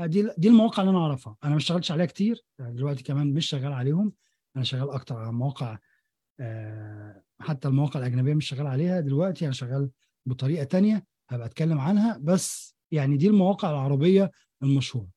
[0.00, 1.36] دي دي المواقع اللي أنا أعرفها.
[1.44, 4.12] أنا ما اشتغلتش عليها كتير يعني دلوقتي كمان مش شغال عليهم.
[4.56, 5.78] أنا شغال أكتر على مواقع
[6.40, 9.90] آه، حتى المواقع الأجنبية مش شغال عليها دلوقتي أنا شغال
[10.26, 14.30] بطريقة تانية هبقى أتكلم عنها بس يعني دي المواقع العربية
[14.62, 15.08] المشهورة.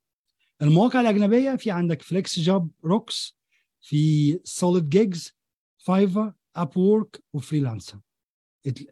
[0.62, 3.38] المواقع الأجنبية في عندك FlexJobs Rocks
[3.82, 5.34] في SolidGigs
[5.78, 8.00] Fiverr Upwork و Freelancer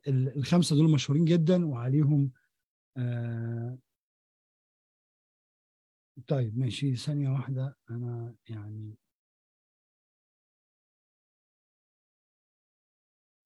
[0.08, 2.32] الخمسة دول مشهورين جدا وعليهم
[2.98, 3.78] آه
[6.28, 8.98] طيب ماشي ثانية واحدة أنا يعني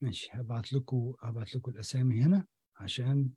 [0.02, 2.46] ماشي هبعت لكم هبعت لكم الأسامي هنا
[2.76, 3.30] عشان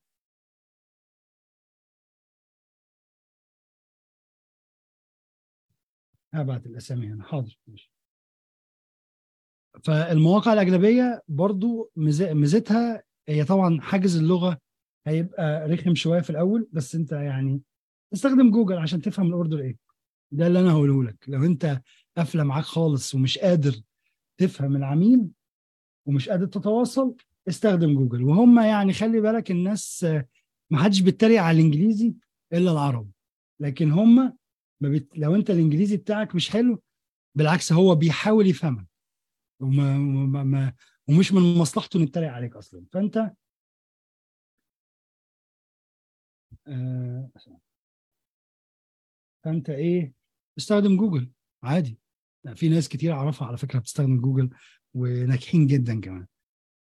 [6.35, 7.25] هبعت الأسامي هنا.
[7.25, 7.93] حاضر ماشي.
[9.85, 14.59] فالمواقع الأجنبية برضو ميزتها هي طبعا حاجز اللغة
[15.07, 17.63] هيبقى رخم شوية في الأول بس أنت يعني
[18.13, 19.77] استخدم جوجل عشان تفهم الأوردر إيه.
[20.33, 21.25] ده اللي أنا هقوله لك.
[21.29, 21.83] لو أنت
[22.17, 23.83] قافلة معاك خالص ومش قادر
[24.39, 25.29] تفهم العميل
[26.11, 27.17] ومش قادر تتواصل
[27.49, 28.25] استخدم جوجل.
[28.25, 30.07] وهم يعني خلي بالك الناس
[30.71, 32.15] ما حدش بيتريق على الإنجليزي
[32.53, 33.11] إلا العرب
[33.61, 34.37] لكن هم
[34.81, 35.19] بت...
[35.19, 36.83] لو أنت الإنجليزي بتاعك مش حلو
[37.35, 38.87] بالعكس هو بيحاول يفهمك.
[39.61, 39.97] وما...
[39.97, 40.43] وما...
[40.43, 40.75] ما...
[41.09, 42.85] ومش من مصلحته إنه يتريق عليك أصلا.
[42.93, 43.31] فأنت
[46.67, 47.31] آه...
[49.45, 50.13] فأنت إيه؟
[50.59, 51.31] استخدم جوجل.
[51.63, 51.99] عادي.
[52.55, 54.51] في ناس كتير أعرفها على فكرة بتستخدم جوجل.
[54.95, 56.27] وناجحين جدا كمان.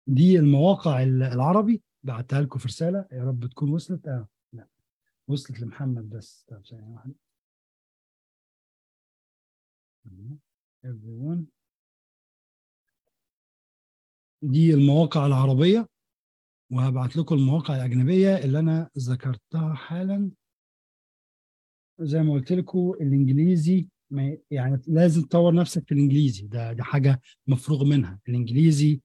[0.06, 1.82] دي المواقع العربي.
[2.02, 3.08] بعتها لكم في رسالة.
[3.12, 4.08] يا رب تكون وصلت.
[4.08, 4.68] آه لا.
[5.28, 6.44] وصلت لمحمد بس.
[6.48, 7.14] طب ثانية واحدة.
[14.42, 15.86] دي المواقع العربية.
[16.72, 20.30] وهبعت لكم المواقع الأجنبية اللي أنا ذكرتها حالا.
[22.00, 23.88] زي ما قلت لكم الإنجليزي
[24.50, 26.46] يعني لازم تطور نفسك في الإنجليزي.
[26.46, 28.20] ده ده حاجة مفروغ منها.
[28.28, 29.00] الإنجليزي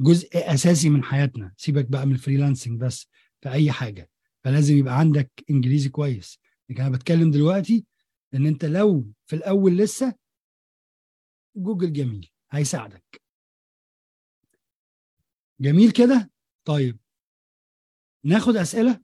[0.00, 1.54] جزء أساسي من حياتنا.
[1.56, 3.06] سيبك بقى من ال freelancing بس
[3.40, 4.10] في أي حاجة.
[4.44, 6.40] فلازم يبقى عندك إنجليزي كويس.
[6.68, 7.84] لكن أنا بتكلم دلوقتي
[8.34, 10.14] إن أنت لو في الأول لسه
[11.56, 13.22] جوجل جميل هيساعدك.
[15.60, 16.30] جميل كده؟
[16.64, 16.98] طيب.
[18.24, 19.00] ناخد أسئلة؟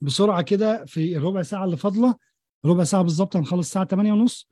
[0.00, 2.18] بسرعة كده في الربع ساعة اللي فاضلة.
[2.64, 4.48] ربع ساعة بالظبط هنخلص الساعة 8 ونص.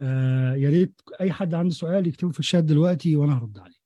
[0.00, 3.78] آه يا ريت أي حد عنده سؤال يكتبه في الشات دلوقتي وأنا هرد عليه.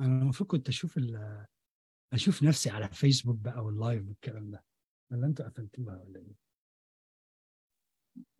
[0.00, 1.00] أنا المفروض كنت أشوف
[2.12, 4.64] أشوف نفسي على فيسبوك بقى واللايف والكلام ده.
[5.12, 6.34] ولا أنتوا قفلتوها ولا إيه؟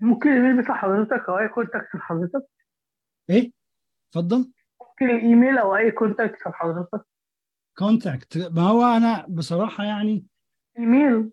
[0.00, 2.48] ممكن الايميل بتاع حضرتك أو أي contact لحضرتك
[3.30, 3.52] إيه؟
[4.08, 4.52] اتفضل.
[4.80, 7.06] ممكن الايميل أو أي contact لحضرتك
[7.78, 10.26] contact ما هو أنا بصراحة يعني
[10.78, 11.30] إيميل.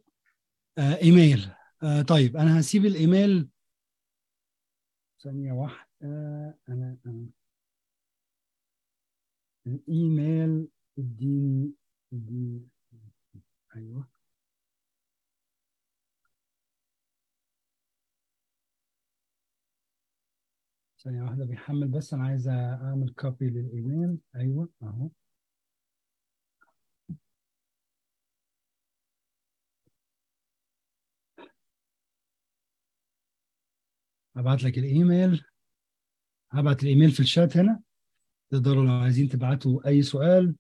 [0.78, 1.50] آه إيميل.
[1.84, 3.50] آه طيب أنا هسيب الإيميل.
[5.24, 5.88] ثانية واحدة.
[6.70, 7.26] أنا أنا.
[9.68, 10.68] الإيميل
[11.00, 11.74] اديني
[12.14, 12.68] اديني
[13.76, 14.08] أيوه.
[21.04, 24.18] ثانية واحدة بيحمل بس أنا عايز أعمل كوبي للإيميل.
[24.36, 25.10] أيوه أهو.
[34.40, 35.46] هبعت لك الإيميل
[36.52, 37.82] هبعت الإيميل في الشات هنا
[38.52, 40.56] تقدروا لو عايزين تبعتوا أي سؤال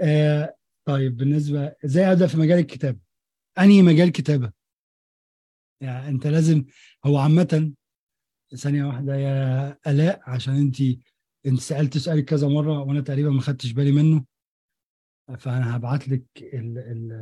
[0.00, 2.98] آه طيب بالنسبة إزاي أبدأ في مجال الكتابة؟
[3.58, 4.52] أنهي مجال كتابة؟
[5.80, 6.64] يعني أنت لازم
[7.06, 7.72] هو عامة
[8.56, 10.76] ثانية واحدة يا آلاء عشان أنت
[11.46, 14.24] أنت سألت سؤالك كذا مرة وأنا تقريبا ما خدتش بالي منه
[15.38, 17.12] فأنا هبعت لك ال ال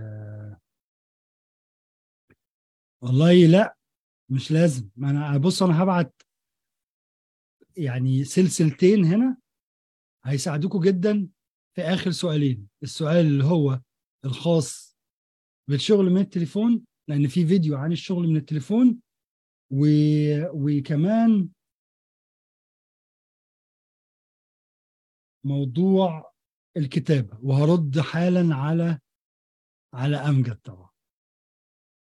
[3.07, 3.77] والله لا
[4.31, 4.91] مش لازم.
[4.97, 6.23] ما أنا بص أنا هبعت
[7.77, 9.37] يعني سلسلتين هنا
[10.25, 11.29] هيساعدوكوا جدا
[11.77, 12.69] في آخر سؤالين.
[12.83, 13.81] السؤال اللي هو
[14.25, 14.97] الخاص
[15.71, 19.01] بالشغل من التليفون لأن في فيديو عن الشغل من التليفون
[19.71, 19.87] و...
[20.53, 21.49] وكمان
[25.45, 26.33] موضوع
[26.77, 27.39] الكتابة.
[27.43, 28.99] وهرد حالا على
[29.95, 30.91] على أمجد طبعا.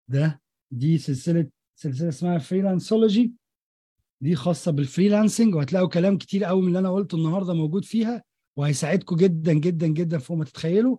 [0.09, 3.33] ده دي سلسلة سلسلة اسمها فريلانسولوجي
[4.21, 8.25] دي خاصة بال freelancing وهتلاقوا كلام كتير قوي من اللي أنا قلته النهاردة موجود فيها
[8.57, 10.99] وهيساعدكم جدا جدا جدا فوق ما تتخيلوا.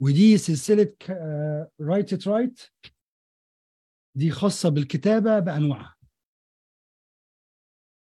[0.00, 0.94] ودي سلسلة
[1.80, 2.60] Write It Right
[4.14, 5.96] دي خاصة بالكتابة بأنواعها.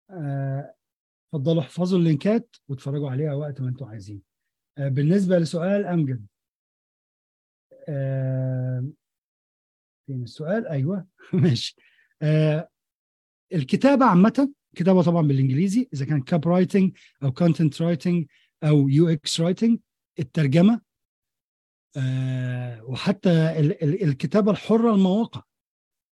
[0.09, 0.75] آه،
[1.33, 4.21] اتفضلوا احفظوا اللينكات واتفرجوا عليها وقت ما أنتم عايزين.
[4.77, 6.25] آه، بالنسبة لسؤال أمجد.
[7.89, 8.87] آه،
[10.07, 10.67] فين السؤال.
[10.67, 11.07] أيوه.
[11.33, 11.75] ماشي.
[12.21, 12.69] آه،
[13.53, 18.25] الكتابة عامة كتابة طبعا بالإنجليزي إذا كان copywriting أو content writing
[18.63, 19.79] أو UX writing
[20.19, 20.81] الترجمة
[21.97, 25.41] آه، وحتى ال- ال- الكتابة الحرة المواقع.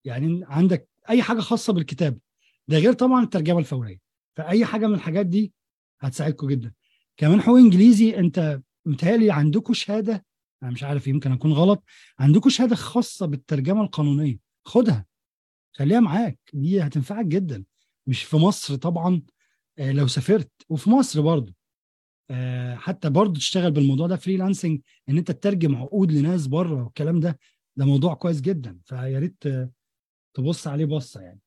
[0.05, 2.19] يعني عندك أي حاجة خاصة بالكتابة.
[2.67, 3.99] ده غير طبعا الترجمة الفورية.
[4.35, 5.53] فأي حاجة من الحاجات دي
[6.01, 6.73] هتساعدكم جدا.
[7.17, 10.25] كمان حقوق إنجليزي أنت متهيألي عندكم شهادة
[10.63, 11.83] أنا مش عارف يمكن أكون غلط.
[12.19, 14.39] عندكم شهادة خاصة بالترجمة القانونية.
[14.65, 15.05] خدها.
[15.75, 16.39] خليها معاك.
[16.53, 17.63] دي هتنفعك جدا.
[18.07, 19.21] مش في مصر طبعا.
[19.79, 20.51] آه، لو سافرت.
[20.69, 21.53] وفي مصر برضو
[22.31, 27.39] آه، حتى برضو تشتغل بالموضوع ده freelancing إن أنت تترجم عقود لناس بره والكلام ده.
[27.75, 28.79] ده موضوع كويس جدا.
[28.85, 29.71] فيا ريت آه،
[30.33, 31.39] تبص عليه بصة يعني.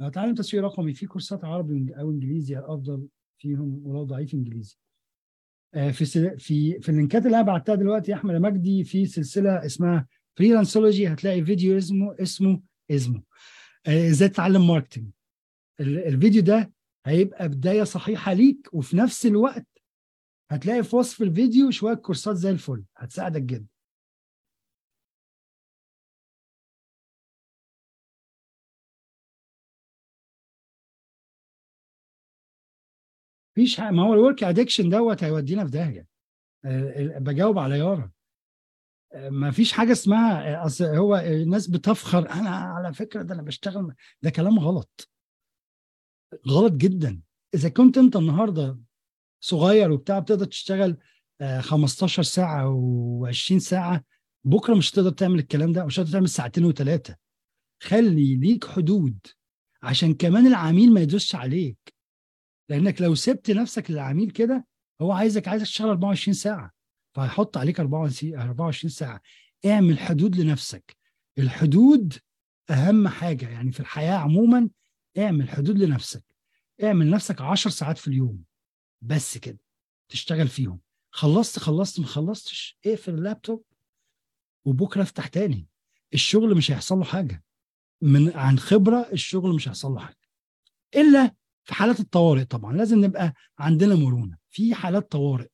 [0.00, 0.94] لو اتعلم تسويق رقمي.
[0.94, 4.85] في كورسات عربي أو إنجليزي الافضل فيهم ولو ضعيف إنجليزي؟ آه،
[5.72, 6.38] في سل...
[6.38, 10.06] في في ال links ات اللي أنا بعتها دلوقتي يا أحمد مجدي في سلسلة اسمها
[10.36, 13.22] فريلانسولوجي هتلاقي فيديو اسمه اسمه اسمه.
[13.86, 15.06] آه، إزاي تتعلم marketing
[15.80, 16.72] ال- الفيديو ده
[17.06, 19.66] هيبقى بداية صحيحة ليك وفي نفس الوقت
[20.50, 22.84] هتلاقي في وصف الفيديو شوية كورسات زي الفل.
[22.96, 23.66] هتساعدك جدا.
[33.56, 36.06] مفيش ما هو ال work addiction دوت هيودينا في داهية.
[36.64, 38.10] آه، بجاوب على يارا.
[39.14, 43.42] آه، ما فيش حاجة اسمها آه، أصل هو الناس بتفخر أنا على فكرة ده أنا
[43.42, 45.10] بشتغل ده كلام غلط.
[46.48, 47.20] غلط جدا.
[47.54, 48.78] إذا كنت أنت النهارده
[49.40, 50.96] صغير وبتاع بتقدر تشتغل
[51.40, 54.04] آه، 15 ساعة و20 ساعة
[54.44, 57.16] بكرة مش هتقدر تعمل الكلام ده مش هتقدر تعمل ساعتين وثلاثه
[57.82, 59.18] خلي ليك حدود
[59.82, 61.95] عشان كمان العميل ما يدوسش عليك.
[62.68, 64.66] لأنك لو سبت نفسك للعميل كده
[65.00, 66.72] هو عايزك عايزك تشتغل 24 ساعة.
[67.14, 69.20] فهيحط عليك 24 24 ساعة.
[69.66, 70.96] اعمل حدود لنفسك.
[71.38, 72.14] الحدود
[72.70, 74.68] أهم حاجة يعني في الحياة عموما
[75.18, 76.24] اعمل حدود لنفسك.
[76.82, 78.44] اعمل نفسك 10 ساعات في اليوم
[79.02, 79.58] بس كده
[80.08, 80.80] تشتغل فيهم.
[81.10, 83.64] خلصت خلصت ما خلصتش اقفل اللابتوب
[84.64, 85.68] وبكرة افتح تاني.
[86.14, 87.44] الشغل مش هيحصل له حاجة.
[88.02, 90.18] من عن خبرة الشغل مش هيحصل له حاجة.
[90.96, 91.34] إلا
[91.66, 94.38] في حالات الطوارئ طبعا لازم نبقى عندنا مرونة.
[94.50, 95.48] في حالات طوارئ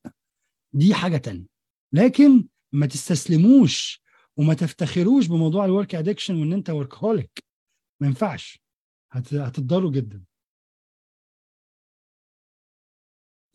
[0.73, 1.45] دي حاجة تانية.
[1.93, 4.01] لكن ما تستسلموش
[4.37, 7.43] وما تفتخروش بموضوع ال work addiction وإن أنت workaholic
[8.01, 8.59] ما ينفعش.
[9.11, 10.23] هت- هتتضروا جدا.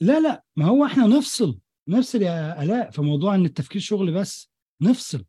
[0.01, 1.61] لا لا ما هو إحنا نفصل.
[1.89, 4.51] نفصل يا ألاء في موضوع إن التفكير شغل بس.
[4.83, 5.25] نفصل.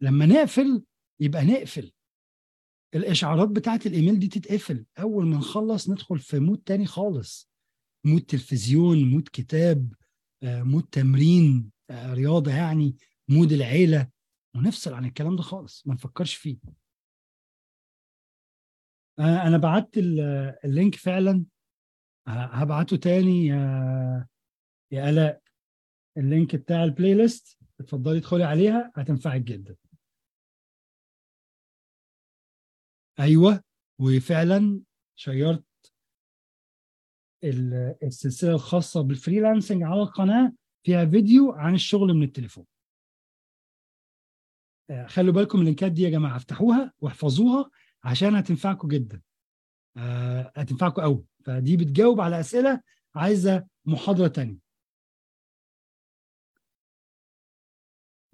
[0.00, 0.84] لما نقفل
[1.20, 1.92] يبقى نقفل.
[2.94, 4.84] الإشعارات بتاعت الإيميل دي تتقفل.
[4.98, 7.50] أول ما نخلص ندخل في mood تاني خالص.
[8.06, 9.92] mood تلفزيون mood كتاب
[10.42, 12.96] آه، mood تمرين آه، رياضة يعني
[13.28, 14.08] mood العيلة.
[14.56, 15.86] ونفصل عن الكلام ده خالص.
[15.86, 16.58] ما نفكرش فيه.
[19.18, 20.20] آه، أنا بعت ال-
[20.64, 21.44] link فعلا.
[22.28, 23.46] هبعته تاني.
[23.46, 24.26] يا
[24.92, 25.42] يا آلاء.
[26.16, 28.92] ال link بتاع ال playlist اتفضلي ادخلي عليها.
[28.96, 29.76] هتنفعك جدا.
[33.20, 33.62] أيوه
[33.98, 34.80] وفعلا
[35.16, 35.64] share ت
[37.44, 40.52] ال- السلسلة الخاصة بال freelancing على القناة
[40.86, 42.66] فيها فيديو عن الشغل من التليفون.
[44.90, 47.70] آه، خلوا بالكم ال links ات دي يا جماعة افتحوها واحفظوها
[48.04, 49.22] عشان هتنفعكم جدا.
[49.96, 52.80] آه، هتنفعكم قوي فدي بتجاوب على أسئلة
[53.14, 54.58] عايزة محاضرة تانية.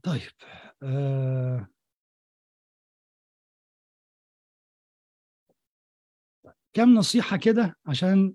[0.02, 0.30] طيب
[0.82, 1.68] آه
[6.78, 8.34] كم نصيحة كده عشان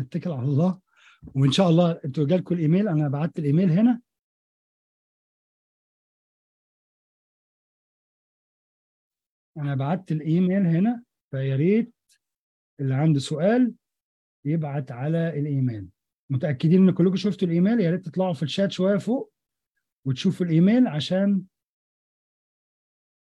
[0.00, 0.80] نتكل على الله.
[1.34, 4.00] وإن شاء الله أنتوا جالكم الإيميل أنا بعت الإيميل هنا.
[9.56, 11.94] أنا بعت الإيميل هنا فيا ريت
[12.80, 13.74] اللي عنده سؤال
[14.44, 15.88] يبعت على الإيميل.
[16.30, 19.32] متأكدين إن كلكم شفتوا الإيميل؟ يا ريت تطلعوا في الشات شوية فوق
[20.04, 21.42] وتشوفوا الإيميل عشان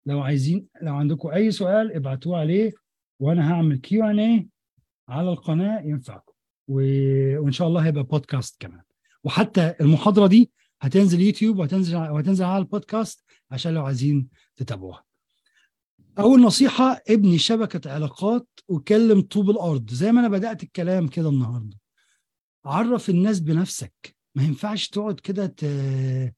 [0.07, 2.73] لو عايزين لو عندكم أي سؤال ابعتوه عليه.
[3.21, 4.49] وأنا هعمل Q and A
[5.09, 6.33] على القناة ينفعكم.
[6.69, 6.75] و...
[7.39, 8.83] وإن شاء الله هيبقى بودكاست كمان.
[9.25, 10.51] وحتى المحاضرة دي
[10.81, 15.05] هتنزل يوتيوب وهتنزل وهتنزل على البودكاست عشان لو عايزين تتابعوها.
[16.19, 19.91] أول نصيحة ابني شبكة علاقات وكلم طوب الأرض.
[19.91, 21.77] زي ما أنا بدأت الكلام كده النهاردة.
[22.65, 24.17] عرف الناس بنفسك.
[24.35, 26.35] ما ينفعش تقعد كده ت-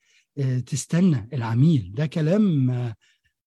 [0.67, 1.29] تستنى.
[1.33, 2.71] العميل ده كلام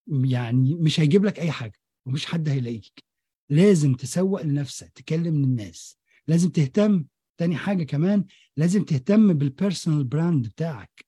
[0.07, 3.04] يعني مش هيجيب لك أي حاجة ومش حد هيلاقيك.
[3.49, 7.05] لازم تسوق لنفسك تكلم الناس لازم تهتم
[7.37, 8.25] تاني حاجة كمان
[8.57, 11.05] لازم تهتم بال personal brand بتاعك.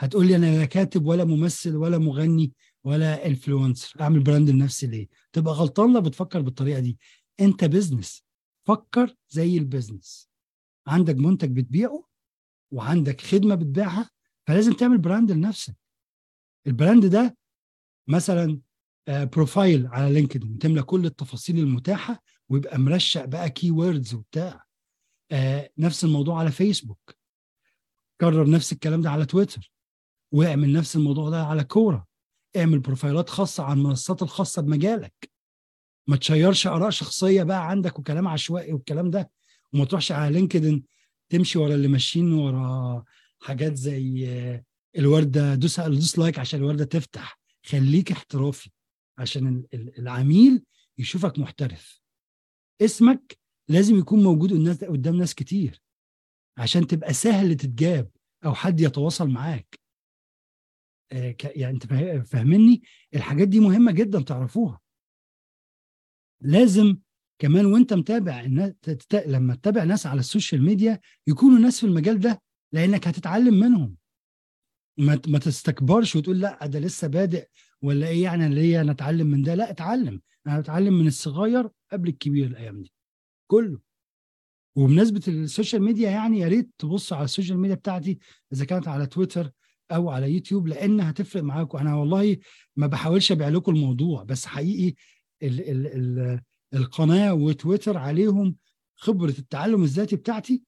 [0.00, 2.52] هتقول لي أنا لا كاتب ولا ممثل ولا مغني
[2.84, 6.98] ولا influencer أعمل brand لنفسي ليه؟ تبقى غلطان لو بتفكر بالطريقة دي.
[7.40, 8.24] أنت business
[8.66, 10.28] فكر زي ال business
[10.86, 12.04] عندك منتج بتبيعه
[12.72, 14.10] وعندك خدمة بتبيعها
[14.46, 15.76] فلازم تعمل brand لنفسك.
[16.66, 17.36] ال brand ده
[18.08, 18.60] مثلا
[19.08, 24.64] profile على لينكدين تملى كل التفاصيل المتاحة ويبقى مرشق بقى keywords وبتاع.
[25.30, 27.14] آه، نفس الموضوع على فيسبوك
[28.20, 29.72] كرر نفس الكلام ده على تويتر
[30.32, 32.06] واعمل نفس الموضوع ده على Quora
[32.56, 35.30] اعمل profile ات خاصة عن المنصات الخاصة بمجالك.
[36.06, 39.30] ما تشيرش آراء شخصية بقى عندك وكلام عشوائي والكلام ده.
[39.72, 40.84] وما تروحش على لينكدين
[41.28, 43.04] تمشي ورا اللي ماشيين ورا
[43.40, 44.64] حاجات زي آه،
[44.98, 47.38] الوردة دوس دوس like عشان الوردة تفتح.
[47.66, 48.70] خليك احترافي.
[49.18, 50.64] عشان ال- ال- العميل
[50.98, 52.00] يشوفك محترف.
[52.80, 53.38] اسمك
[53.68, 54.52] لازم يكون موجود
[54.84, 55.82] قدام ناس كتير
[56.58, 58.10] عشان تبقى سهل تتجاب
[58.44, 59.78] أو حد يتواصل معاك.
[61.12, 62.82] آه، يعني أنت فا- فاهمني؟
[63.14, 64.80] الحاجات دي مهمة جدا تعرفوها.
[66.40, 66.96] لازم
[67.38, 68.72] كمان وأنت متابع الناس.
[69.26, 72.42] لما تتابع ناس على ال social media يكونوا ناس في المجال ده
[72.72, 73.96] لأنك هتتعلم منهم.
[75.26, 77.48] ما تستكبرش وتقول لأ ده لسه بادئ
[77.82, 80.20] ولا إيه يعني أنا ليه أنا أتعلم من ده؟ لا أتعلم.
[80.46, 82.92] أنا أتعلم من الصغير قبل الكبير الأيام دي.
[83.50, 83.78] كله.
[84.76, 88.18] وبمناسبة ال social media يعني يا ريت تبصوا على ال social media بتاعتي
[88.52, 89.50] إذا كانت على تويتر
[89.92, 91.78] أو على يوتيوب لأن هتفرق معاكم.
[91.78, 92.36] أنا والله
[92.76, 94.94] ما بحاولش أبيع لكم الموضوع بس حقيقي
[95.42, 96.40] ال ال ال
[96.74, 98.56] القناة وتويتر عليهم
[98.96, 100.62] خبرة التعلم الذاتي بتاعتي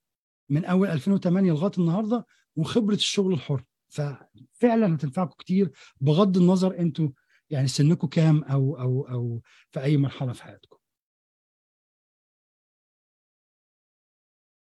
[0.50, 2.26] من أول 2008 لغاية النهارده
[2.56, 3.64] وخبرة الشغل الحر.
[3.90, 7.08] ففعلا هتنفعكم كتير بغض النظر أنتوا
[7.50, 10.76] يعني سنكم كام أو أو أو في أي مرحلة في حياتكم.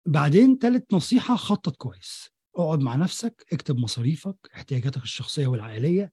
[0.05, 2.29] بعدين تالت نصيحة خطط كويس.
[2.55, 6.11] اقعد مع نفسك اكتب مصاريفك احتياجاتك الشخصية والعائلية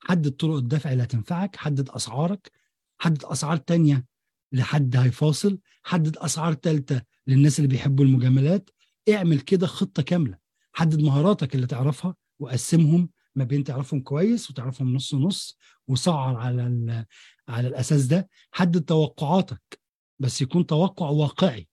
[0.00, 2.52] حدد طرق الدفع اللي هتنفعك حدد أسعارك
[2.98, 4.06] حدد أسعار تانية
[4.52, 8.70] لحد هيفاصل حدد أسعار تالتة للناس اللي بيحبوا المجاملات.
[9.14, 10.38] اعمل كده خطة كاملة.
[10.72, 15.58] حدد مهاراتك اللي تعرفها وقسمهم ما بين تعرفهم كويس وتعرفهم نص نص
[15.88, 17.06] وسعر على
[17.48, 19.80] على الأساس ده حدد توقعاتك
[20.18, 21.68] بس يكون توقع واقعي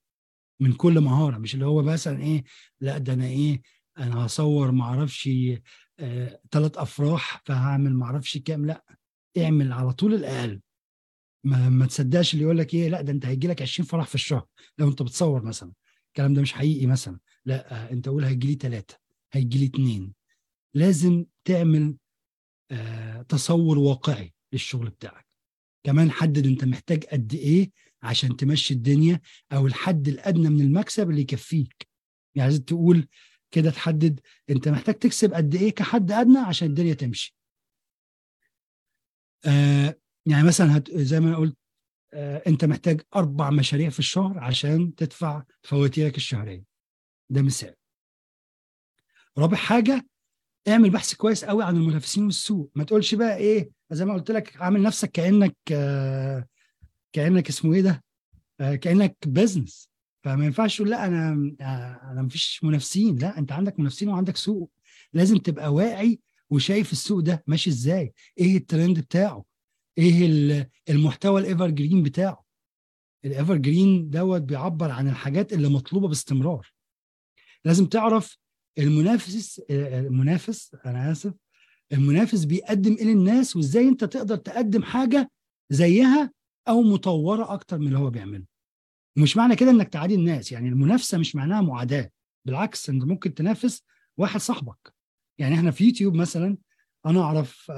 [0.60, 2.44] من كل مهارة مش اللي هو مثلا إيه
[2.82, 3.62] لأ ده أنا إيه
[3.98, 5.30] أنا هصور ما أعرفش
[6.52, 8.86] ثلاث أفراح فهعمل ما أعرفش كام لأ
[9.38, 10.62] اعمل على طول الأقل.
[11.44, 14.16] ما, ما تصدقش اللي يقول لك إيه لأ ده أنت هيجي لك 20 فرح في
[14.16, 14.46] الشهر
[14.78, 15.72] لو أنت بتصور مثلا.
[16.08, 18.98] الكلام ده مش حقيقي مثلا لأ أنت قول هيجي لي ثلاثة
[19.34, 20.14] هيجي لي اثنين
[20.74, 21.98] لازم تعمل
[22.72, 25.28] آه تصور واقعي للشغل بتاعك.
[25.84, 27.72] كمان حدد انت محتاج قد إيه
[28.04, 29.22] عشان تمشي الدنيا
[29.52, 31.88] أو الحد الادنى من المكسب اللي يكفيك.
[32.36, 33.08] يعني لازم تقول
[33.52, 34.20] كده تحدد
[34.50, 37.36] انت محتاج تكسب قد إيه كحد ادنى عشان الدنيا تمشي.
[39.46, 41.58] آه يعني مثلا هت زي ما أنا قلت
[42.14, 46.64] آه انت محتاج أربع مشاريع في الشهر عشان تدفع فواتيرك الشهرية.
[47.30, 47.76] ده مثال.
[49.38, 50.06] رابع حاجة
[50.68, 52.72] اعمل بحث كويس قوي عن المنافسين والسوق.
[52.76, 56.48] ما تقولش بقى إيه زي ما قلت لك عامل نفسك كأنك آه
[57.14, 58.04] كأنك اسمه إيه ده؟
[58.60, 59.90] آه كأنك بزنس
[60.24, 63.16] فما ينفعش تقول لا أنا آه أنا مفيش منافسين.
[63.16, 64.72] لا أنت عندك منافسين وعندك سوق.
[65.14, 66.20] لازم تبقى واعي
[66.50, 68.14] وشايف السوق ده ماشي إزاي.
[68.38, 69.46] إيه الترند بتاعه؟
[69.98, 72.44] إيه المحتوى ال evergreen بتاعه؟
[73.26, 76.72] ال evergreen دوت بيعبر عن الحاجات اللي مطلوبة باستمرار.
[77.66, 78.38] لازم تعرف
[78.80, 81.34] المنافس المنافس أنا آسف
[81.94, 85.32] المنافس بيقدم إيه للناس وإزاي أنت تقدر تقدم حاجة
[85.70, 86.32] زيها
[86.68, 88.46] أو مطورة أكتر من اللي هو بيعمله؟
[89.18, 92.12] ومش معنى كده إنك تعادي الناس يعني المنافسة مش معناها معاداة
[92.46, 93.84] بالعكس أنت ممكن تنافس
[94.18, 94.94] واحد صاحبك.
[95.38, 96.58] يعني إحنا في يوتيوب مثلا
[97.06, 97.72] أنا أعرف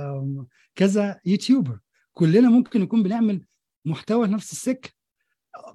[0.76, 1.80] كذا يوتيوبر
[2.14, 3.46] كلنا ممكن نكون بنعمل
[3.86, 4.90] محتوى نفس السكة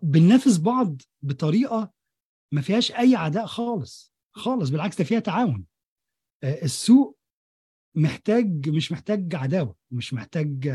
[0.03, 1.93] بننافس بعض بطريقة
[2.53, 4.16] ما فيهاش أي عداء خالص.
[4.37, 5.67] خالص بالعكس ده فيها تعاون.
[6.45, 7.19] السوق
[7.95, 10.69] محتاج مش محتاج عداوة مش محتاج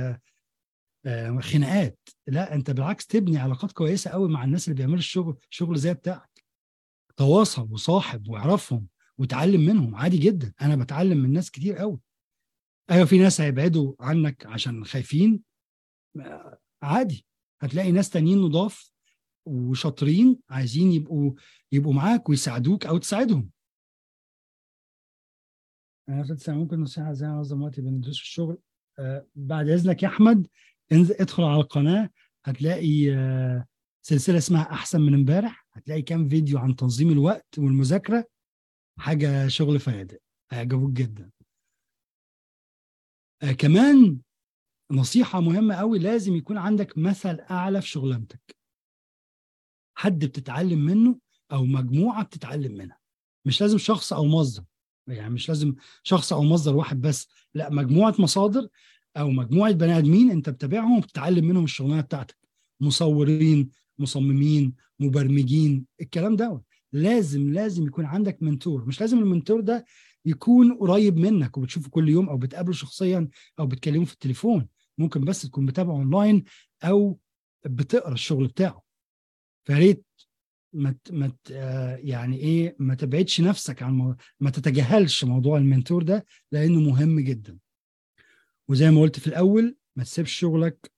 [1.39, 2.09] خناقات.
[2.27, 6.43] لا انت بالعكس تبني علاقات كويسة قوي مع الناس اللي بيعملوا الشغل شغل زي بتاعك.
[7.17, 10.53] تواصل وصاحب واعرفهم وتعلم منهم عادي جدا.
[10.61, 11.99] أنا بتعلم من ناس كتير قوي.
[12.91, 15.43] أيوه في ناس هيبعدوا عنك عشان خايفين.
[16.83, 17.25] عادي.
[17.61, 18.90] هتلاقي ناس تانيين نضاف
[19.45, 21.33] وشاطرين عايزين يبقوا
[21.71, 23.49] يبقوا معاك ويساعدوك أو تساعدهم.
[26.09, 28.57] أنا في ممكن نصيحة إزاي انظم وقتي بين الدروس والشغل
[28.99, 30.47] آه بعد إذنك يا أحمد
[30.91, 32.09] انزل ادخل على القناة
[32.45, 33.65] هتلاقي آه
[34.01, 35.67] سلسلة اسمها أحسن من إمبارح.
[35.73, 38.25] هتلاقي كام فيديو عن تنظيم الوقت والمذاكرة.
[38.99, 40.19] حاجة شغل فنادق
[40.51, 41.31] هيعجبوك جدا.
[43.43, 44.19] آه كمان
[44.91, 48.60] نصيحة مهمة قوي لازم يكون عندك مثل أعلى في شغلانتك.
[49.95, 51.15] حد بتتعلم منه
[51.51, 52.97] أو مجموعة بتتعلم منها.
[53.45, 54.63] مش لازم شخص أو مصدر.
[55.07, 57.27] يعني مش لازم شخص أو مصدر واحد بس.
[57.53, 58.67] لا مجموعة مصادر
[59.17, 62.37] أو مجموعة بني آدمين أنت بتتابعهم وبتتعلم منهم الشغلانة بتاعتك.
[62.81, 63.69] مصورين
[63.99, 66.61] مصممين مبرمجين الكلام ده
[66.93, 68.85] لازم لازم يكون عندك mentor.
[68.85, 69.85] مش لازم ال mentor ده
[70.25, 73.27] يكون قريب منك وبتشوفه كل يوم أو بتقابله شخصيا
[73.59, 74.67] أو بتكلمه في التليفون.
[74.97, 76.43] ممكن بس تكون متابعه اونلاين
[76.83, 77.19] أو
[77.65, 78.90] بتقرأ الشغل بتاعه.
[79.67, 80.05] فريت
[80.73, 81.33] ما ما
[82.03, 84.15] يعني إيه ما تبعدش نفسك عن مو...
[84.39, 87.57] ما تتجاهلش موضوع ال mentor ده لأنه مهم جدا.
[88.67, 90.91] وزي ما قلت في الأول ما تسيبش شغلك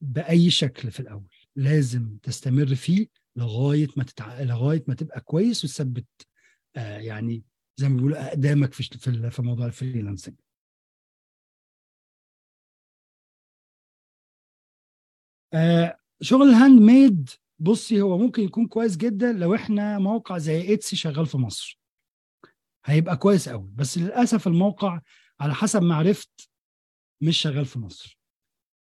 [0.00, 1.28] بأي شكل في الأول.
[1.56, 4.42] لازم تستمر فيه لغاية ما تتع...
[4.42, 6.06] لغاية ما تبقى كويس وتثبت
[6.76, 7.44] آه يعني
[7.76, 10.34] زي ما بيقولوا أقدامك في في, في موضوع ال freelancing.
[15.54, 20.96] آه شغل ال handmade بصي هو ممكن يكون كويس جدا لو إحنا موقع زي Etsy
[20.96, 21.80] شغال في مصر.
[22.84, 25.00] هيبقى كويس قوي بس للأسف الموقع
[25.40, 26.50] على حسب ما عرفت
[27.20, 28.18] مش شغال في مصر.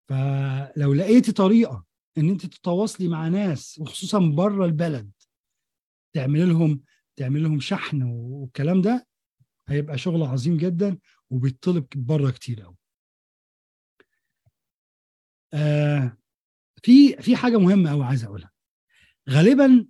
[0.08, 1.84] فلو لقيتي طريقة
[2.18, 5.10] إن أنت تتواصلي مع ناس وخصوصا بره البلد
[6.14, 6.82] تعملي لهم
[7.16, 9.06] تعمل لهم شحن والكلام ده
[9.68, 10.98] هيبقى شغل عظيم جدا
[11.30, 12.76] وبيطلب بره كتير قوي
[15.54, 16.16] آه
[16.82, 18.50] في في حاجة مهمة قوي عايز أقولها.
[19.30, 19.86] غالبا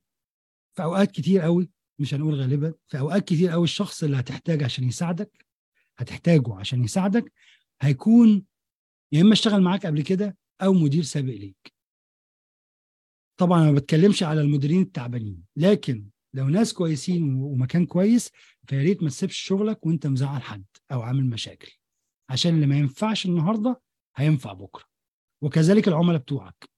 [0.76, 4.84] في أوقات كتير قوي مش هنقول غالبا في أوقات كتير قوي الشخص اللي هتحتاج عشان
[4.84, 5.46] يساعدك
[5.98, 7.32] هتحتاجه عشان يساعدك
[7.82, 8.44] هيكون
[9.12, 11.72] يا إما اشتغل معاك قبل كده أو مدير سابق ليك.
[13.40, 18.30] طبعا ما بتكلمش على المديرين التعبانين لكن لو ناس كويسين ومكان كويس
[18.68, 21.72] فيا ريت ما تسيبش شغلك وأنت مزعل حد أو عامل مشاكل
[22.30, 23.80] عشان اللي ما ينفعش النهارده
[24.16, 24.84] هينفع بكرة.
[25.42, 26.68] وكذلك العملاء بتوعك.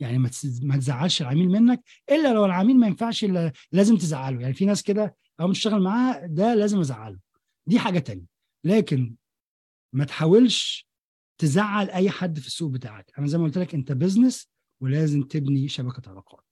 [0.00, 0.18] يعني
[0.62, 3.26] ما تزعلش العميل منك إلا لو العميل ما ينفعش
[3.72, 4.40] لازم تزعله.
[4.40, 7.18] يعني في ناس كده أو مش هشتغل معاها ده لازم أزعله.
[7.66, 8.26] دي حاجة تانية.
[8.64, 9.14] لكن
[9.92, 10.88] ما تحاولش
[11.38, 13.12] تزعل أي حد في السوق بتاعك.
[13.18, 14.50] أنا زي ما قلت لك أنت بزنس
[14.80, 16.44] ولازم تبني شبكة علاقات.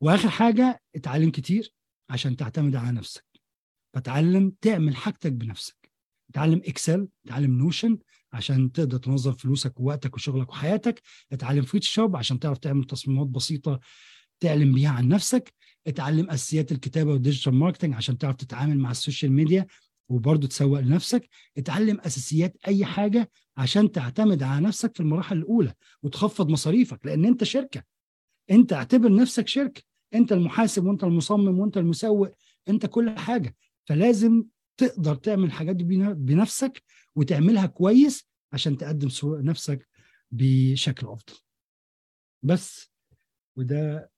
[0.00, 1.74] وآخر حاجة اتعلم كتير
[2.10, 3.24] عشان تعتمد على نفسك.
[3.94, 5.90] فتعلم تعمل حاجتك بنفسك.
[6.30, 7.98] اتعلم Excel اتعلم Notion
[8.32, 11.02] عشان تقدر تنظم فلوسك ووقتك وشغلك وحياتك
[11.32, 13.80] اتعلم Photoshop عشان تعرف تعمل تصميمات بسيطة
[14.40, 15.54] تعلم بيها عن نفسك
[15.86, 19.66] اتعلم أساسيات الكتابة وال digital marketing عشان تعرف تتعامل مع ال social media
[20.08, 21.28] وبرضه تسوق لنفسك
[21.58, 27.44] اتعلم أساسيات أي حاجة عشان تعتمد على نفسك في المراحل الأولى وتخفض مصاريفك لأن أنت
[27.44, 27.82] شركة.
[28.50, 29.82] أنت اعتبر نفسك شركة.
[30.14, 32.28] أنت المحاسب وأنت المصمم وأنت المسوق.
[32.68, 33.56] أنت كل حاجة.
[33.84, 34.44] فلازم
[34.76, 35.84] تقدر تعمل الحاجات دي
[36.14, 36.82] بنفسك
[37.14, 39.88] وتعملها كويس عشان تقدم نفسك
[40.30, 41.34] بشكل أفضل.
[42.42, 42.92] بس
[43.56, 44.10] وده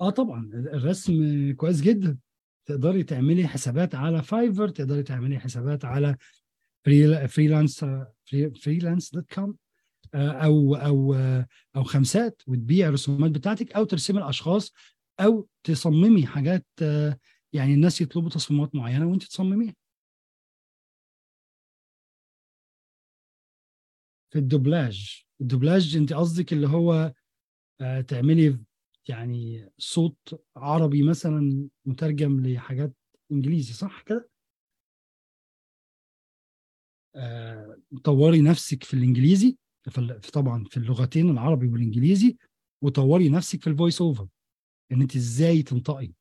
[0.00, 1.14] آه طبعا الرسم
[1.52, 2.18] كويس جدا.
[2.66, 6.16] تقدري تعملي حسابات على Fiverr تقدري تعملي حسابات على
[7.28, 7.84] freelance
[8.62, 9.56] freelance dot com
[10.14, 11.46] أو أو آه،
[11.76, 14.72] أو خمسات وتبيع الرسومات بتاعتك أو ترسمي الأشخاص
[15.20, 17.18] أو تصممي حاجات آه،
[17.52, 19.74] يعني الناس يطلبوا تصميمات معينة وانت تصمميها.
[24.30, 27.12] في الدوبلاج الدوبلاج انت قصدك اللي هو
[27.80, 28.58] آه، تعملي
[29.08, 32.94] يعني صوت عربي مثلا مترجم لحاجات
[33.32, 34.30] إنجليزي صح كده؟
[37.16, 39.56] آه، طوري نفسك في الإنجليزي
[39.90, 42.36] في طبعا في اللغتين العربي والإنجليزي
[42.82, 44.28] وطوري نفسك في ال voice over
[44.92, 46.12] إن انت إزاي تنطقي.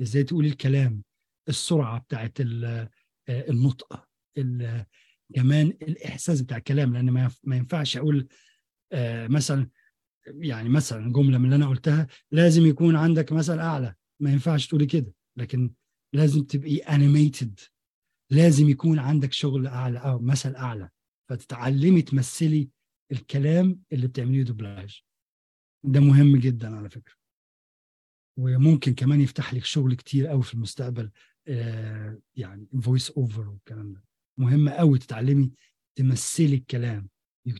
[0.00, 1.02] إزاي تقولي الكلام
[1.48, 2.90] السرعة بتاعت آه،
[3.28, 4.08] النطق
[4.38, 4.86] ال-
[5.34, 7.10] كمان الإحساس بتاع الكلام لأن
[7.44, 8.28] ما ينفعش أقول
[8.92, 9.68] آه، مثلا
[10.26, 13.94] يعني مثلا جملة من اللي أنا قلتها لازم يكون عندك مثل أعلى.
[14.22, 15.74] ما ينفعش تقولي كده لكن
[16.14, 17.60] لازم تبقي animated
[18.30, 20.90] لازم يكون عندك شغل أعلى أو مثل أعلى.
[21.28, 22.70] فتتعلمي تمثلي
[23.12, 25.00] الكلام اللي بتعمليه دوبلاج.
[25.84, 27.14] ده مهم جدا على فكرة.
[28.40, 31.10] وممكن كمان يفتح لك شغل كتير قوي في المستقبل
[31.48, 34.04] آه يعني voice over والكلام ده.
[34.38, 35.52] مهم قوي تتعلمي
[35.96, 37.08] تمثلي الكلام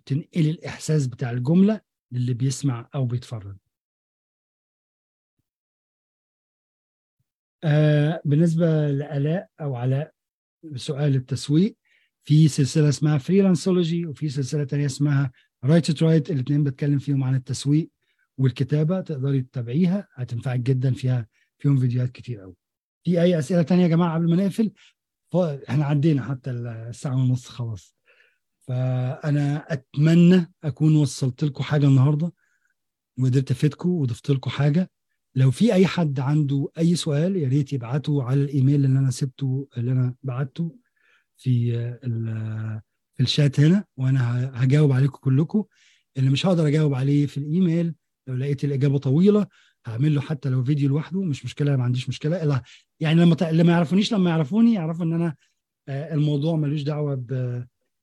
[0.07, 1.81] تنقلي الإحساس بتاع الجملة
[2.13, 3.57] للي بيسمع أو بيتفرج.
[7.65, 10.15] آه بالنسبة لألاء أو علاء
[10.77, 11.77] سؤال التسويق.
[12.25, 15.33] في سلسلة اسمها Freelanceology وفي سلسلة تانية اسمها
[15.65, 17.91] Write to Right الاثنين بتكلم فيهم عن التسويق.
[18.41, 21.27] والكتابة تقدري تتابعيها هتنفعك جدا فيها
[21.59, 22.55] فيهم فيديوهات كتير قوي
[23.05, 24.73] في أي أسئلة تانية يا جماعة قبل ما نقفل؟
[25.69, 27.95] إحنا عدينا حتى الساعة ونص خلاص.
[28.61, 32.33] فأنا أتمنى أكون وصلت لكم حاجة النهارده
[33.19, 34.91] وقدرت أفيدكم وضفت لكم حاجة.
[35.35, 39.69] لو في أي حد عنده أي سؤال يا ريت يبعته على الإيميل اللي أنا سبته
[39.77, 40.77] اللي أنا بعته
[41.37, 41.73] في
[43.15, 45.65] في الشات هنا وأنا هجاوب عليكم كلكم.
[46.17, 47.95] اللي مش هقدر أجاوب عليه في الإيميل
[48.27, 49.47] لو لقيت الإجابة طويلة
[49.87, 52.63] هعمل له حتى لو فيديو لوحده مش مشكلة ما عنديش مشكلة.
[53.01, 55.37] يعني لما ت- اللي ما يعرفونيش لما يعرفوني يعرفوا إن أنا
[55.89, 57.15] آه، الموضوع ملوش دعوة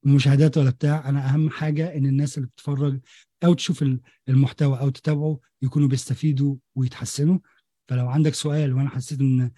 [0.04, 1.10] بمشاهدات ولا بتاع.
[1.10, 3.00] أنا أهم حاجة إن الناس اللي بتتفرج
[3.44, 4.00] أو تشوف ال-
[4.30, 7.40] المحتوى أو تتابعه يكونوا بيستفيدوا ويتحسنوا.
[7.88, 9.52] فلو عندك سؤال وأنا حسيت إن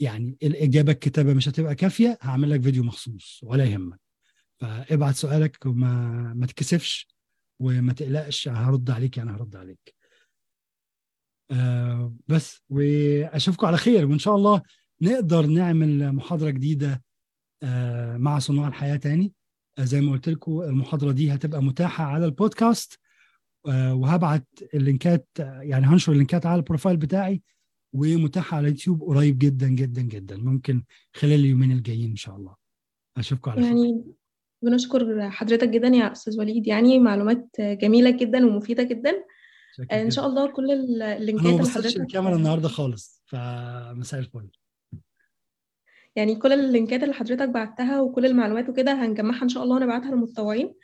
[0.00, 4.00] يعني الإجابة الكتابة مش هتبقى كافية هعمل لك فيديو مخصوص ولا يهمك.
[4.60, 5.92] فابعت سؤالك وما
[6.36, 7.08] ما تكسفش
[7.60, 9.94] وما تقلقش هرد عليك يعني هرد عليك.
[11.50, 14.62] آه بس وأشوفكم على خير وإن شاء الله
[15.02, 17.02] نقدر نعمل محاضرة جديدة
[17.62, 19.32] آه مع صناع الحياة تاني.
[19.78, 22.98] آه زي ما قلت لكم المحاضرة دي هتبقى متاحة على البودكاست.
[23.68, 27.42] آه وهبعت ال link ات يعني هنشر ال link ات على ال profile بتاعي
[27.92, 30.36] ومتاحة على اليوتيوب قريب جدا جدا جدا.
[30.36, 30.84] ممكن
[31.14, 32.56] خلال اليومين الجايين إن شاء الله.
[33.16, 33.70] أشوفكم على خير.
[33.70, 34.04] يعني
[34.70, 36.66] بنشكر حضرتك جدا يا أستاذ وليد.
[36.66, 39.12] يعني معلومات جميلة جدا ومفيدة جدا.
[39.76, 40.10] شكرا آه، جدا.
[40.10, 44.48] شاء الله كل ال- أنا ال link ات ما بصيتش الكاميرا النهارده خالص فمساء الفل.
[46.16, 50.74] يعني كل اللينكات اللي حضرتك بعتها وكل المعلومات وكده هنجمعها إن شاء الله ونبعتها للمتطوعين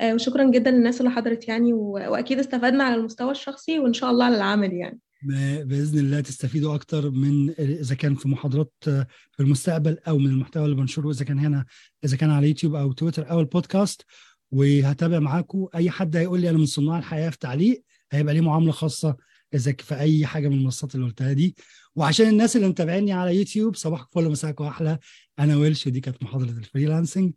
[0.00, 4.10] آه، وشكرا جدا للناس اللي حضرت يعني و- وأكيد استفدنا على المستوى الشخصي وإن شاء
[4.10, 5.00] الله على العمل يعني.
[5.22, 10.76] بإذن الله تستفيدوا أكتر من إذا كان في محاضرات في المستقبل أو من المحتوى اللي
[10.76, 11.66] بنشره إذا كان هنا
[12.04, 14.04] إذا كان على يوتيوب أو تويتر أو البودكاست.
[14.50, 15.68] وهتابع معاكم.
[15.74, 19.16] أي حد هيقول لي أنا من صناع الحياة في تعليق هيبقى ليه معاملة خاصة
[19.54, 21.56] إذا في أي حاجة من المنصات اللي قلتها دي.
[21.96, 24.98] وعشان الناس اللي متابعيني على يوتيوب صباحكم فل مساكم أحلى
[25.38, 27.32] أنا ويلش ودي كانت محاضرة ال freelancing.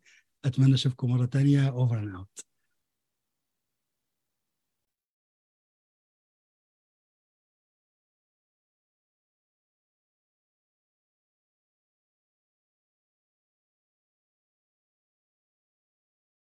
[0.45, 1.69] أتمنى أشوفكم مرة تانية.
[1.69, 2.52] over and out